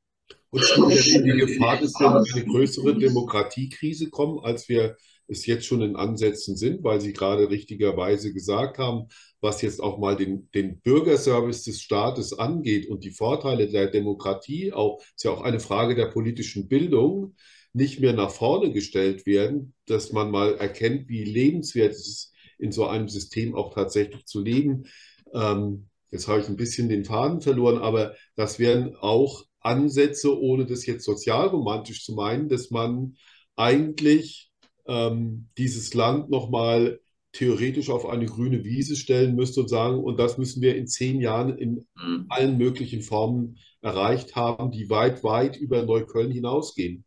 Und 0.51 0.63
die 0.77 1.47
Gefahr, 1.47 1.79
dass 1.79 1.95
wir 1.95 2.09
in 2.09 2.33
eine 2.33 2.53
größere 2.53 2.99
Demokratiekrise 2.99 4.11
kommen, 4.11 4.41
als 4.41 4.69
wir 4.69 4.97
es 5.29 5.47
jetzt 5.47 5.65
schon 5.65 5.81
in 5.81 5.95
Ansätzen 5.95 6.57
sind, 6.57 6.83
weil 6.83 7.01
Sie 7.01 7.13
gerade 7.13 7.49
richtigerweise 7.51 8.33
gesagt 8.33 8.79
haben, 8.79 9.07
was 9.41 9.63
jetzt 9.63 9.81
auch 9.81 9.99
mal 9.99 10.17
den, 10.17 10.51
den 10.55 10.81
Bürgerservice 10.81 11.63
des 11.63 11.81
Staates 11.81 12.37
angeht 12.37 12.89
und 12.89 13.05
die 13.05 13.13
Vorteile 13.13 13.69
der 13.69 13.87
Demokratie, 13.87 14.73
auch 14.73 15.01
ist 15.15 15.25
ja 15.25 15.31
auch 15.31 15.43
eine 15.43 15.61
Frage 15.61 15.95
der 15.95 16.07
politischen 16.07 16.69
Bildung, 16.69 17.37
nicht 17.73 18.01
mehr 18.01 18.13
nach 18.13 18.31
vorne 18.31 18.73
gestellt 18.73 19.27
werden, 19.27 19.75
dass 19.87 20.13
man 20.13 20.31
mal 20.31 20.55
erkennt, 20.55 21.09
wie 21.09 21.25
lebenswert 21.25 21.93
es 21.93 22.07
ist, 22.07 22.35
in 22.59 22.73
so 22.73 22.87
einem 22.87 23.09
System 23.09 23.55
auch 23.55 23.73
tatsächlich 23.75 24.27
zu 24.27 24.41
leben. 24.41 24.85
Ähm, 25.33 25.89
jetzt 26.11 26.29
habe 26.29 26.41
ich 26.41 26.49
ein 26.49 26.57
bisschen 26.57 26.89
den 26.89 27.05
Faden 27.05 27.41
verloren, 27.41 27.79
aber 27.79 28.15
das 28.37 28.59
wären 28.59 28.97
auch 28.97 29.45
Ansätze, 29.61 30.39
ohne 30.39 30.67
das 30.67 30.87
jetzt 30.87 31.05
sozialromantisch 31.05 32.05
zu 32.05 32.15
meinen, 32.15 32.49
dass 32.49 32.71
man 32.71 33.17
eigentlich 33.57 34.51
ähm, 34.87 35.49
dieses 35.57 35.95
Land 35.95 36.31
nochmal 36.31 37.01
theoretisch 37.33 37.91
auf 37.91 38.07
eine 38.07 38.27
grüne 38.27 38.65
Wiese 38.65 38.97
stellen 38.97 39.37
müsste 39.37 39.61
und 39.61 39.69
sagen, 39.69 40.03
und 40.03 40.19
das 40.19 40.37
müssen 40.37 40.63
wir 40.63 40.77
in 40.77 40.89
zehn 40.89 41.21
Jahren 41.21 41.57
in 41.57 41.87
mhm. 41.97 42.27
allen 42.29 42.59
möglichen 42.59 43.03
Formen 43.03 43.59
erreicht 43.83 44.35
haben, 44.35 44.71
die 44.73 44.91
weit, 44.91 45.23
weit 45.23 45.57
über 45.57 45.83
Neukölln 45.83 46.33
hinausgehen. 46.33 47.05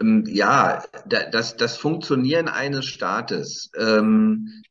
Ähm, 0.00 0.24
ja, 0.26 0.84
das, 1.06 1.56
das 1.56 1.76
Funktionieren 1.76 2.48
eines 2.48 2.86
Staates 2.86 3.70
ähm, 3.78 4.62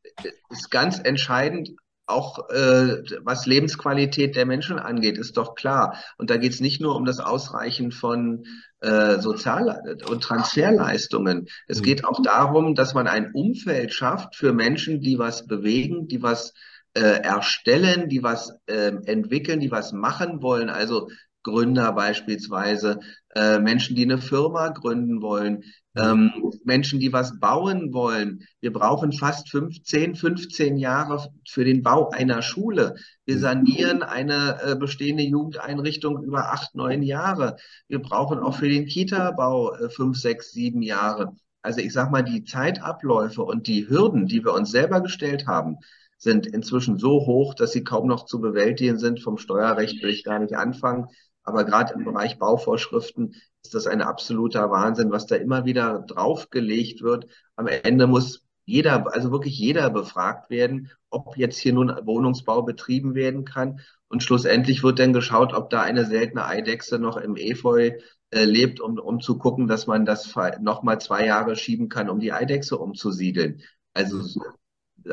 ist 0.49 0.71
ganz 0.71 0.99
entscheidend, 0.99 1.71
auch 2.05 2.49
äh, 2.49 3.01
was 3.21 3.45
Lebensqualität 3.45 4.35
der 4.35 4.45
Menschen 4.45 4.77
angeht, 4.77 5.17
ist 5.17 5.37
doch 5.37 5.55
klar. 5.55 5.97
Und 6.17 6.29
da 6.29 6.37
geht 6.37 6.53
es 6.53 6.59
nicht 6.59 6.81
nur 6.81 6.95
um 6.95 7.05
das 7.05 7.19
Ausreichen 7.19 7.91
von 7.91 8.43
äh, 8.81 9.19
Sozial- 9.19 9.97
und 10.09 10.21
Transferleistungen. 10.21 11.47
Es 11.67 11.79
mhm. 11.79 11.83
geht 11.83 12.05
auch 12.05 12.21
darum, 12.21 12.75
dass 12.75 12.93
man 12.93 13.07
ein 13.07 13.31
Umfeld 13.33 13.93
schafft 13.93 14.35
für 14.35 14.53
Menschen, 14.53 14.99
die 14.99 15.17
was 15.17 15.47
bewegen, 15.47 16.07
die 16.07 16.21
was 16.21 16.53
äh, 16.93 17.21
erstellen, 17.21 18.09
die 18.09 18.21
was 18.21 18.53
äh, 18.65 18.91
entwickeln, 19.05 19.61
die 19.61 19.71
was 19.71 19.93
machen 19.93 20.41
wollen. 20.41 20.69
Also 20.69 21.07
Gründer 21.43 21.91
beispielsweise, 21.91 22.99
äh, 23.35 23.59
Menschen, 23.59 23.95
die 23.95 24.03
eine 24.03 24.17
Firma 24.17 24.69
gründen 24.69 25.21
wollen, 25.21 25.63
ähm, 25.95 26.31
Menschen, 26.63 26.99
die 26.99 27.13
was 27.13 27.39
bauen 27.39 27.93
wollen. 27.93 28.47
Wir 28.61 28.73
brauchen 28.73 29.11
fast 29.11 29.49
15, 29.49 30.15
15 30.15 30.77
Jahre 30.77 31.29
für 31.47 31.63
den 31.63 31.83
Bau 31.83 32.09
einer 32.09 32.41
Schule. 32.41 32.95
Wir 33.25 33.37
sanieren 33.37 34.01
eine 34.01 34.59
äh, 34.63 34.75
bestehende 34.75 35.23
Jugendeinrichtung 35.23 36.23
über 36.23 36.51
acht, 36.51 36.73
neun 36.73 37.03
Jahre. 37.03 37.57
Wir 37.87 38.01
brauchen 38.01 38.39
auch 38.39 38.55
für 38.55 38.69
den 38.69 38.87
Kita-Bau 38.87 39.75
äh, 39.75 39.89
fünf, 39.89 40.17
sechs, 40.17 40.51
sieben 40.51 40.81
Jahre. 40.81 41.35
Also 41.61 41.79
ich 41.79 41.93
sage 41.93 42.11
mal, 42.11 42.23
die 42.23 42.43
Zeitabläufe 42.43 43.43
und 43.43 43.67
die 43.67 43.87
Hürden, 43.87 44.25
die 44.25 44.43
wir 44.43 44.53
uns 44.53 44.71
selber 44.71 45.01
gestellt 45.01 45.47
haben, 45.47 45.77
sind 46.17 46.47
inzwischen 46.47 46.97
so 46.97 47.25
hoch, 47.25 47.53
dass 47.53 47.71
sie 47.71 47.83
kaum 47.83 48.07
noch 48.07 48.25
zu 48.25 48.41
bewältigen 48.41 48.97
sind. 48.97 49.21
Vom 49.21 49.37
Steuerrecht 49.37 50.01
will 50.01 50.09
ich 50.09 50.23
gar 50.23 50.39
nicht 50.39 50.55
anfangen. 50.55 51.07
Aber 51.43 51.65
gerade 51.65 51.93
im 51.93 52.05
Bereich 52.05 52.39
Bauvorschriften 52.39 53.35
ist 53.63 53.73
das 53.73 53.87
ein 53.87 54.01
absoluter 54.01 54.71
Wahnsinn, 54.71 55.11
was 55.11 55.25
da 55.25 55.35
immer 55.35 55.65
wieder 55.65 55.99
draufgelegt 56.07 57.01
wird. 57.01 57.27
Am 57.55 57.67
Ende 57.67 58.07
muss 58.07 58.45
jeder, 58.65 59.13
also 59.13 59.31
wirklich 59.31 59.57
jeder 59.57 59.89
befragt 59.89 60.49
werden, 60.49 60.89
ob 61.09 61.37
jetzt 61.37 61.57
hier 61.57 61.73
nun 61.73 61.89
Wohnungsbau 62.05 62.61
betrieben 62.63 63.13
werden 63.13 63.45
kann. 63.45 63.81
Und 64.07 64.23
schlussendlich 64.23 64.83
wird 64.83 64.99
dann 64.99 65.11
geschaut, 65.11 65.53
ob 65.53 65.69
da 65.69 65.81
eine 65.81 66.05
seltene 66.05 66.45
Eidechse 66.45 66.97
noch 66.97 67.17
im 67.17 67.35
Efeu 67.35 67.91
äh, 68.29 68.45
lebt, 68.45 68.79
um, 68.79 68.97
um 68.97 69.19
zu 69.19 69.37
gucken, 69.37 69.67
dass 69.67 69.85
man 69.87 70.05
das 70.05 70.33
nochmal 70.61 71.01
zwei 71.01 71.25
Jahre 71.25 71.55
schieben 71.55 71.89
kann, 71.89 72.09
um 72.09 72.19
die 72.19 72.31
Eidechse 72.31 72.77
umzusiedeln. 72.77 73.61
Also 73.93 74.21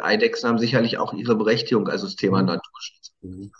Eidechsen 0.01 0.49
haben 0.49 0.59
sicherlich 0.59 0.99
auch 0.99 1.13
ihre 1.13 1.37
Berechtigung, 1.37 1.89
also 1.89 2.07
das 2.07 2.17
Thema 2.17 2.43
Naturschutz. 2.43 3.13
Mhm. 3.23 3.51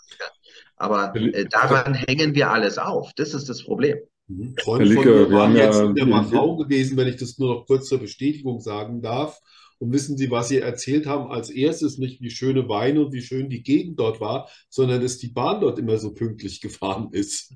Aber 0.81 1.15
äh, 1.15 1.45
daran 1.45 1.93
hängen 1.93 2.33
wir 2.33 2.49
alles 2.51 2.77
auf. 2.77 3.11
Das 3.15 3.33
ist 3.33 3.47
das 3.49 3.63
Problem. 3.63 3.97
Mhm. 4.27 4.55
Freunde 4.59 4.93
von 4.95 5.05
mir 5.05 5.31
waren 5.31 5.55
jetzt 5.55 5.79
in 5.79 5.95
der 5.95 6.05
Macau 6.07 6.57
gewesen, 6.57 6.97
wenn 6.97 7.07
ich 7.07 7.17
das 7.17 7.37
nur 7.37 7.55
noch 7.55 7.65
kurz 7.67 7.87
zur 7.87 7.99
Bestätigung 7.99 8.59
sagen 8.61 9.01
darf. 9.01 9.39
Und 9.77 9.93
wissen 9.93 10.17
Sie, 10.17 10.29
was 10.29 10.49
Sie 10.49 10.59
erzählt 10.59 11.05
haben? 11.07 11.31
Als 11.31 11.49
erstes 11.49 11.97
nicht, 11.97 12.21
wie 12.21 12.29
schöne 12.29 12.69
Weine 12.69 13.05
und 13.05 13.13
wie 13.13 13.21
schön 13.21 13.49
die 13.49 13.63
Gegend 13.63 13.99
dort 13.99 14.21
war, 14.21 14.49
sondern 14.69 15.01
dass 15.01 15.17
die 15.17 15.29
Bahn 15.29 15.61
dort 15.61 15.79
immer 15.79 15.97
so 15.97 16.13
pünktlich 16.13 16.61
gefahren 16.61 17.09
ist. 17.11 17.55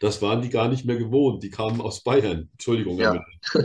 Das 0.00 0.22
waren 0.22 0.42
die 0.42 0.50
gar 0.50 0.68
nicht 0.68 0.84
mehr 0.84 0.96
gewohnt. 0.96 1.42
Die 1.42 1.50
kamen 1.50 1.80
aus 1.80 2.02
Bayern. 2.02 2.48
Entschuldigung. 2.52 2.98
Ja. 2.98 3.24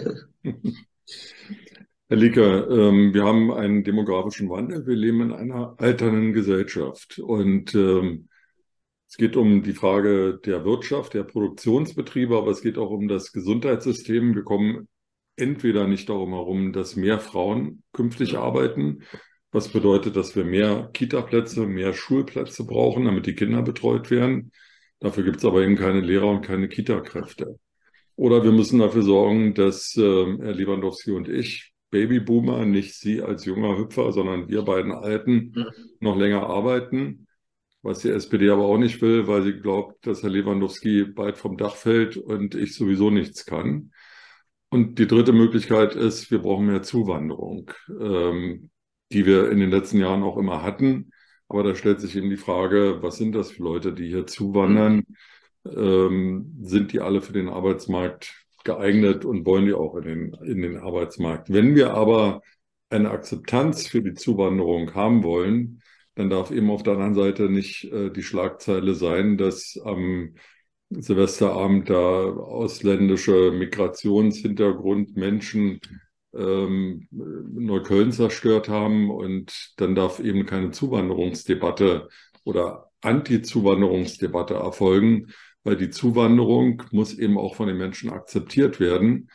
Herr 2.09 2.17
Lieke, 2.17 2.67
ähm, 2.69 3.13
wir 3.13 3.23
haben 3.23 3.51
einen 3.51 3.83
demografischen 3.83 4.49
Wandel. 4.49 4.85
Wir 4.85 4.95
leben 4.95 5.21
in 5.21 5.31
einer 5.31 5.75
alternden 5.77 6.33
Gesellschaft. 6.33 7.19
Und 7.19 7.73
ähm, 7.73 8.27
es 9.14 9.18
geht 9.18 9.36
um 9.38 9.61
die 9.61 9.74
Frage 9.74 10.39
der 10.43 10.66
Wirtschaft, 10.66 11.14
der 11.14 11.22
Produktionsbetriebe, 11.22 12.36
aber 12.36 12.49
es 12.49 12.64
geht 12.64 12.80
auch 12.80 12.89
um 12.89 13.07
das 13.07 13.32
Gesundheitssystem. 13.32 14.34
Wir 14.34 14.41
kommen 14.43 14.88
entweder 15.36 15.88
nicht 15.88 16.09
darum 16.09 16.32
herum, 16.32 16.74
dass 16.74 16.95
mehr 16.95 17.20
Frauen 17.20 17.84
künftig 17.91 18.39
arbeiten, 18.39 19.03
was 19.51 19.68
bedeutet, 19.68 20.16
dass 20.16 20.36
wir 20.36 20.45
mehr 20.45 20.89
Kita-Plätze, 20.93 21.68
mehr 21.68 21.93
Schulplätze 21.93 22.66
brauchen, 22.66 23.05
damit 23.05 23.28
die 23.28 23.36
Kinder 23.36 23.61
betreut 23.61 24.09
werden. 24.09 24.51
Dafür 24.99 25.24
gibt 25.24 25.38
es 25.38 25.45
aber 25.45 25.61
eben 25.61 25.76
keine 25.76 26.01
Lehrer 26.01 26.30
und 26.30 26.41
keine 26.41 26.68
Kita-Kräfte. 26.68 27.59
Oder 28.16 28.43
wir 28.43 28.51
müssen 28.51 28.80
dafür 28.80 29.03
sorgen, 29.03 29.53
dass 29.53 29.95
äh, 29.95 30.01
Herr 30.01 30.55
Lewandowski 30.55 31.11
und 31.11 31.30
ich, 31.30 31.72
Babyboomer, 31.91 32.66
nicht 32.66 32.95
Sie 32.95 33.22
als 33.22 33.45
junger 33.45 33.78
Hüpfer, 33.78 34.11
sondern 34.11 34.49
wir 34.49 34.64
beiden 34.64 34.91
Alten, 34.91 35.53
mhm. 35.53 35.66
noch 35.99 36.18
länger 36.18 36.47
arbeiten 36.47 37.22
was 37.84 37.99
die 37.99 38.09
SPD 38.09 38.49
aber 38.49 38.63
auch 38.63 38.77
nicht 38.77 39.01
will, 39.01 39.27
weil 39.27 39.43
sie 39.43 39.59
glaubt, 39.59 40.07
dass 40.07 40.23
Herr 40.23 40.29
Lewandowski 40.29 41.03
bald 41.03 41.38
vom 41.38 41.57
Dach 41.57 41.75
fällt 41.75 42.17
und 42.17 42.55
ich 42.55 42.75
sowieso 42.75 43.09
nichts 43.09 43.45
kann. 43.45 43.91
Und 44.69 44.97
die 44.97 45.05
dritte 45.05 45.34
Möglichkeit 45.34 45.93
ist, 45.93 46.31
wir 46.31 46.39
brauchen 46.39 46.65
mehr 46.65 46.81
Zuwanderung, 46.81 47.69
ähm, 47.89 48.71
die 49.11 49.25
wir 49.25 49.51
in 49.51 49.59
den 49.59 49.69
letzten 49.69 49.99
Jahren 49.99 50.23
auch 50.23 50.38
immer 50.38 50.63
hatten. 50.63 51.11
Aber 51.47 51.61
da 51.63 51.75
stellt 51.75 51.99
sich 51.99 52.15
eben 52.15 52.29
die 52.29 52.38
Frage, 52.38 53.03
was 53.03 53.17
sind 53.17 53.36
das 53.36 53.51
für 53.51 53.63
Leute, 53.63 53.93
die 53.93 54.07
hier 54.07 54.25
zuwandern? 54.25 55.03
Ähm, 55.65 56.57
sind 56.61 56.93
die 56.93 57.01
alle 57.01 57.21
für 57.21 57.34
den 57.34 57.49
Arbeitsmarkt 57.49 58.34
geeignet 58.63 59.25
und 59.25 59.45
wollen 59.45 59.65
die 59.65 59.73
auch 59.73 59.95
in 59.97 60.03
den, 60.03 60.34
in 60.45 60.61
den 60.61 60.77
Arbeitsmarkt? 60.77 61.51
Wenn 61.53 61.75
wir 61.75 61.93
aber 61.93 62.41
eine 62.89 63.11
Akzeptanz 63.11 63.88
für 63.88 64.01
die 64.01 64.13
Zuwanderung 64.13 64.95
haben 64.95 65.23
wollen, 65.23 65.82
dann 66.16 66.30
darf 66.30 66.51
eben 66.51 66.70
auf 66.70 66.84
der 66.84 66.93
anderen 66.93 67.16
Seite 67.16 67.49
nicht 67.49 67.86
äh, 67.86 68.11
die 68.11 68.24
Schlagzeile 68.24 68.93
sein, 68.93 69.38
dass 69.38 69.80
am 69.84 70.36
Silvesterabend 70.89 71.89
da 71.89 71.95
ausländische 71.95 73.51
Migrationshintergrund 73.51 75.16
Menschen 75.16 75.80
ähm, 76.34 77.07
Neukölln 77.11 78.11
zerstört 78.11 78.70
haben 78.70 79.09
und 79.09 79.74
dann 79.78 79.95
darf 79.95 80.20
eben 80.20 80.45
keine 80.45 80.72
Zuwanderungsdebatte 80.72 82.09
oder 82.43 82.91
Anti-Zuwanderungsdebatte 83.01 84.55
erfolgen, 84.55 85.28
weil 85.64 85.78
die 85.78 85.89
Zuwanderung 85.89 86.84
muss 86.91 87.18
eben 87.18 87.38
auch 87.38 87.55
von 87.55 87.68
den 87.68 87.78
Menschen 87.78 88.09
akzeptiert 88.09 88.80
werden, 88.80 89.30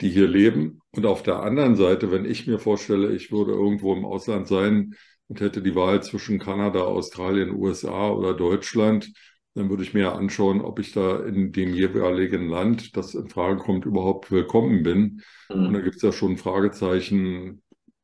die 0.00 0.10
hier 0.10 0.28
leben. 0.28 0.80
Und 0.90 1.06
auf 1.06 1.22
der 1.22 1.42
anderen 1.42 1.76
Seite, 1.76 2.10
wenn 2.10 2.24
ich 2.24 2.46
mir 2.46 2.58
vorstelle, 2.58 3.14
ich 3.14 3.32
würde 3.32 3.52
irgendwo 3.52 3.94
im 3.94 4.04
Ausland 4.04 4.46
sein, 4.48 4.94
und 5.34 5.40
hätte 5.40 5.62
die 5.62 5.74
Wahl 5.74 6.00
zwischen 6.00 6.38
Kanada, 6.38 6.82
Australien, 6.82 7.50
USA 7.50 8.08
oder 8.10 8.34
Deutschland, 8.34 9.12
dann 9.54 9.68
würde 9.68 9.82
ich 9.82 9.92
mir 9.92 10.12
anschauen, 10.12 10.60
ob 10.60 10.78
ich 10.78 10.92
da 10.92 11.24
in 11.24 11.50
dem 11.50 11.74
jeweiligen 11.74 12.48
Land, 12.48 12.96
das 12.96 13.16
in 13.16 13.28
Frage 13.28 13.56
kommt, 13.56 13.84
überhaupt 13.84 14.30
willkommen 14.30 14.84
bin. 14.84 15.22
Mhm. 15.48 15.66
Und 15.66 15.72
da 15.72 15.80
gibt 15.80 15.96
es 15.96 16.02
ja 16.02 16.12
schon 16.12 16.36
Fragezeichen 16.36 17.62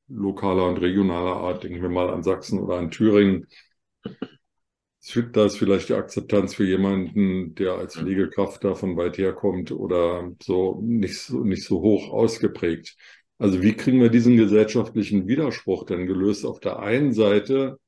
lokaler 0.09 0.67
und 0.67 0.79
regionaler 0.79 1.37
Art. 1.37 1.63
Denken 1.63 1.81
wir 1.81 1.89
mal 1.89 2.11
an 2.11 2.25
Sachsen 2.25 2.59
oder 2.59 2.79
an 2.79 2.91
Thüringen. 2.91 3.47
Da 5.33 5.45
ist 5.47 5.57
vielleicht 5.57 5.89
die 5.89 5.95
Akzeptanz 5.95 6.55
für 6.55 6.67
jemanden, 6.67 7.55
der 7.55 7.75
als 7.75 7.95
mhm. 7.95 8.01
Pflegekraft 8.03 8.65
da 8.65 8.75
von 8.75 8.97
weit 8.97 9.19
her 9.19 9.35
kommt 9.35 9.71
oder 9.71 10.33
so 10.43 10.81
nicht 10.83 11.17
so, 11.17 11.45
nicht 11.45 11.63
so 11.63 11.81
hoch 11.81 12.11
ausgeprägt. 12.11 12.97
Also 13.41 13.63
wie 13.63 13.73
kriegen 13.73 14.03
wir 14.03 14.11
diesen 14.11 14.37
gesellschaftlichen 14.37 15.27
Widerspruch 15.27 15.87
denn 15.87 16.07
gelöst? 16.07 16.45
Auf 16.45 16.61
der 16.61 16.79
einen 16.81 17.15
Seite 17.15 17.79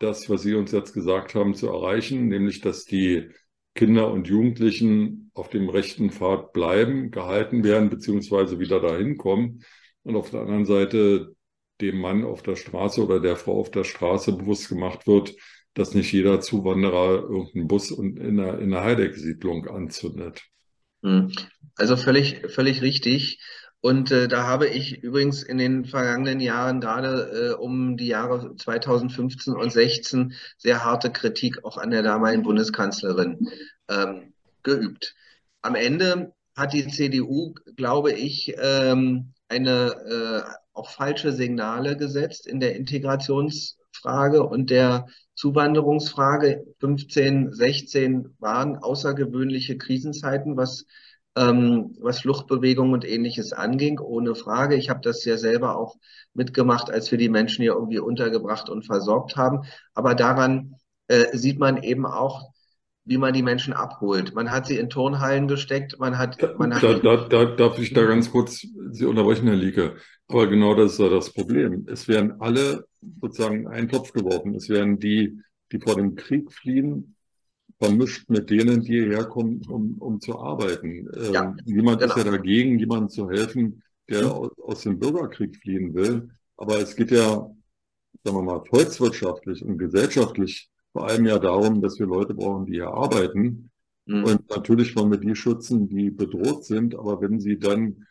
das, 0.00 0.28
was 0.28 0.42
Sie 0.42 0.54
uns 0.56 0.72
jetzt 0.72 0.92
gesagt 0.92 1.36
haben, 1.36 1.54
zu 1.54 1.68
erreichen, 1.68 2.26
nämlich 2.26 2.60
dass 2.62 2.84
die 2.84 3.30
Kinder 3.76 4.10
und 4.10 4.26
Jugendlichen 4.26 5.30
auf 5.34 5.50
dem 5.50 5.68
rechten 5.68 6.10
Pfad 6.10 6.52
bleiben, 6.52 7.12
gehalten 7.12 7.62
werden, 7.62 7.90
beziehungsweise 7.90 8.58
wieder 8.58 8.80
dahin 8.80 9.16
kommen. 9.16 9.62
Und 10.02 10.16
auf 10.16 10.30
der 10.30 10.40
anderen 10.40 10.64
Seite 10.64 11.36
dem 11.80 12.00
Mann 12.00 12.24
auf 12.24 12.42
der 12.42 12.56
Straße 12.56 13.00
oder 13.04 13.20
der 13.20 13.36
Frau 13.36 13.60
auf 13.60 13.70
der 13.70 13.84
Straße 13.84 14.32
bewusst 14.32 14.68
gemacht 14.68 15.06
wird, 15.06 15.32
dass 15.74 15.94
nicht 15.94 16.12
jeder 16.12 16.40
Zuwanderer 16.40 17.22
irgendeinen 17.22 17.68
Bus 17.68 17.92
in 17.92 18.36
der, 18.36 18.58
in 18.58 18.70
der 18.70 18.82
Heideck-Siedlung 18.82 19.68
anzündet. 19.68 20.42
Hm. 21.04 21.30
Also 21.76 21.96
völlig, 21.96 22.42
völlig 22.48 22.82
richtig. 22.82 23.38
Und 23.80 24.10
äh, 24.10 24.26
da 24.26 24.44
habe 24.44 24.66
ich 24.66 25.02
übrigens 25.02 25.42
in 25.42 25.58
den 25.58 25.84
vergangenen 25.84 26.40
Jahren 26.40 26.80
gerade 26.80 27.52
äh, 27.52 27.62
um 27.62 27.96
die 27.96 28.08
Jahre 28.08 28.56
2015 28.56 29.54
und 29.54 29.72
16 29.72 30.34
sehr 30.56 30.84
harte 30.84 31.12
Kritik 31.12 31.64
auch 31.64 31.78
an 31.78 31.90
der 31.90 32.02
damaligen 32.02 32.42
Bundeskanzlerin 32.42 33.48
ähm, 33.88 34.32
geübt. 34.64 35.14
Am 35.62 35.76
Ende 35.76 36.32
hat 36.56 36.72
die 36.72 36.88
CDU, 36.88 37.54
glaube 37.76 38.12
ich, 38.12 38.54
ähm, 38.58 39.32
eine 39.48 40.44
äh, 40.46 40.50
auch 40.72 40.90
falsche 40.90 41.32
Signale 41.32 41.96
gesetzt 41.96 42.46
in 42.46 42.58
der 42.58 42.74
Integrationsfrage 42.74 44.42
und 44.42 44.70
der 44.70 45.06
Zuwanderungsfrage. 45.34 46.64
15, 46.80 47.52
16 47.52 48.34
waren 48.40 48.76
außergewöhnliche 48.76 49.78
Krisenzeiten, 49.78 50.56
was 50.56 50.84
ähm, 51.36 51.96
was 52.00 52.20
Fluchtbewegungen 52.20 52.92
und 52.92 53.08
ähnliches 53.08 53.52
anging, 53.52 54.00
ohne 54.00 54.34
Frage. 54.34 54.76
Ich 54.76 54.90
habe 54.90 55.00
das 55.02 55.24
ja 55.24 55.36
selber 55.36 55.76
auch 55.76 55.96
mitgemacht, 56.34 56.90
als 56.90 57.10
wir 57.10 57.18
die 57.18 57.28
Menschen 57.28 57.62
hier 57.62 57.72
irgendwie 57.72 57.98
untergebracht 58.00 58.68
und 58.68 58.86
versorgt 58.86 59.36
haben. 59.36 59.64
Aber 59.94 60.14
daran 60.14 60.76
äh, 61.08 61.36
sieht 61.36 61.58
man 61.58 61.82
eben 61.82 62.06
auch, 62.06 62.50
wie 63.04 63.18
man 63.18 63.32
die 63.32 63.42
Menschen 63.42 63.72
abholt. 63.72 64.34
Man 64.34 64.50
hat 64.50 64.66
sie 64.66 64.76
in 64.76 64.90
Turnhallen 64.90 65.48
gesteckt, 65.48 65.98
man 65.98 66.18
hat... 66.18 66.36
Man 66.58 66.74
hat 66.74 66.82
da, 66.82 66.94
da, 66.94 67.16
da, 67.16 67.44
darf 67.44 67.78
ich 67.78 67.94
da 67.94 68.04
ganz 68.04 68.30
kurz 68.30 68.66
Sie 68.90 69.06
unterbrechen, 69.06 69.46
Herr 69.46 69.56
Lieke. 69.56 69.96
Aber 70.28 70.46
genau 70.46 70.74
das 70.74 70.92
ist 70.92 70.98
ja 70.98 71.08
das 71.08 71.32
Problem. 71.32 71.86
Es 71.88 72.06
werden 72.06 72.40
alle 72.40 72.84
sozusagen 73.20 73.60
in 73.60 73.68
einen 73.68 73.88
Topf 73.88 74.12
geworfen. 74.12 74.54
Es 74.54 74.68
werden 74.68 74.98
die, 74.98 75.40
die 75.72 75.80
vor 75.80 75.96
dem 75.96 76.16
Krieg 76.16 76.52
fliehen, 76.52 77.16
vermischt 77.78 78.28
mit 78.28 78.50
denen, 78.50 78.82
die 78.82 79.04
hierher 79.04 79.24
kommen, 79.24 79.62
um, 79.68 79.96
um 79.98 80.20
zu 80.20 80.38
arbeiten. 80.38 81.08
Ähm, 81.16 81.32
ja, 81.32 81.56
niemand 81.64 82.00
genau. 82.00 82.12
ist 82.12 82.18
ja 82.18 82.24
genau. 82.24 82.36
dagegen, 82.36 82.78
jemandem 82.78 83.08
zu 83.08 83.30
helfen, 83.30 83.82
der 84.08 84.24
mhm. 84.24 84.30
aus, 84.30 84.50
aus 84.58 84.82
dem 84.82 84.98
Bürgerkrieg 84.98 85.56
fliehen 85.56 85.94
will. 85.94 86.28
Aber 86.56 86.78
es 86.78 86.96
geht 86.96 87.10
ja, 87.10 87.50
sagen 88.24 88.36
wir 88.36 88.42
mal, 88.42 88.64
volkswirtschaftlich 88.64 89.64
und 89.64 89.78
gesellschaftlich 89.78 90.68
vor 90.92 91.06
allem 91.06 91.26
ja 91.26 91.38
darum, 91.38 91.80
dass 91.80 91.98
wir 92.00 92.06
Leute 92.06 92.34
brauchen, 92.34 92.66
die 92.66 92.72
hier 92.72 92.88
arbeiten. 92.88 93.70
Mhm. 94.06 94.24
Und 94.24 94.50
natürlich 94.50 94.96
wollen 94.96 95.12
wir 95.12 95.18
die 95.18 95.36
schützen, 95.36 95.88
die 95.88 96.10
bedroht 96.10 96.64
sind. 96.64 96.98
Aber 96.98 97.20
wenn 97.20 97.40
sie 97.40 97.58
dann, 97.58 98.06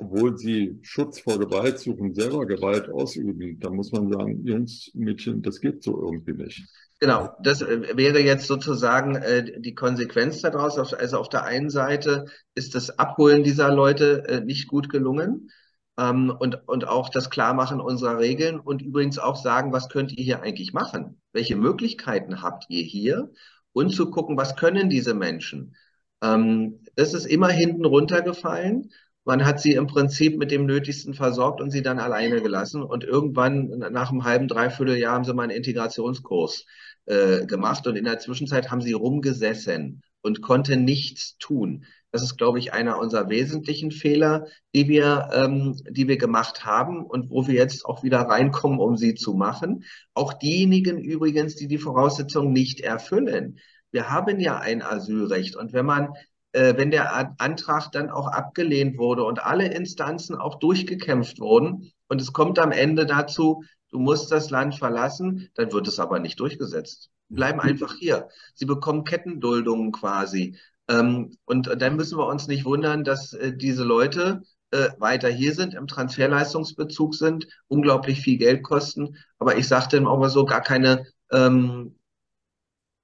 obwohl 0.00 0.38
sie 0.38 0.78
Schutz 0.82 1.20
vor 1.20 1.38
Gewalt 1.38 1.78
suchen, 1.78 2.14
selber 2.14 2.46
Gewalt 2.46 2.90
ausüben, 2.90 3.60
dann 3.60 3.74
muss 3.74 3.92
man 3.92 4.10
sagen, 4.10 4.44
Jungs, 4.44 4.90
Mädchen, 4.94 5.42
das 5.42 5.60
geht 5.60 5.82
so 5.82 6.00
irgendwie 6.02 6.32
nicht. 6.32 6.64
Genau, 7.00 7.30
das 7.42 7.62
äh, 7.62 7.96
wäre 7.96 8.20
jetzt 8.20 8.46
sozusagen 8.46 9.16
äh, 9.16 9.60
die 9.60 9.74
Konsequenz 9.74 10.40
daraus. 10.40 10.78
Also 10.94 11.18
auf 11.18 11.28
der 11.28 11.44
einen 11.44 11.70
Seite 11.70 12.26
ist 12.54 12.74
das 12.74 12.98
Abholen 12.98 13.42
dieser 13.42 13.72
Leute 13.72 14.24
äh, 14.28 14.40
nicht 14.40 14.68
gut 14.68 14.88
gelungen 14.88 15.50
ähm, 15.98 16.34
und, 16.38 16.66
und 16.66 16.88
auch 16.88 17.08
das 17.08 17.30
Klarmachen 17.30 17.80
unserer 17.80 18.18
Regeln 18.18 18.58
und 18.58 18.82
übrigens 18.82 19.18
auch 19.18 19.36
sagen, 19.36 19.72
was 19.72 19.88
könnt 19.88 20.12
ihr 20.16 20.24
hier 20.24 20.42
eigentlich 20.42 20.72
machen? 20.72 21.20
Welche 21.32 21.56
Möglichkeiten 21.56 22.42
habt 22.42 22.66
ihr 22.68 22.82
hier? 22.82 23.30
Und 23.72 23.90
zu 23.90 24.10
gucken, 24.10 24.36
was 24.36 24.56
können 24.56 24.90
diese 24.90 25.14
Menschen? 25.14 25.76
Ähm, 26.22 26.80
das 26.96 27.14
ist 27.14 27.26
immer 27.26 27.48
hinten 27.48 27.84
runtergefallen. 27.84 28.90
Man 29.30 29.46
hat 29.46 29.60
sie 29.60 29.74
im 29.74 29.86
Prinzip 29.86 30.38
mit 30.38 30.50
dem 30.50 30.66
Nötigsten 30.66 31.14
versorgt 31.14 31.60
und 31.60 31.70
sie 31.70 31.82
dann 31.82 32.00
alleine 32.00 32.42
gelassen. 32.42 32.82
Und 32.82 33.04
irgendwann 33.04 33.68
nach 33.78 34.10
einem 34.10 34.24
halben, 34.24 34.48
dreiviertel 34.48 34.96
Jahr 34.96 35.14
haben 35.14 35.22
sie 35.22 35.32
mal 35.32 35.44
einen 35.44 35.52
Integrationskurs 35.52 36.66
äh, 37.06 37.46
gemacht 37.46 37.86
und 37.86 37.94
in 37.94 38.06
der 38.06 38.18
Zwischenzeit 38.18 38.72
haben 38.72 38.80
sie 38.80 38.92
rumgesessen 38.92 40.02
und 40.20 40.42
konnten 40.42 40.84
nichts 40.84 41.38
tun. 41.38 41.84
Das 42.10 42.24
ist, 42.24 42.38
glaube 42.38 42.58
ich, 42.58 42.72
einer 42.72 42.98
unserer 42.98 43.28
wesentlichen 43.28 43.92
Fehler, 43.92 44.46
die 44.74 44.88
wir, 44.88 45.28
ähm, 45.32 45.76
die 45.88 46.08
wir 46.08 46.18
gemacht 46.18 46.64
haben 46.64 47.06
und 47.06 47.30
wo 47.30 47.46
wir 47.46 47.54
jetzt 47.54 47.86
auch 47.86 48.02
wieder 48.02 48.22
reinkommen, 48.22 48.80
um 48.80 48.96
sie 48.96 49.14
zu 49.14 49.34
machen. 49.34 49.84
Auch 50.12 50.32
diejenigen 50.32 50.98
übrigens, 50.98 51.54
die 51.54 51.68
die 51.68 51.78
Voraussetzungen 51.78 52.52
nicht 52.52 52.80
erfüllen. 52.80 53.60
Wir 53.92 54.10
haben 54.10 54.40
ja 54.40 54.58
ein 54.58 54.82
Asylrecht 54.82 55.54
und 55.54 55.72
wenn 55.72 55.86
man 55.86 56.14
wenn 56.52 56.90
der 56.90 57.40
Antrag 57.40 57.92
dann 57.92 58.10
auch 58.10 58.26
abgelehnt 58.26 58.98
wurde 58.98 59.24
und 59.24 59.44
alle 59.44 59.72
Instanzen 59.72 60.34
auch 60.34 60.58
durchgekämpft 60.58 61.38
wurden 61.38 61.92
und 62.08 62.20
es 62.20 62.32
kommt 62.32 62.58
am 62.58 62.72
Ende 62.72 63.06
dazu, 63.06 63.62
du 63.90 63.98
musst 63.98 64.32
das 64.32 64.50
Land 64.50 64.74
verlassen, 64.76 65.48
dann 65.54 65.72
wird 65.72 65.86
es 65.88 66.00
aber 66.00 66.18
nicht 66.18 66.40
durchgesetzt. 66.40 67.10
Bleiben 67.28 67.60
einfach 67.60 67.94
hier. 67.94 68.28
Sie 68.54 68.66
bekommen 68.66 69.04
Kettenduldungen 69.04 69.92
quasi. 69.92 70.56
Ähm, 70.88 71.36
und 71.44 71.70
dann 71.80 71.96
müssen 71.96 72.18
wir 72.18 72.26
uns 72.26 72.48
nicht 72.48 72.64
wundern, 72.64 73.04
dass 73.04 73.32
äh, 73.32 73.56
diese 73.56 73.84
Leute 73.84 74.42
äh, 74.72 74.88
weiter 74.98 75.28
hier 75.28 75.54
sind, 75.54 75.74
im 75.74 75.86
Transferleistungsbezug 75.86 77.14
sind, 77.14 77.46
unglaublich 77.68 78.20
viel 78.20 78.38
Geld 78.38 78.62
kosten. 78.62 79.16
Aber 79.38 79.56
ich 79.56 79.68
sagte 79.68 80.04
auch 80.06 80.28
so, 80.28 80.44
gar 80.44 80.60
keine, 80.60 81.06
ähm, 81.30 81.96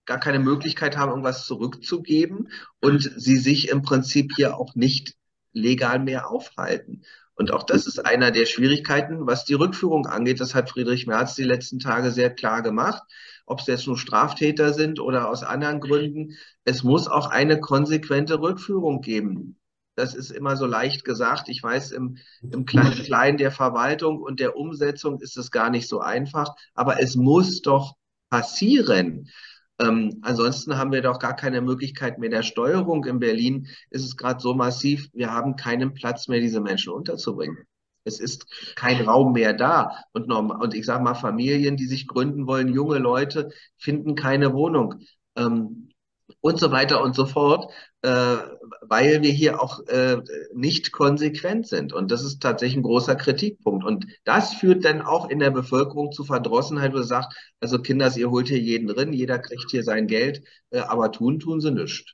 gar 0.06 0.18
keine 0.18 0.38
Möglichkeit 0.38 0.96
haben, 0.96 1.10
irgendwas 1.10 1.46
zurückzugeben 1.46 2.50
und 2.80 3.12
sie 3.16 3.36
sich 3.36 3.68
im 3.68 3.82
Prinzip 3.82 4.32
hier 4.36 4.56
auch 4.56 4.74
nicht 4.74 5.14
legal 5.52 5.98
mehr 5.98 6.30
aufhalten. 6.30 7.02
Und 7.34 7.52
auch 7.52 7.64
das 7.64 7.86
ist 7.86 8.06
einer 8.06 8.30
der 8.30 8.46
Schwierigkeiten, 8.46 9.26
was 9.26 9.44
die 9.44 9.54
Rückführung 9.54 10.06
angeht. 10.06 10.40
Das 10.40 10.54
hat 10.54 10.70
Friedrich 10.70 11.06
Merz 11.06 11.34
die 11.34 11.44
letzten 11.44 11.78
Tage 11.78 12.10
sehr 12.10 12.30
klar 12.30 12.62
gemacht 12.62 13.02
ob 13.46 13.60
es 13.60 13.66
jetzt 13.66 13.86
nur 13.86 13.96
Straftäter 13.96 14.74
sind 14.74 15.00
oder 15.00 15.28
aus 15.30 15.42
anderen 15.44 15.80
Gründen. 15.80 16.36
Es 16.64 16.82
muss 16.82 17.06
auch 17.06 17.28
eine 17.30 17.60
konsequente 17.60 18.40
Rückführung 18.40 19.00
geben. 19.00 19.58
Das 19.94 20.14
ist 20.14 20.30
immer 20.30 20.56
so 20.56 20.66
leicht 20.66 21.04
gesagt. 21.04 21.48
Ich 21.48 21.62
weiß, 21.62 21.92
im, 21.92 22.18
im 22.42 22.66
kleinen 22.66 23.02
Kleinen 23.04 23.38
der 23.38 23.52
Verwaltung 23.52 24.20
und 24.20 24.40
der 24.40 24.56
Umsetzung 24.56 25.20
ist 25.20 25.38
es 25.38 25.50
gar 25.50 25.70
nicht 25.70 25.88
so 25.88 26.00
einfach, 26.00 26.54
aber 26.74 27.00
es 27.00 27.14
muss 27.14 27.62
doch 27.62 27.94
passieren. 28.28 29.30
Ähm, 29.78 30.18
ansonsten 30.22 30.78
haben 30.78 30.92
wir 30.92 31.02
doch 31.02 31.18
gar 31.18 31.36
keine 31.36 31.60
Möglichkeit 31.60 32.18
mehr 32.18 32.30
der 32.30 32.42
Steuerung. 32.42 33.04
In 33.04 33.18
Berlin 33.18 33.68
ist 33.90 34.04
es 34.04 34.16
gerade 34.16 34.40
so 34.40 34.54
massiv, 34.54 35.08
wir 35.12 35.32
haben 35.32 35.56
keinen 35.56 35.92
Platz 35.94 36.28
mehr, 36.28 36.40
diese 36.40 36.60
Menschen 36.60 36.92
unterzubringen. 36.92 37.58
Es 38.04 38.20
ist 38.20 38.46
kein 38.76 39.04
Raum 39.04 39.32
mehr 39.32 39.52
da. 39.52 40.04
Und, 40.12 40.30
und 40.32 40.74
ich 40.74 40.86
sage 40.86 41.02
mal, 41.02 41.14
Familien, 41.14 41.76
die 41.76 41.86
sich 41.86 42.06
gründen 42.06 42.46
wollen, 42.46 42.72
junge 42.72 42.98
Leute, 42.98 43.50
finden 43.76 44.14
keine 44.14 44.54
Wohnung. 44.54 45.00
Ähm, 45.34 45.90
und 46.46 46.58
so 46.58 46.70
weiter 46.70 47.02
und 47.02 47.16
so 47.16 47.26
fort, 47.26 47.72
äh, 48.02 48.36
weil 48.82 49.22
wir 49.22 49.32
hier 49.32 49.60
auch 49.60 49.84
äh, 49.88 50.18
nicht 50.54 50.92
konsequent 50.92 51.66
sind. 51.66 51.92
Und 51.92 52.10
das 52.10 52.22
ist 52.22 52.40
tatsächlich 52.40 52.76
ein 52.76 52.82
großer 52.82 53.16
Kritikpunkt. 53.16 53.84
Und 53.84 54.06
das 54.24 54.54
führt 54.54 54.84
dann 54.84 55.02
auch 55.02 55.28
in 55.28 55.40
der 55.40 55.50
Bevölkerung 55.50 56.12
zu 56.12 56.24
Verdrossenheit, 56.24 56.94
wo 56.94 57.02
sagt, 57.02 57.34
also 57.60 57.80
Kinders, 57.80 58.16
ihr 58.16 58.30
holt 58.30 58.48
hier 58.48 58.60
jeden 58.60 58.86
drin, 58.86 59.12
jeder 59.12 59.38
kriegt 59.38 59.70
hier 59.70 59.82
sein 59.82 60.06
Geld, 60.06 60.42
äh, 60.70 60.78
aber 60.78 61.10
tun, 61.10 61.40
tun 61.40 61.60
sie 61.60 61.72
nichts. 61.72 62.12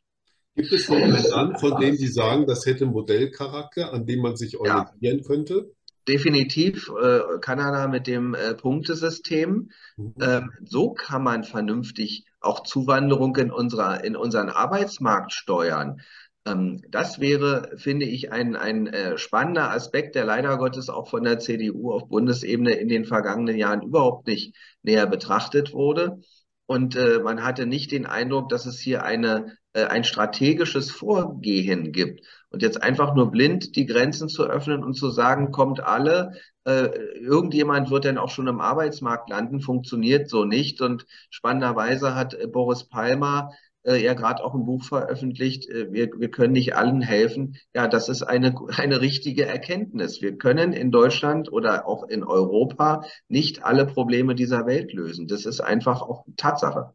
Gibt 0.55 0.73
es 0.73 0.89
noch 0.89 0.97
einen 0.97 1.23
Land, 1.31 1.61
von 1.61 1.81
dem 1.81 1.97
Sie 1.97 2.09
sagen, 2.09 2.47
das 2.47 2.67
hätte 2.67 2.85
Modellcharakter, 2.85 3.93
an 3.93 4.05
dem 4.07 4.21
man 4.21 4.37
sich 4.37 4.59
orientieren 4.59 5.19
ja. 5.19 5.25
könnte? 5.25 5.71
Definitiv 6.09 6.91
äh, 7.01 7.39
Kanada 7.41 7.89
mit 7.89 8.07
dem 8.07 8.35
äh, 8.35 8.55
Punktesystem. 8.55 9.71
Mhm. 9.97 10.15
Ähm, 10.21 10.51
so 10.65 10.93
kann 10.93 11.23
man 11.23 11.45
vernünftig 11.45 12.27
auch 12.41 12.63
Zuwanderung 12.65 13.37
in, 13.37 13.51
unserer, 13.51 14.05
in 14.05 14.17
unseren 14.17 14.49
Arbeitsmarkt 14.49 15.33
steuern. 15.33 16.01
Ähm, 16.45 16.83
das 16.91 17.21
wäre, 17.21 17.73
finde 17.77 18.07
ich, 18.07 18.33
ein, 18.33 18.57
ein 18.57 18.89
äh, 18.89 19.17
spannender 19.17 19.71
Aspekt, 19.71 20.15
der 20.15 20.25
leider 20.25 20.57
Gottes 20.59 20.89
auch 20.89 21.09
von 21.09 21.25
der 21.25 21.39
CDU 21.39 21.93
auf 21.93 22.09
Bundesebene 22.09 22.73
in 22.73 22.89
den 22.89 23.05
vergangenen 23.05 23.57
Jahren 23.57 23.83
überhaupt 23.83 24.27
nicht 24.27 24.57
näher 24.83 25.07
betrachtet 25.07 25.73
wurde. 25.73 26.19
Und 26.67 26.97
äh, 26.97 27.19
man 27.19 27.45
hatte 27.45 27.67
nicht 27.67 27.93
den 27.93 28.07
Eindruck, 28.07 28.49
dass 28.49 28.67
es 28.67 28.79
hier 28.79 29.05
eine, 29.05 29.59
äh, 29.73 29.85
ein 29.85 30.05
strategisches 30.05 30.91
Vorgehen 30.91 31.93
gibt. 31.93 32.25
Und 32.51 32.63
jetzt 32.63 32.83
einfach 32.83 33.15
nur 33.15 33.31
blind 33.31 33.77
die 33.77 33.87
Grenzen 33.87 34.29
zu 34.29 34.45
öffnen 34.45 34.85
und 34.85 34.95
zu 34.95 35.11
sagen, 35.11 35.53
kommt 35.53 35.81
alle, 35.81 36.33
äh, 36.65 36.87
irgendjemand 37.19 37.91
wird 37.91 38.05
dann 38.05 38.19
auch 38.19 38.31
schon 38.31 38.47
im 38.47 38.61
Arbeitsmarkt 38.61 39.29
landen, 39.31 39.61
funktioniert 39.61 40.29
so 40.29 40.45
nicht. 40.45 40.81
Und 40.81 41.07
spannenderweise 41.31 42.15
hat 42.15 42.35
äh, 42.35 42.47
Boris 42.47 42.85
Palmer 42.85 43.51
ja 43.85 44.15
gerade 44.15 44.45
auch 44.45 44.55
ein 44.55 44.65
Buch 44.65 44.85
veröffentlicht, 44.85 45.69
äh, 45.69 45.93
wir, 45.93 46.11
wir 46.17 46.31
können 46.31 46.53
nicht 46.53 46.77
allen 46.77 47.03
helfen. 47.03 47.57
Ja, 47.75 47.89
das 47.89 48.09
ist 48.09 48.23
eine, 48.23 48.55
eine 48.77 49.01
richtige 49.01 49.47
Erkenntnis. 49.47 50.23
Wir 50.23 50.37
können 50.37 50.73
in 50.73 50.91
Deutschland 50.91 51.51
oder 51.53 51.87
auch 51.87 52.05
in 52.05 52.23
Europa 52.25 53.05
nicht 53.29 53.65
alle 53.65 53.87
Probleme 53.87 54.35
dieser 54.35 54.67
Welt 54.67 54.93
lösen. 54.93 55.27
Das 55.27 55.47
ist 55.47 55.61
einfach 55.61 56.03
auch 56.03 56.25
Tatsache. 56.37 56.95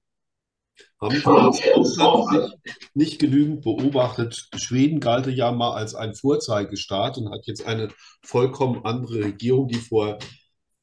Haben 1.02 1.16
wir 1.16 2.54
nicht 2.94 3.20
genügend 3.20 3.62
beobachtet? 3.64 4.50
Schweden 4.56 5.00
galt 5.00 5.28
ja 5.28 5.52
mal 5.52 5.74
als 5.74 5.96
ein 5.96 6.14
Vorzeigestaat 6.14 7.18
und 7.18 7.32
hat 7.32 7.46
jetzt 7.46 7.66
eine 7.66 7.90
vollkommen 8.24 8.86
andere 8.86 9.26
Regierung, 9.26 9.68
die 9.68 9.78
vor, 9.78 10.20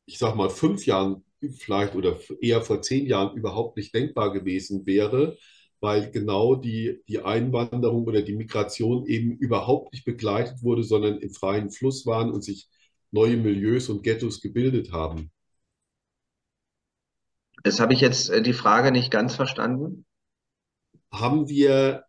ich 0.07 0.18
sag 0.18 0.34
mal, 0.34 0.50
fünf 0.50 0.86
Jahren 0.86 1.24
vielleicht 1.59 1.94
oder 1.94 2.18
eher 2.40 2.62
vor 2.62 2.82
zehn 2.82 3.07
Jahren 3.07 3.36
überhaupt 3.36 3.76
nicht 3.76 3.94
denkbar 3.94 4.32
gewesen 4.32 4.86
wäre, 4.86 5.36
weil 5.85 6.11
genau 6.11 6.55
die, 6.55 7.03
die 7.09 7.20
Einwanderung 7.20 8.07
oder 8.07 8.22
die 8.22 8.35
Migration 8.35 9.05
eben 9.07 9.37
überhaupt 9.37 9.93
nicht 9.93 10.07
begleitet 10.07 10.62
wurde, 10.62 10.82
sondern 10.82 11.18
im 11.18 11.28
freien 11.28 11.70
Fluss 11.70 12.07
waren 12.07 12.32
und 12.32 12.43
sich 12.43 12.70
neue 13.11 13.37
Milieus 13.37 13.91
und 13.91 14.03
Ghettos 14.03 14.41
gebildet 14.41 14.93
haben. 14.93 15.30
Das 17.62 17.80
habe 17.80 17.93
ich 17.93 18.01
jetzt 18.01 18.30
äh, 18.30 18.41
die 18.41 18.55
Frage 18.55 18.93
nicht 18.93 19.11
ganz 19.11 19.35
verstanden. 19.35 20.07
Haben 21.12 21.51
wir 21.51 22.05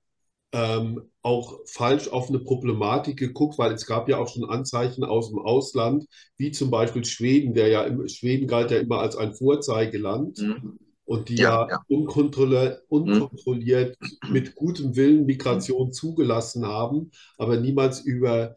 ähm, 0.54 1.12
auch 1.22 1.60
falsch 1.66 2.08
auf 2.08 2.30
eine 2.30 2.40
Problematik 2.40 3.18
geguckt, 3.20 3.58
weil 3.58 3.74
es 3.74 3.86
gab 3.86 4.08
ja 4.08 4.20
auch 4.20 4.30
schon 4.30 4.50
Anzeichen 4.50 5.04
aus 5.04 5.32
dem 5.32 5.40
Ausland, 5.40 6.06
wie 6.38 6.52
zum 6.52 6.72
Beispiel 6.72 7.04
Schweden, 7.04 7.54
der 7.54 7.68
ja 7.68 8.08
Schweden 8.08 8.48
galt 8.48 8.72
ja 8.72 8.78
immer 8.78 9.00
als 9.00 9.18
ein 9.18 9.34
Vorzeigeland 9.34 10.40
mhm. 10.40 10.80
Und 11.06 11.30
die 11.30 11.36
ja, 11.36 11.68
ja 11.70 11.80
unkontrolliert, 11.88 12.82
mhm. 12.90 12.98
unkontrolliert 12.98 13.98
mhm. 14.02 14.34
mit 14.34 14.56
gutem 14.56 14.96
Willen 14.96 15.26
Migration 15.26 15.92
zugelassen 15.94 16.66
haben, 16.66 17.12
aber 17.38 17.58
niemals 17.58 18.02
über 18.02 18.56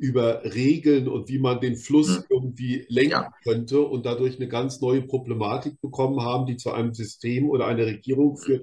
über 0.00 0.44
Regeln 0.44 1.08
und 1.08 1.28
wie 1.28 1.40
man 1.40 1.60
den 1.60 1.74
Fluss 1.74 2.20
mhm. 2.20 2.24
irgendwie 2.30 2.86
lenken 2.88 3.10
ja. 3.10 3.32
könnte 3.42 3.80
und 3.80 4.06
dadurch 4.06 4.36
eine 4.36 4.46
ganz 4.46 4.80
neue 4.80 5.02
Problematik 5.02 5.80
bekommen 5.80 6.22
haben, 6.22 6.46
die 6.46 6.56
zu 6.56 6.70
einem 6.70 6.94
System 6.94 7.50
oder 7.50 7.66
einer 7.66 7.84
Regierung 7.84 8.36
führt, 8.36 8.62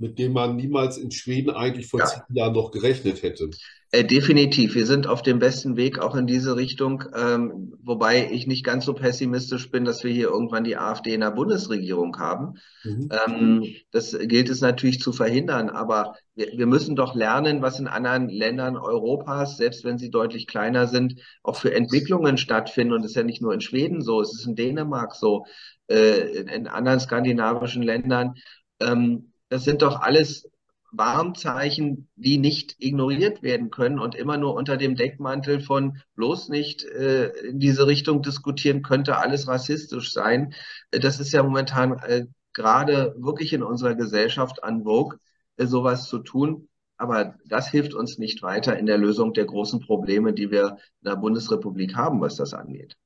mit 0.00 0.18
dem 0.18 0.32
man 0.32 0.56
niemals 0.56 0.96
in 0.96 1.10
Schweden 1.10 1.50
eigentlich 1.50 1.86
vor 1.86 2.00
ja. 2.00 2.06
zehn 2.06 2.22
Jahren 2.30 2.54
noch 2.54 2.70
gerechnet 2.70 3.22
hätte. 3.22 3.50
Äh, 3.92 4.04
definitiv. 4.04 4.74
Wir 4.74 4.86
sind 4.86 5.06
auf 5.06 5.20
dem 5.20 5.40
besten 5.40 5.76
Weg 5.76 5.98
auch 5.98 6.14
in 6.14 6.26
diese 6.26 6.56
Richtung, 6.56 7.04
ähm, 7.14 7.74
wobei 7.82 8.30
ich 8.30 8.46
nicht 8.46 8.64
ganz 8.64 8.86
so 8.86 8.94
pessimistisch 8.94 9.70
bin, 9.70 9.84
dass 9.84 10.02
wir 10.02 10.10
hier 10.10 10.28
irgendwann 10.28 10.64
die 10.64 10.78
AfD 10.78 11.12
in 11.12 11.20
der 11.20 11.32
Bundesregierung 11.32 12.16
haben. 12.18 12.54
Mhm. 12.82 13.08
Ähm, 13.26 13.66
das 13.90 14.16
gilt 14.18 14.48
es 14.48 14.62
natürlich 14.62 15.00
zu 15.00 15.12
verhindern, 15.12 15.68
aber 15.68 16.14
wir, 16.34 16.52
wir, 16.56 16.66
müssen 16.66 16.96
doch 16.96 17.14
lernen, 17.14 17.60
was 17.60 17.78
in 17.78 17.88
anderen 17.88 18.30
Ländern 18.30 18.76
Europas, 18.76 19.58
selbst 19.58 19.84
wenn 19.84 19.98
sie 19.98 20.10
deutlich 20.10 20.46
kleiner 20.46 20.86
sind, 20.86 21.20
auch 21.42 21.56
für 21.56 21.74
Entwicklungen 21.74 22.38
stattfinden. 22.38 22.94
Und 22.94 23.04
es 23.04 23.10
ist 23.10 23.16
ja 23.16 23.24
nicht 23.24 23.42
nur 23.42 23.52
in 23.52 23.60
Schweden 23.60 24.00
so, 24.00 24.22
es 24.22 24.32
ist 24.32 24.46
in 24.46 24.54
Dänemark 24.54 25.14
so, 25.14 25.44
äh, 25.88 26.38
in, 26.38 26.48
in, 26.48 26.68
anderen 26.68 27.00
skandinavischen 27.00 27.82
Ländern. 27.82 28.34
Ähm, 28.80 29.29
das 29.50 29.64
sind 29.64 29.82
doch 29.82 30.00
alles 30.00 30.48
Warnzeichen, 30.92 32.08
die 32.16 32.38
nicht 32.38 32.76
ignoriert 32.78 33.42
werden 33.42 33.70
können 33.70 33.98
und 33.98 34.14
immer 34.14 34.36
nur 34.36 34.54
unter 34.54 34.76
dem 34.76 34.96
Deckmantel 34.96 35.60
von 35.60 35.98
bloß 36.16 36.48
nicht 36.48 36.84
äh, 36.84 37.28
in 37.46 37.60
diese 37.60 37.86
Richtung 37.86 38.22
diskutieren, 38.22 38.82
könnte 38.82 39.18
alles 39.18 39.46
rassistisch 39.46 40.12
sein. 40.12 40.54
Äh, 40.90 41.00
das 41.00 41.20
ist 41.20 41.32
ja 41.32 41.42
momentan 41.42 41.98
äh, 41.98 42.26
gerade 42.52 43.14
wirklich 43.18 43.52
in 43.52 43.62
unserer 43.62 43.94
Gesellschaft 43.94 44.64
an 44.64 44.82
Vogue, 44.82 45.18
äh, 45.56 45.66
sowas 45.66 46.08
zu 46.08 46.18
tun. 46.18 46.68
Aber 46.96 47.36
das 47.46 47.70
hilft 47.70 47.94
uns 47.94 48.18
nicht 48.18 48.42
weiter 48.42 48.78
in 48.78 48.86
der 48.86 48.98
Lösung 48.98 49.32
der 49.32 49.46
großen 49.46 49.80
Probleme, 49.80 50.34
die 50.34 50.50
wir 50.50 50.76
in 51.02 51.10
der 51.10 51.16
Bundesrepublik 51.16 51.94
haben, 51.94 52.20
was 52.20 52.36
das 52.36 52.52
angeht. 52.52 52.96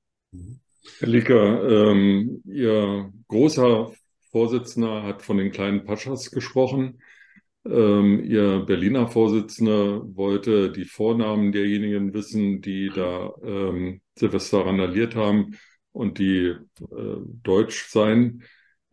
Herr 0.99 1.09
Lieker, 1.09 1.91
ähm, 1.91 2.43
Ihr 2.45 3.13
großer 3.29 3.93
Vorsitzender 4.35 5.05
hat 5.05 5.23
von 5.23 5.37
den 5.37 5.53
kleinen 5.53 5.85
Paschas 5.85 6.33
gesprochen. 6.33 7.01
Ähm, 7.65 8.25
Ihr 8.25 8.65
Berliner 8.67 9.07
Vorsitzender 9.07 10.03
wollte 10.17 10.73
die 10.73 10.85
Vornamen 10.87 11.53
derjenigen 11.53 12.13
wissen, 12.15 12.61
die 12.61 12.91
da 12.93 13.33
ähm, 13.45 14.01
Silvester 14.19 14.67
randaliert 14.67 15.15
haben 15.15 15.57
und 15.93 16.19
die 16.19 16.49
äh, 16.49 16.57
deutsch 17.45 17.87
seien. 17.87 18.43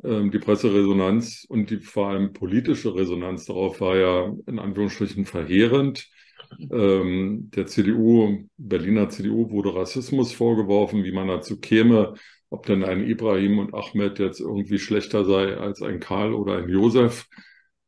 Ähm, 0.04 0.30
die 0.30 0.38
Presseresonanz 0.38 1.48
und 1.50 1.72
die 1.72 1.78
vor 1.78 2.10
allem 2.10 2.34
politische 2.34 2.94
Resonanz 2.94 3.46
darauf 3.46 3.82
war 3.82 3.98
ja 3.98 4.32
in 4.46 4.60
Anführungsstrichen 4.60 5.26
verheerend. 5.26 6.08
Ähm, 6.72 7.50
der 7.50 7.66
CDU, 7.66 8.48
Berliner 8.58 9.10
CDU 9.10 9.50
wurde 9.50 9.74
Rassismus 9.74 10.34
vorgeworfen, 10.34 11.04
wie 11.04 11.12
man 11.12 11.30
dazu 11.30 11.60
käme, 11.60 12.14
ob 12.52 12.66
denn 12.66 12.84
ein 12.84 13.08
Ibrahim 13.08 13.60
und 13.60 13.74
Ahmed 13.74 14.20
jetzt 14.20 14.41
irgendwie 14.41 14.78
schlechter 14.78 15.24
sei 15.24 15.56
als 15.58 15.82
ein 15.82 16.02
Karl 16.02 16.34
oder 16.34 16.58
ein 16.58 16.68
Josef. 16.68 17.28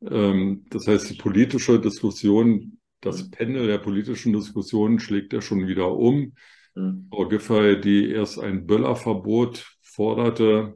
Ähm, 0.10 0.66
das 0.70 0.88
heißt, 0.88 1.10
die 1.10 1.18
politische 1.18 1.80
Diskussion, 1.82 2.80
das 3.02 3.30
Pendel 3.30 3.68
der 3.68 3.80
politischen 3.80 4.32
Diskussion 4.32 5.00
schlägt 5.00 5.34
ja 5.34 5.42
schon 5.42 5.68
wieder 5.68 5.94
um. 5.94 6.34
Mhm. 6.76 7.08
Frau 7.12 7.28
Giffey, 7.28 7.82
die 7.82 8.10
erst 8.10 8.40
ein 8.40 8.66
Böllerverbot 8.66 9.78
forderte, 9.82 10.76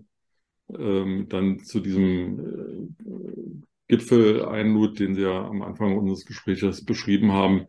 ähm, 0.78 1.28
dann 1.30 1.60
zu 1.64 1.80
diesem 1.80 2.40
äh, 2.40 3.68
Gipfel 3.88 4.44
einlud, 4.44 5.00
den 5.00 5.16
Sie 5.16 5.22
ja 5.22 5.48
am 5.48 5.62
Anfang 5.62 5.98
unseres 5.98 6.26
Gesprächs 6.26 6.84
beschrieben 6.84 7.32
haben, 7.32 7.68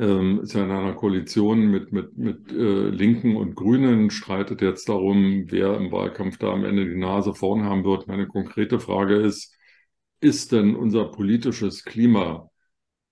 ähm, 0.00 0.40
ist 0.42 0.54
ja 0.54 0.64
in 0.64 0.70
einer 0.70 0.94
Koalition 0.94 1.70
mit, 1.70 1.92
mit, 1.92 2.16
mit 2.16 2.52
äh, 2.52 2.88
Linken 2.88 3.36
und 3.36 3.54
Grünen, 3.54 4.10
streitet 4.10 4.62
jetzt 4.62 4.88
darum, 4.88 5.46
wer 5.48 5.76
im 5.76 5.92
Wahlkampf 5.92 6.38
da 6.38 6.52
am 6.52 6.64
Ende 6.64 6.88
die 6.88 6.98
Nase 6.98 7.34
vorn 7.34 7.64
haben 7.64 7.84
wird. 7.84 8.08
Meine 8.08 8.26
konkrete 8.26 8.80
Frage 8.80 9.16
ist, 9.16 9.56
ist 10.20 10.52
denn 10.52 10.76
unser 10.76 11.06
politisches 11.06 11.84
Klima 11.84 12.48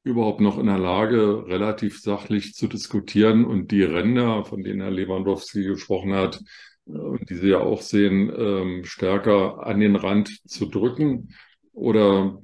überhaupt 0.04 0.40
noch 0.40 0.58
in 0.58 0.66
der 0.66 0.78
Lage, 0.78 1.46
relativ 1.46 2.00
sachlich 2.00 2.54
zu 2.54 2.66
diskutieren 2.68 3.44
und 3.44 3.70
die 3.70 3.82
Ränder, 3.82 4.44
von 4.44 4.62
denen 4.62 4.80
Herr 4.80 4.90
Lewandowski 4.90 5.64
gesprochen 5.64 6.14
hat, 6.14 6.40
und 6.86 7.28
die 7.30 7.34
Sie 7.34 7.48
ja 7.48 7.60
auch 7.60 7.82
sehen, 7.82 8.32
ähm, 8.36 8.84
stärker 8.84 9.66
an 9.66 9.80
den 9.80 9.96
Rand 9.96 10.28
zu 10.48 10.66
drücken? 10.66 11.34
Oder 11.72 12.40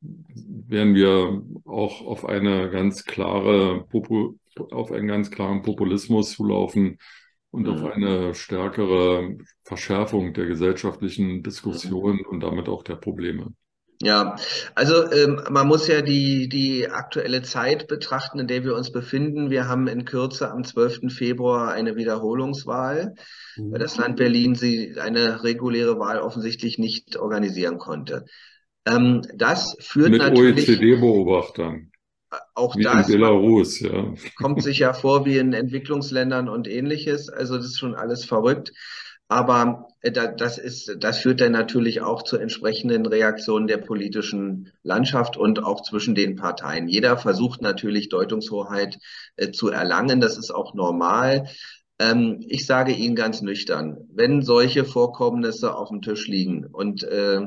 werden 0.00 0.94
wir 0.94 1.42
auch 1.64 2.06
auf 2.06 2.24
eine 2.24 2.70
ganz 2.70 3.04
klare 3.04 3.86
auf 4.70 4.92
einen 4.92 5.06
ganz 5.06 5.30
klaren 5.30 5.62
Populismus 5.62 6.32
zulaufen 6.32 6.98
und 7.50 7.66
mhm. 7.66 7.68
auf 7.72 7.84
eine 7.84 8.34
stärkere 8.34 9.36
Verschärfung 9.64 10.34
der 10.34 10.46
gesellschaftlichen 10.46 11.42
Diskussion 11.42 12.16
mhm. 12.16 12.26
und 12.26 12.40
damit 12.40 12.68
auch 12.68 12.82
der 12.82 12.96
Probleme. 12.96 13.48
Ja, 14.00 14.36
also 14.76 15.10
ähm, 15.10 15.42
man 15.50 15.66
muss 15.66 15.88
ja 15.88 16.02
die, 16.02 16.48
die 16.48 16.88
aktuelle 16.88 17.42
Zeit 17.42 17.88
betrachten, 17.88 18.38
in 18.38 18.46
der 18.46 18.62
wir 18.62 18.76
uns 18.76 18.92
befinden. 18.92 19.50
Wir 19.50 19.66
haben 19.66 19.88
in 19.88 20.04
Kürze 20.04 20.52
am 20.52 20.62
12. 20.62 21.12
Februar 21.12 21.72
eine 21.72 21.96
Wiederholungswahl, 21.96 23.14
mhm. 23.56 23.72
weil 23.72 23.80
das 23.80 23.96
Land 23.96 24.16
Berlin 24.16 24.54
sie 24.54 24.94
eine 25.00 25.42
reguläre 25.42 25.98
Wahl 25.98 26.20
offensichtlich 26.20 26.78
nicht 26.78 27.16
organisieren 27.16 27.78
konnte. 27.78 28.24
Ähm, 28.88 29.22
das 29.34 29.76
führt 29.80 30.10
Mit 30.10 30.22
natürlich. 30.22 30.68
OECD-Beobachtern. 30.68 31.90
Auch 32.54 32.76
wie 32.76 32.82
das 32.82 33.08
in 33.08 33.14
Belarus, 33.14 33.80
ja. 33.80 34.12
kommt 34.36 34.62
sich 34.62 34.80
ja 34.80 34.92
vor 34.92 35.24
wie 35.24 35.38
in 35.38 35.54
Entwicklungsländern 35.54 36.48
und 36.48 36.68
ähnliches. 36.68 37.30
Also 37.30 37.56
das 37.56 37.66
ist 37.66 37.78
schon 37.78 37.94
alles 37.94 38.24
verrückt. 38.24 38.72
Aber 39.28 39.88
äh, 40.00 40.10
das 40.10 40.58
ist, 40.58 40.96
das 40.98 41.20
führt 41.20 41.40
dann 41.40 41.52
natürlich 41.52 42.00
auch 42.00 42.22
zu 42.22 42.38
entsprechenden 42.38 43.06
Reaktionen 43.06 43.66
der 43.66 43.76
politischen 43.78 44.72
Landschaft 44.82 45.36
und 45.36 45.62
auch 45.62 45.82
zwischen 45.82 46.14
den 46.14 46.36
Parteien. 46.36 46.88
Jeder 46.88 47.16
versucht 47.16 47.62
natürlich 47.62 48.08
Deutungshoheit 48.08 48.98
äh, 49.36 49.50
zu 49.50 49.68
erlangen. 49.68 50.20
Das 50.20 50.38
ist 50.38 50.50
auch 50.50 50.74
normal. 50.74 51.48
Ähm, 51.98 52.44
ich 52.46 52.66
sage 52.66 52.92
Ihnen 52.92 53.16
ganz 53.16 53.42
nüchtern, 53.42 53.98
wenn 54.12 54.42
solche 54.42 54.84
Vorkommnisse 54.84 55.74
auf 55.74 55.88
dem 55.88 56.00
Tisch 56.00 56.26
liegen 56.26 56.66
und 56.66 57.02
äh, 57.04 57.40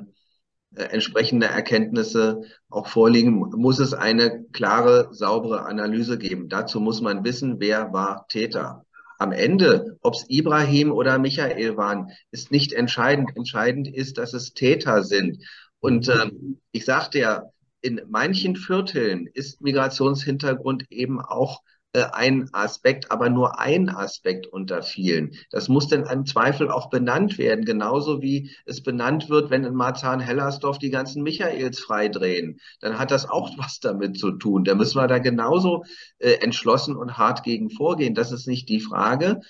entsprechende 0.76 1.48
Erkenntnisse 1.48 2.42
auch 2.70 2.88
vorliegen, 2.88 3.40
muss 3.56 3.80
es 3.80 3.94
eine 3.94 4.46
klare, 4.54 5.10
saubere 5.12 5.66
Analyse 5.66 6.18
geben. 6.18 6.50
Dazu 6.50 6.80
muss 6.80 7.02
man 7.02 7.24
wissen, 7.24 7.60
wer 7.60 7.92
war 7.92 8.26
Täter. 8.30 8.86
Am 9.20 9.32
Ende, 9.32 9.98
ob 10.02 10.16
es 10.16 10.26
Ibrahim 10.30 10.92
oder 10.92 11.20
Michael 11.20 11.78
waren, 11.78 12.10
ist 12.32 12.52
nicht 12.52 12.74
entscheidend. 12.74 13.36
Entscheidend 13.36 13.88
ist, 13.88 14.18
dass 14.18 14.34
es 14.34 14.54
Täter 14.54 15.04
sind. 15.04 15.44
Und 15.80 16.08
äh, 16.08 16.32
ich 16.72 16.86
sagte 16.86 17.20
ja, 17.20 17.44
in 17.82 18.02
manchen 18.08 18.56
Vierteln 18.56 19.28
ist 19.34 19.62
Migrationshintergrund 19.62 20.86
eben 20.92 21.20
auch 21.20 21.60
äh, 21.60 21.66
ein 21.94 22.50
Aspekt, 22.54 23.12
aber 23.12 23.30
nur 23.30 23.60
ein 23.60 23.90
Aspekt 23.90 24.48
unter 24.48 24.82
vielen. 24.82 25.32
Das 25.50 25.68
muss 25.68 25.88
denn 25.88 26.06
im 26.06 26.26
Zweifel 26.26 26.72
auch 26.72 26.90
benannt 26.90 27.38
werden, 27.38 27.66
genauso 27.66 28.22
wie 28.22 28.52
es 28.66 28.82
benannt 28.82 29.30
wird, 29.30 29.50
wenn 29.50 29.66
in 29.66 29.74
Marzahn-Hellersdorf 29.74 30.78
die 30.78 30.90
ganzen 30.90 31.22
Michaels 31.24 31.80
freidrehen. 31.80 32.60
Dann 32.80 32.98
hat 32.98 33.12
das 33.12 33.30
auch 33.30 33.58
was 33.58 33.80
damit 33.80 34.18
zu 34.18 34.32
tun. 34.32 34.64
Da 34.64 34.76
müssen 34.76 34.98
wir 34.98 35.08
da 35.08 35.20
genauso 35.20 35.84
äh, 36.20 36.34
entschlossen 36.36 36.96
und 36.96 37.18
hart 37.18 37.44
gegen 37.44 37.70
vorgehen. 37.70 38.16
Das 38.16 38.32
ist 38.32 38.48
nicht 38.48 38.70
die 38.70 38.80
Frage. 38.80 39.42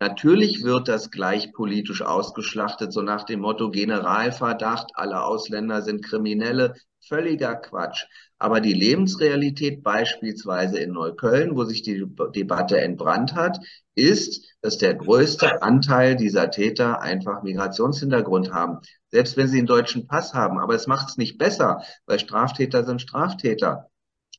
Natürlich 0.00 0.62
wird 0.64 0.88
das 0.88 1.10
gleich 1.10 1.52
politisch 1.52 2.02
ausgeschlachtet, 2.02 2.92
so 2.92 3.02
nach 3.02 3.24
dem 3.24 3.40
Motto 3.40 3.70
Generalverdacht, 3.70 4.90
alle 4.94 5.22
Ausländer 5.24 5.82
sind 5.82 6.04
Kriminelle. 6.04 6.74
Völliger 7.06 7.56
Quatsch. 7.56 8.06
Aber 8.38 8.60
die 8.60 8.72
Lebensrealität 8.72 9.82
beispielsweise 9.82 10.78
in 10.78 10.92
Neukölln, 10.92 11.54
wo 11.54 11.64
sich 11.64 11.82
die 11.82 12.04
Debatte 12.34 12.80
entbrannt 12.80 13.34
hat, 13.34 13.58
ist, 13.94 14.44
dass 14.62 14.78
der 14.78 14.94
größte 14.94 15.62
Anteil 15.62 16.16
dieser 16.16 16.50
Täter 16.50 17.00
einfach 17.02 17.42
Migrationshintergrund 17.42 18.52
haben. 18.52 18.78
Selbst 19.10 19.36
wenn 19.36 19.48
sie 19.48 19.58
einen 19.58 19.66
deutschen 19.66 20.06
Pass 20.06 20.34
haben. 20.34 20.58
Aber 20.58 20.74
es 20.74 20.86
macht 20.86 21.10
es 21.10 21.16
nicht 21.16 21.38
besser, 21.38 21.82
weil 22.06 22.18
Straftäter 22.18 22.84
sind 22.84 23.02
Straftäter. 23.02 23.90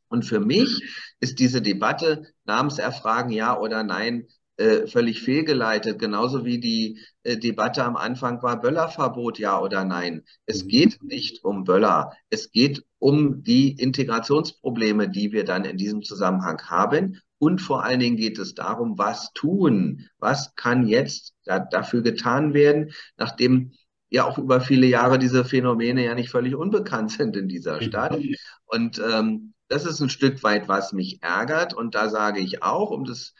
Und 0.07 0.23
für 0.23 0.39
mich 0.39 0.83
ist 1.19 1.39
diese 1.39 1.61
Debatte 1.61 2.23
Namenserfragen 2.45 3.31
ja 3.31 3.57
oder 3.57 3.83
nein 3.83 4.27
äh, 4.57 4.87
völlig 4.87 5.21
fehlgeleitet, 5.21 5.99
genauso 5.99 6.45
wie 6.45 6.59
die 6.59 6.99
äh, 7.23 7.37
Debatte 7.37 7.83
am 7.83 7.97
Anfang 7.97 8.41
war 8.41 8.61
Böllerverbot, 8.61 9.37
ja 9.37 9.59
oder 9.59 9.83
nein. 9.83 10.23
Es 10.45 10.63
mhm. 10.63 10.67
geht 10.69 11.03
nicht 11.03 11.43
um 11.43 11.65
Böller, 11.65 12.11
es 12.29 12.51
geht 12.51 12.85
um 12.97 13.43
die 13.43 13.71
Integrationsprobleme, 13.71 15.09
die 15.09 15.31
wir 15.31 15.43
dann 15.43 15.65
in 15.65 15.77
diesem 15.77 16.03
Zusammenhang 16.03 16.61
haben. 16.63 17.19
Und 17.37 17.61
vor 17.61 17.83
allen 17.83 17.99
Dingen 17.99 18.15
geht 18.15 18.39
es 18.39 18.53
darum, 18.53 18.97
was 18.97 19.33
tun, 19.33 20.07
was 20.19 20.55
kann 20.55 20.87
jetzt 20.87 21.33
da, 21.43 21.59
dafür 21.59 22.01
getan 22.01 22.53
werden, 22.53 22.91
nachdem 23.17 23.73
ja 24.09 24.23
auch 24.23 24.37
über 24.37 24.61
viele 24.61 24.87
Jahre 24.87 25.19
diese 25.19 25.43
Phänomene 25.43 26.05
ja 26.05 26.15
nicht 26.15 26.29
völlig 26.29 26.55
unbekannt 26.55 27.11
sind 27.11 27.35
in 27.35 27.49
dieser 27.49 27.81
Stadt. 27.81 28.17
Und 28.65 28.99
ähm, 28.99 29.53
das 29.67 29.85
ist 29.85 29.99
ein 29.99 30.09
Stück 30.09 30.43
weit, 30.43 30.67
was 30.67 30.93
mich 30.93 31.21
ärgert. 31.21 31.73
Und 31.73 31.93
da 31.93 32.09
sage 32.09 32.39
ich 32.39 32.63
auch, 32.63 32.91
um 32.91 33.03
das 33.03 33.33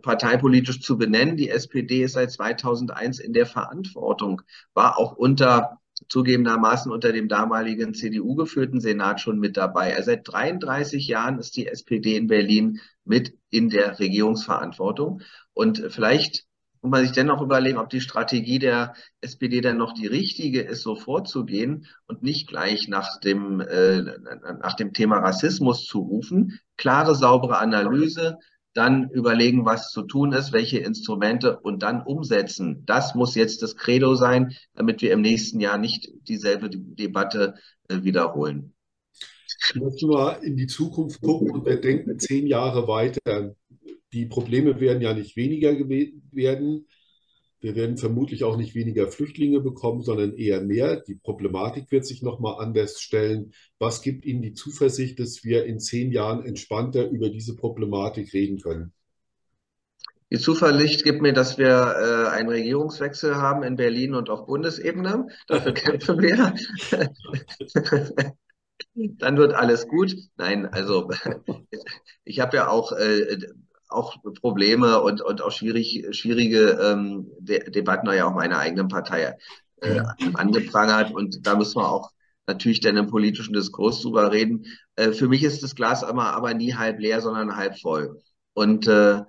parteipolitisch 0.00 0.80
zu 0.80 0.96
benennen. 0.96 1.36
Die 1.36 1.50
SPD 1.50 2.02
ist 2.02 2.12
seit 2.12 2.30
2001 2.30 3.18
in 3.18 3.32
der 3.32 3.46
Verantwortung, 3.46 4.42
war 4.74 4.98
auch 4.98 5.12
unter 5.12 5.78
zugegebenermaßen 6.08 6.90
unter 6.90 7.12
dem 7.12 7.28
damaligen 7.28 7.94
CDU 7.94 8.34
geführten 8.34 8.80
Senat 8.80 9.20
schon 9.20 9.38
mit 9.38 9.56
dabei. 9.56 9.94
Also 9.94 10.06
seit 10.06 10.26
33 10.26 11.06
Jahren 11.06 11.38
ist 11.38 11.56
die 11.56 11.68
SPD 11.68 12.16
in 12.16 12.26
Berlin 12.26 12.80
mit 13.04 13.36
in 13.50 13.68
der 13.68 13.98
Regierungsverantwortung. 13.98 15.22
Und 15.54 15.84
vielleicht 15.90 16.44
muss 16.80 16.90
man 16.90 17.02
sich 17.02 17.12
dennoch 17.12 17.40
überlegen, 17.40 17.78
ob 17.78 17.90
die 17.90 18.00
Strategie 18.00 18.58
der 18.58 18.94
SPD 19.20 19.60
dann 19.60 19.76
noch 19.76 19.92
die 19.92 20.08
richtige 20.08 20.62
ist, 20.62 20.82
so 20.82 20.96
vorzugehen 20.96 21.86
und 22.06 22.22
nicht 22.22 22.48
gleich 22.48 22.88
nach 22.88 23.20
dem, 23.20 23.60
äh, 23.60 24.02
nach 24.60 24.74
dem 24.74 24.92
Thema 24.92 25.18
Rassismus 25.18 25.86
zu 25.86 26.00
rufen. 26.00 26.58
Klare, 26.76 27.14
saubere 27.14 27.58
Analyse, 27.58 28.38
dann 28.74 29.10
überlegen, 29.10 29.64
was 29.64 29.90
zu 29.90 30.02
tun 30.02 30.32
ist, 30.32 30.52
welche 30.52 30.78
Instrumente 30.78 31.60
und 31.60 31.82
dann 31.82 32.02
umsetzen. 32.02 32.84
Das 32.86 33.14
muss 33.14 33.34
jetzt 33.34 33.62
das 33.62 33.76
Credo 33.76 34.14
sein, 34.14 34.54
damit 34.74 35.02
wir 35.02 35.12
im 35.12 35.20
nächsten 35.20 35.60
Jahr 35.60 35.78
nicht 35.78 36.10
dieselbe 36.28 36.70
Debatte 36.70 37.54
äh, 37.88 38.02
wiederholen. 38.02 38.74
Müssen 39.74 40.10
wir 40.10 40.42
in 40.42 40.56
die 40.56 40.66
Zukunft 40.66 41.20
gucken 41.20 41.50
und 41.50 41.66
wir 41.66 41.80
denken 41.80 42.18
zehn 42.18 42.46
Jahre 42.46 42.88
weiter. 42.88 43.54
Die 44.12 44.26
Probleme 44.26 44.80
werden 44.80 45.02
ja 45.02 45.14
nicht 45.14 45.36
weniger 45.36 45.72
werden. 45.78 46.86
Wir 47.62 47.76
werden 47.76 47.96
vermutlich 47.96 48.42
auch 48.42 48.56
nicht 48.56 48.74
weniger 48.74 49.06
Flüchtlinge 49.06 49.60
bekommen, 49.60 50.02
sondern 50.02 50.34
eher 50.34 50.60
mehr. 50.60 50.96
Die 51.00 51.14
Problematik 51.14 51.92
wird 51.92 52.04
sich 52.04 52.20
nochmal 52.20 52.56
anders 52.58 53.00
stellen. 53.00 53.52
Was 53.78 54.02
gibt 54.02 54.24
Ihnen 54.24 54.42
die 54.42 54.52
Zuversicht, 54.52 55.20
dass 55.20 55.44
wir 55.44 55.64
in 55.64 55.78
zehn 55.78 56.10
Jahren 56.10 56.44
entspannter 56.44 57.08
über 57.08 57.30
diese 57.30 57.54
Problematik 57.54 58.32
reden 58.32 58.58
können? 58.58 58.92
Die 60.32 60.40
Zuversicht 60.40 61.04
gibt 61.04 61.22
mir, 61.22 61.34
dass 61.34 61.56
wir 61.56 61.68
äh, 61.68 62.30
einen 62.30 62.48
Regierungswechsel 62.48 63.36
haben 63.36 63.62
in 63.62 63.76
Berlin 63.76 64.16
und 64.16 64.28
auf 64.28 64.46
Bundesebene. 64.46 65.28
Dafür 65.46 65.72
kämpfen 65.74 66.20
wir. 66.20 66.54
Dann 68.94 69.36
wird 69.36 69.54
alles 69.54 69.86
gut. 69.86 70.16
Nein, 70.36 70.66
also 70.66 71.08
ich 72.24 72.40
habe 72.40 72.56
ja 72.56 72.68
auch 72.68 72.90
äh, 72.90 73.38
auch 73.92 74.16
Probleme 74.40 75.00
und, 75.02 75.20
und 75.20 75.42
auch 75.42 75.52
schwierig, 75.52 76.06
schwierige 76.10 76.78
ähm, 76.82 77.30
De 77.38 77.70
Debatten 77.70 78.12
ja 78.12 78.26
auch 78.26 78.34
meiner 78.34 78.58
eigenen 78.58 78.88
Partei 78.88 79.36
äh, 79.80 80.00
angeprangert. 80.34 81.12
Und 81.12 81.46
da 81.46 81.56
müssen 81.56 81.76
wir 81.76 81.88
auch 81.88 82.10
natürlich 82.46 82.80
dann 82.80 82.96
im 82.96 83.08
politischen 83.08 83.52
Diskurs 83.52 84.00
drüber 84.00 84.32
reden. 84.32 84.66
Äh, 84.96 85.12
für 85.12 85.28
mich 85.28 85.42
ist 85.42 85.62
das 85.62 85.74
Glas 85.74 86.04
aber, 86.04 86.34
aber 86.34 86.54
nie 86.54 86.74
halb 86.74 86.98
leer, 87.00 87.20
sondern 87.20 87.56
halb 87.56 87.78
voll. 87.78 88.20
Und 88.54 88.86
äh, 88.86 89.22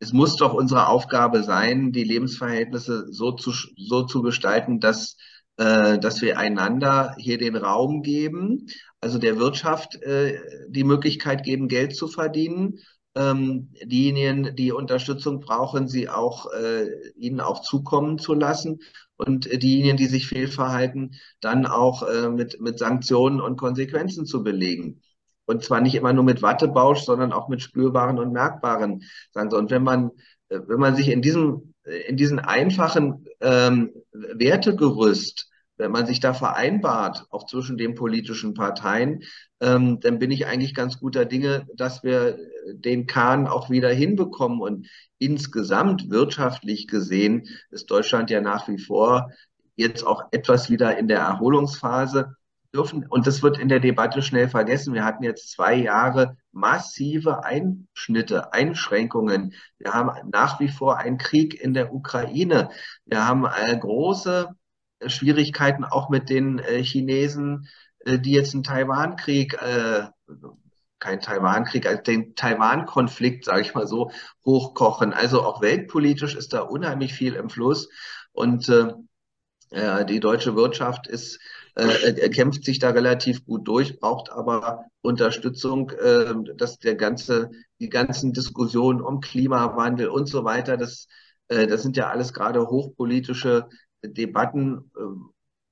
es 0.00 0.12
muss 0.12 0.36
doch 0.36 0.54
unsere 0.54 0.88
Aufgabe 0.88 1.42
sein, 1.42 1.92
die 1.92 2.04
Lebensverhältnisse 2.04 3.06
so 3.10 3.32
zu, 3.32 3.52
so 3.76 4.04
zu 4.04 4.22
gestalten, 4.22 4.80
dass, 4.80 5.16
äh, 5.56 5.98
dass 5.98 6.22
wir 6.22 6.38
einander 6.38 7.14
hier 7.18 7.38
den 7.38 7.56
Raum 7.56 8.02
geben, 8.02 8.66
also 9.00 9.18
der 9.18 9.38
Wirtschaft 9.38 10.00
äh, 10.02 10.38
die 10.68 10.84
Möglichkeit 10.84 11.42
geben, 11.42 11.68
Geld 11.68 11.96
zu 11.96 12.08
verdienen. 12.08 12.78
Ähm, 13.14 13.70
diejenigen, 13.82 14.54
die 14.54 14.70
Unterstützung 14.70 15.40
brauchen, 15.40 15.88
sie 15.88 16.08
auch 16.08 16.52
äh, 16.52 16.86
ihnen 17.16 17.40
auch 17.40 17.62
zukommen 17.62 18.18
zu 18.18 18.34
lassen 18.34 18.80
und 19.16 19.46
diejenigen, 19.62 19.96
die 19.96 20.06
sich 20.06 20.28
fehlverhalten, 20.28 21.16
dann 21.40 21.66
auch 21.66 22.02
äh, 22.02 22.28
mit, 22.28 22.60
mit 22.60 22.78
Sanktionen 22.78 23.40
und 23.40 23.56
Konsequenzen 23.56 24.26
zu 24.26 24.44
belegen. 24.44 25.02
Und 25.46 25.64
zwar 25.64 25.80
nicht 25.80 25.94
immer 25.94 26.12
nur 26.12 26.24
mit 26.24 26.42
Wattebausch, 26.42 27.00
sondern 27.00 27.32
auch 27.32 27.48
mit 27.48 27.62
spürbaren 27.62 28.18
und 28.18 28.32
merkbaren 28.32 29.02
Sanktionen. 29.32 29.64
Und 29.64 29.70
wenn 29.70 29.82
man, 29.82 30.10
äh, 30.50 30.60
wenn 30.66 30.78
man 30.78 30.94
sich 30.94 31.08
in 31.08 31.22
diesem, 31.22 31.74
in 32.06 32.16
diesen 32.16 32.38
einfachen 32.38 33.24
ähm, 33.40 33.92
Wertegerüst, 34.12 35.48
wenn 35.78 35.90
man 35.90 36.06
sich 36.06 36.20
da 36.20 36.34
vereinbart, 36.34 37.26
auch 37.30 37.46
zwischen 37.46 37.78
den 37.78 37.94
politischen 37.94 38.52
Parteien, 38.54 39.22
ähm, 39.60 40.00
dann 40.00 40.18
bin 40.18 40.30
ich 40.30 40.46
eigentlich 40.46 40.74
ganz 40.74 41.00
guter 41.00 41.24
Dinge, 41.24 41.66
dass 41.74 42.02
wir 42.02 42.38
den 42.72 43.06
Kahn 43.06 43.46
auch 43.46 43.70
wieder 43.70 43.90
hinbekommen. 43.90 44.60
Und 44.60 44.88
insgesamt 45.18 46.10
wirtschaftlich 46.10 46.86
gesehen 46.86 47.48
ist 47.70 47.90
Deutschland 47.90 48.30
ja 48.30 48.40
nach 48.40 48.68
wie 48.68 48.78
vor 48.78 49.30
jetzt 49.76 50.04
auch 50.04 50.22
etwas 50.32 50.70
wieder 50.70 50.98
in 50.98 51.08
der 51.08 51.20
Erholungsphase 51.20 52.36
dürfen, 52.74 53.06
und 53.08 53.26
das 53.26 53.42
wird 53.42 53.58
in 53.58 53.68
der 53.68 53.80
Debatte 53.80 54.22
schnell 54.22 54.48
vergessen, 54.48 54.92
wir 54.92 55.04
hatten 55.04 55.24
jetzt 55.24 55.50
zwei 55.52 55.74
Jahre 55.74 56.36
massive 56.52 57.44
Einschnitte, 57.44 58.52
Einschränkungen. 58.52 59.54
Wir 59.78 59.94
haben 59.94 60.30
nach 60.30 60.60
wie 60.60 60.68
vor 60.68 60.98
einen 60.98 61.18
Krieg 61.18 61.60
in 61.60 61.74
der 61.74 61.94
Ukraine. 61.94 62.70
Wir 63.06 63.26
haben 63.26 63.46
äh, 63.46 63.76
große 63.78 64.48
Schwierigkeiten 65.06 65.84
auch 65.84 66.10
mit 66.10 66.28
den 66.28 66.58
äh, 66.58 66.82
Chinesen, 66.82 67.64
äh, 67.64 67.87
die 68.16 68.32
jetzt 68.32 68.54
einen 68.54 68.62
Taiwan-Krieg 68.62 69.54
äh, 69.60 70.06
kein 70.98 71.20
Taiwan-Krieg, 71.20 71.86
also 71.86 72.02
den 72.02 72.34
Taiwan-Konflikt, 72.34 73.44
sage 73.44 73.62
ich 73.62 73.74
mal 73.74 73.86
so, 73.86 74.10
hochkochen. 74.44 75.12
Also 75.12 75.42
auch 75.42 75.60
weltpolitisch 75.60 76.34
ist 76.34 76.52
da 76.52 76.60
unheimlich 76.60 77.14
viel 77.14 77.34
im 77.34 77.50
Fluss. 77.50 77.88
Und 78.32 78.68
äh, 78.68 80.04
die 80.06 80.20
deutsche 80.20 80.56
Wirtschaft 80.56 81.06
ist, 81.06 81.38
äh, 81.74 82.28
kämpft 82.30 82.64
sich 82.64 82.78
da 82.78 82.90
relativ 82.90 83.44
gut 83.44 83.68
durch, 83.68 84.00
braucht 84.00 84.30
aber 84.30 84.84
Unterstützung, 85.00 85.90
äh, 85.90 86.34
dass 86.56 86.78
der 86.78 86.96
ganze, 86.96 87.50
die 87.78 87.88
ganzen 87.88 88.32
Diskussionen 88.32 89.00
um 89.00 89.20
Klimawandel 89.20 90.08
und 90.08 90.26
so 90.28 90.44
weiter, 90.44 90.76
das, 90.76 91.06
äh, 91.48 91.66
das 91.66 91.82
sind 91.82 91.96
ja 91.96 92.08
alles 92.08 92.32
gerade 92.32 92.66
hochpolitische 92.68 93.68
Debatten 94.02 94.90
äh, 94.96 95.00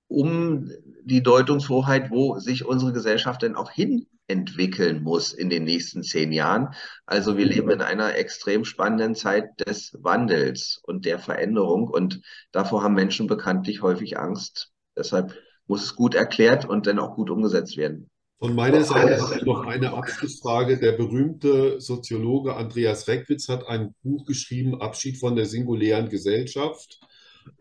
um 0.08 0.70
die 1.04 1.22
Deutungshoheit, 1.22 2.10
wo 2.10 2.38
sich 2.38 2.64
unsere 2.64 2.92
Gesellschaft 2.92 3.42
denn 3.42 3.56
auch 3.56 3.70
hin 3.70 4.06
entwickeln 4.28 5.02
muss 5.02 5.32
in 5.32 5.50
den 5.50 5.64
nächsten 5.64 6.02
zehn 6.02 6.32
Jahren. 6.32 6.74
Also 7.06 7.36
wir 7.36 7.46
leben 7.46 7.70
in 7.70 7.80
einer 7.80 8.16
extrem 8.16 8.64
spannenden 8.64 9.14
Zeit 9.14 9.48
des 9.66 9.96
Wandels 10.00 10.80
und 10.82 11.04
der 11.04 11.18
Veränderung 11.18 11.88
und 11.88 12.20
davor 12.52 12.82
haben 12.82 12.94
Menschen 12.94 13.26
bekanntlich 13.26 13.82
häufig 13.82 14.18
Angst. 14.18 14.72
Deshalb 14.96 15.34
muss 15.66 15.84
es 15.84 15.94
gut 15.94 16.14
erklärt 16.14 16.64
und 16.64 16.86
dann 16.86 16.98
auch 16.98 17.14
gut 17.14 17.30
umgesetzt 17.30 17.76
werden. 17.76 18.10
Von 18.38 18.54
meiner 18.54 18.84
Seite 18.84 19.20
habe 19.20 19.36
ich 19.36 19.42
noch 19.42 19.64
eine 19.66 19.94
Abschlussfrage. 19.94 20.78
Der 20.78 20.92
berühmte 20.92 21.80
Soziologe 21.80 22.54
Andreas 22.54 23.08
Reckwitz 23.08 23.48
hat 23.48 23.66
ein 23.66 23.94
Buch 24.02 24.26
geschrieben, 24.26 24.80
Abschied 24.80 25.18
von 25.18 25.36
der 25.36 25.46
singulären 25.46 26.10
Gesellschaft. 26.10 27.00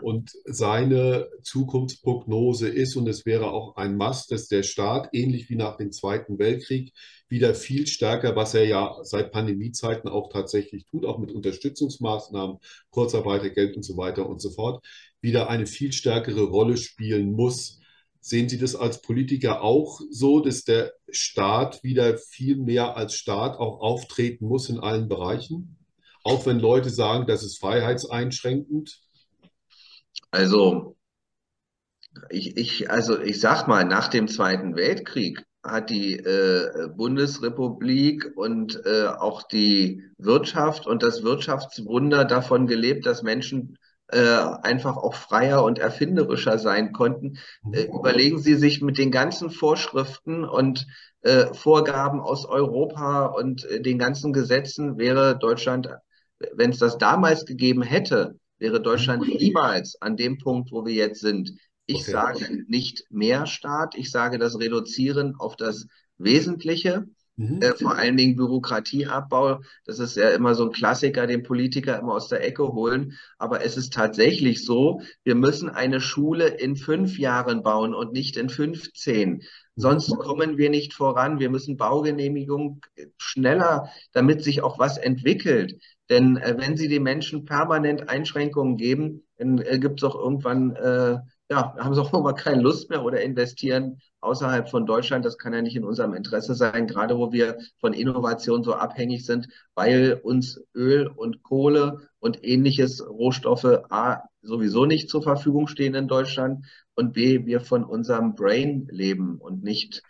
Und 0.02 0.32
seine 0.46 1.30
Zukunftsprognose 1.44 2.68
ist, 2.70 2.96
und 2.96 3.08
es 3.08 3.26
wäre 3.26 3.52
auch 3.52 3.76
ein 3.76 3.98
Must, 3.98 4.32
dass 4.32 4.48
der 4.48 4.64
Staat, 4.64 5.10
ähnlich 5.14 5.50
wie 5.50 5.56
nach 5.56 5.78
dem 5.78 5.92
Zweiten 5.92 6.40
Weltkrieg, 6.40 6.94
wieder 7.28 7.56
viel 7.56 7.88
stärker, 7.88 8.36
was 8.36 8.54
er 8.54 8.66
ja 8.66 8.98
seit 9.04 9.32
Pandemiezeiten 9.32 10.10
auch 10.10 10.30
tatsächlich 10.32 10.86
tut, 10.86 11.06
auch 11.06 11.18
mit 11.18 11.32
Unterstützungsmaßnahmen, 11.32 12.58
Kurzarbeitergeld 12.92 13.76
und 13.76 13.84
so 13.84 13.98
weiter 13.98 14.30
und 14.30 14.42
so 14.42 14.52
fort, 14.52 14.86
wieder 15.22 15.50
eine 15.50 15.66
viel 15.66 15.92
stärkere 15.92 16.44
Rolle 16.44 16.78
spielen 16.78 17.32
muss. 17.32 17.80
Sehen 18.22 18.50
Sie 18.50 18.58
das 18.58 18.76
als 18.76 19.02
Politiker 19.02 19.62
auch 19.62 20.00
so, 20.10 20.40
dass 20.40 20.64
der 20.64 20.94
Staat 21.10 21.84
wieder 21.84 22.18
viel 22.18 22.58
mehr 22.58 22.98
als 22.98 23.14
Staat 23.14 23.58
auch 23.58 23.82
auftreten 23.82 24.48
muss 24.48 24.70
in 24.70 24.80
allen 24.80 25.08
Bereichen? 25.08 25.78
Auch 26.24 26.46
wenn 26.48 26.60
Leute 26.60 26.90
sagen, 26.90 27.28
das 27.28 27.44
ist 27.44 27.60
freiheitseinschränkend? 27.60 29.05
Also, 30.36 30.98
ich, 32.30 32.58
ich, 32.58 32.92
also 32.92 33.22
ich 33.22 33.40
sag 33.40 33.70
mal, 33.70 33.86
nach 33.86 34.10
dem 34.10 34.28
Zweiten 34.28 34.76
Weltkrieg 34.76 35.46
hat 35.64 35.90
die 35.90 36.18
äh, 36.18 36.90
Bundesrepublik 36.94 38.34
und 38.36 38.82
äh, 38.86 39.08
auch 39.08 39.44
die 39.44 40.04
Wirtschaft 40.18 40.88
und 40.88 41.04
das 41.04 41.24
Wirtschaftswunder 41.24 42.26
davon 42.26 42.68
gelebt, 42.68 43.06
dass 43.06 43.24
Menschen 43.24 43.78
äh, 44.10 44.20
einfach 44.20 44.98
auch 44.98 45.14
freier 45.14 45.64
und 45.64 45.80
erfinderischer 45.80 46.60
sein 46.60 46.92
konnten. 46.92 47.38
Äh, 47.72 47.84
überlegen 47.84 48.40
Sie 48.40 48.56
sich 48.56 48.82
mit 48.82 48.98
den 48.98 49.12
ganzen 49.12 49.50
Vorschriften 49.50 50.44
und 50.44 50.86
äh, 51.22 51.54
Vorgaben 51.54 52.20
aus 52.20 52.46
Europa 52.46 53.28
und 53.28 53.66
den 53.72 53.98
ganzen 53.98 54.34
Gesetzen 54.34 54.98
wäre 54.98 55.38
Deutschland, 55.40 55.88
wenn 56.54 56.72
es 56.72 56.80
das 56.80 56.98
damals 56.98 57.46
gegeben 57.46 57.84
hätte, 57.84 58.38
wäre 58.58 58.82
Deutschland 58.82 59.28
niemals 59.28 60.02
an 60.02 60.18
dem 60.18 60.38
Punkt, 60.38 60.72
wo 60.72 60.86
wir 60.86 60.94
jetzt 60.94 61.22
sind. 61.22 61.54
Ich 61.86 62.02
okay. 62.02 62.12
sage 62.12 62.64
nicht 62.68 63.06
mehr 63.10 63.46
Staat, 63.46 63.96
ich 63.96 64.12
sage 64.12 64.40
das 64.40 64.60
Reduzieren 64.60 65.36
auf 65.38 65.56
das 65.56 65.88
Wesentliche. 66.18 67.06
Mhm. 67.38 67.62
Äh, 67.62 67.74
vor 67.74 67.96
allen 67.96 68.16
Dingen 68.16 68.38
Bürokratieabbau. 68.38 69.60
Das 69.86 70.00
ist 70.00 70.16
ja 70.16 70.30
immer 70.30 70.56
so 70.56 70.66
ein 70.66 70.72
Klassiker, 70.72 71.28
den 71.28 71.44
Politiker 71.44 72.00
immer 72.00 72.14
aus 72.14 72.30
der 72.30 72.44
Ecke 72.46 72.64
holen. 72.70 73.18
Aber 73.38 73.64
es 73.64 73.76
ist 73.76 73.94
tatsächlich 73.94 74.64
so, 74.64 75.02
wir 75.24 75.36
müssen 75.36 75.70
eine 75.70 76.00
Schule 76.00 76.48
in 76.48 76.76
fünf 76.78 77.20
Jahren 77.20 77.62
bauen 77.62 77.94
und 77.94 78.14
nicht 78.14 78.38
in 78.38 78.50
15. 78.50 79.44
Sonst 79.76 80.10
mhm. 80.10 80.18
kommen 80.20 80.58
wir 80.58 80.70
nicht 80.70 80.94
voran. 80.94 81.40
Wir 81.40 81.50
müssen 81.50 81.76
Baugenehmigungen 81.76 82.80
schneller, 83.18 83.90
damit 84.14 84.42
sich 84.42 84.62
auch 84.62 84.80
was 84.80 84.98
entwickelt. 84.98 85.76
Denn 86.10 86.38
äh, 86.38 86.56
wenn 86.58 86.78
Sie 86.78 86.88
den 86.88 87.04
Menschen 87.04 87.46
permanent 87.46 88.10
Einschränkungen 88.10 88.78
geben, 88.78 89.26
dann 89.38 89.60
äh, 89.60 89.80
gibt 89.80 90.02
es 90.02 90.04
auch 90.04 90.16
irgendwann, 90.16 90.76
äh, 90.76 91.18
ja, 91.50 91.76
haben 91.78 91.94
sie 91.94 92.02
auch 92.02 92.14
irgendwann 92.14 92.36
keine 92.36 92.62
Lust 92.62 92.90
mehr 92.90 93.04
oder 93.04 93.22
investieren 93.22 94.00
außerhalb 94.22 94.70
von 94.70 94.86
Deutschland. 94.86 95.26
Das 95.26 95.38
kann 95.38 95.54
ja 95.54 95.62
nicht 95.62 95.76
in 95.76 95.84
unserem 95.84 96.14
Interesse 96.14 96.56
sein, 96.56 96.88
gerade 96.88 97.18
wo 97.18 97.32
wir 97.32 97.58
von 97.80 97.94
Innovation 97.94 98.64
so 98.64 98.74
abhängig 98.74 99.26
sind, 99.26 99.48
weil 99.74 100.20
uns 100.24 100.62
Öl 100.74 101.08
und 101.08 101.44
Kohle 101.44 102.10
und 102.20 102.44
ähnliches 102.44 103.06
Rohstoffe 103.08 103.84
A 103.90 104.24
sowieso 104.42 104.86
nicht 104.86 105.10
zur 105.10 105.24
Verfügung 105.24 105.68
stehen 105.68 105.96
in 105.96 106.08
Deutschland 106.08 106.66
und 106.96 107.14
B, 107.14 107.46
wir 107.46 107.62
von 107.62 107.84
unserem 107.84 108.36
Brain 108.36 108.88
leben 108.92 109.38
und 109.38 109.64
nicht 109.64 110.02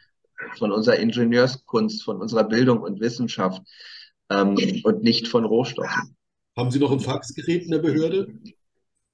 von 0.57 0.71
unserer 0.71 0.97
Ingenieurskunst, 0.97 2.03
von 2.03 2.21
unserer 2.21 2.43
Bildung 2.43 2.81
und 2.81 2.99
Wissenschaft 2.99 3.61
ähm, 4.29 4.55
und 4.83 5.03
nicht 5.03 5.27
von 5.27 5.45
Rohstoffen. 5.45 6.15
Haben 6.57 6.71
Sie 6.71 6.79
noch 6.79 6.91
ein 6.91 6.99
Faxgerät 6.99 7.63
in 7.63 7.71
der 7.71 7.79
Behörde? 7.79 8.27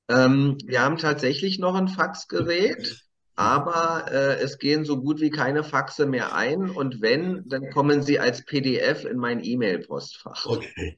Ähm, 0.09 0.57
wir 0.66 0.82
haben 0.82 0.97
tatsächlich 0.97 1.59
noch 1.59 1.76
ein 1.76 1.88
Faxgerät, 1.88 3.03
aber 3.36 4.05
äh, 4.12 4.41
es 4.41 4.59
gehen 4.59 4.86
so 4.86 5.01
gut 5.01 5.22
wie 5.22 5.30
keine 5.30 5.64
Faxe 5.64 6.05
mehr 6.05 6.36
ein 6.36 6.70
und 6.70 7.01
wenn, 7.01 7.47
dann 7.47 7.70
kommen 7.72 8.03
sie 8.03 8.20
als 8.20 8.45
PDF 8.45 9.05
in 9.05 9.18
mein 9.18 9.43
E-Mail-Postfach. 9.43 10.45
Okay. 10.45 10.97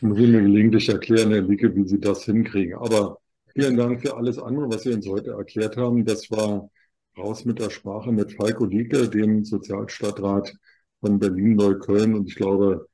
Muss 0.00 0.18
ich 0.18 0.28
mir 0.28 0.42
gelegentlich 0.42 0.88
erklären, 0.88 1.32
Herr 1.32 1.42
Lieke, 1.42 1.74
wie 1.74 1.86
Sie 1.86 1.98
das 1.98 2.24
hinkriegen. 2.24 2.78
Aber 2.78 3.18
vielen 3.52 3.76
Dank 3.76 4.00
für 4.00 4.16
alles 4.16 4.38
andere, 4.38 4.70
was 4.70 4.82
Sie 4.82 4.92
uns 4.92 5.08
heute 5.08 5.32
erklärt 5.32 5.76
haben. 5.76 6.04
Das 6.04 6.30
war 6.30 6.70
raus 7.16 7.44
mit 7.44 7.58
der 7.58 7.70
Sprache 7.70 8.12
mit 8.12 8.32
Falco 8.32 8.64
Lieke, 8.64 9.08
dem 9.08 9.44
Sozialstadtrat 9.44 10.52
von 11.00 11.18
Berlin-Neukölln. 11.18 12.14
Und 12.14 12.28
ich 12.28 12.34
glaube, 12.34 12.88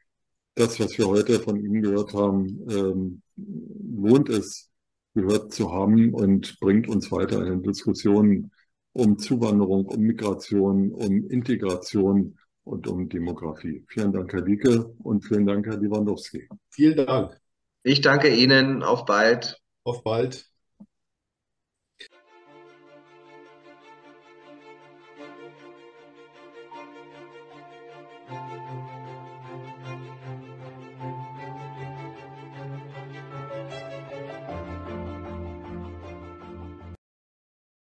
das, 0.54 0.78
was 0.80 0.96
wir 0.98 1.08
heute 1.08 1.40
von 1.40 1.56
Ihnen 1.56 1.82
gehört 1.82 2.14
haben, 2.14 2.66
ähm, 2.70 3.22
lohnt 3.36 4.28
es, 4.28 4.70
gehört 5.14 5.52
zu 5.52 5.72
haben 5.72 6.12
und 6.12 6.58
bringt 6.60 6.88
uns 6.88 7.10
weiter 7.10 7.46
in 7.46 7.62
Diskussionen 7.62 8.50
um 8.92 9.18
Zuwanderung, 9.18 9.86
um 9.86 10.00
Migration, 10.00 10.92
um 10.92 11.28
Integration 11.28 12.38
und 12.62 12.86
um 12.86 13.08
Demografie. 13.08 13.84
Vielen 13.88 14.12
Dank, 14.12 14.32
Herr 14.32 14.44
Lieke, 14.44 14.94
und 15.02 15.24
vielen 15.24 15.46
Dank, 15.46 15.66
Herr 15.66 15.78
Lewandowski. 15.78 16.48
Vielen 16.70 17.04
Dank. 17.06 17.40
Ich 17.82 18.00
danke 18.00 18.34
Ihnen. 18.34 18.82
Auf 18.82 19.04
bald. 19.04 19.60
Auf 19.82 20.02
bald. 20.02 20.53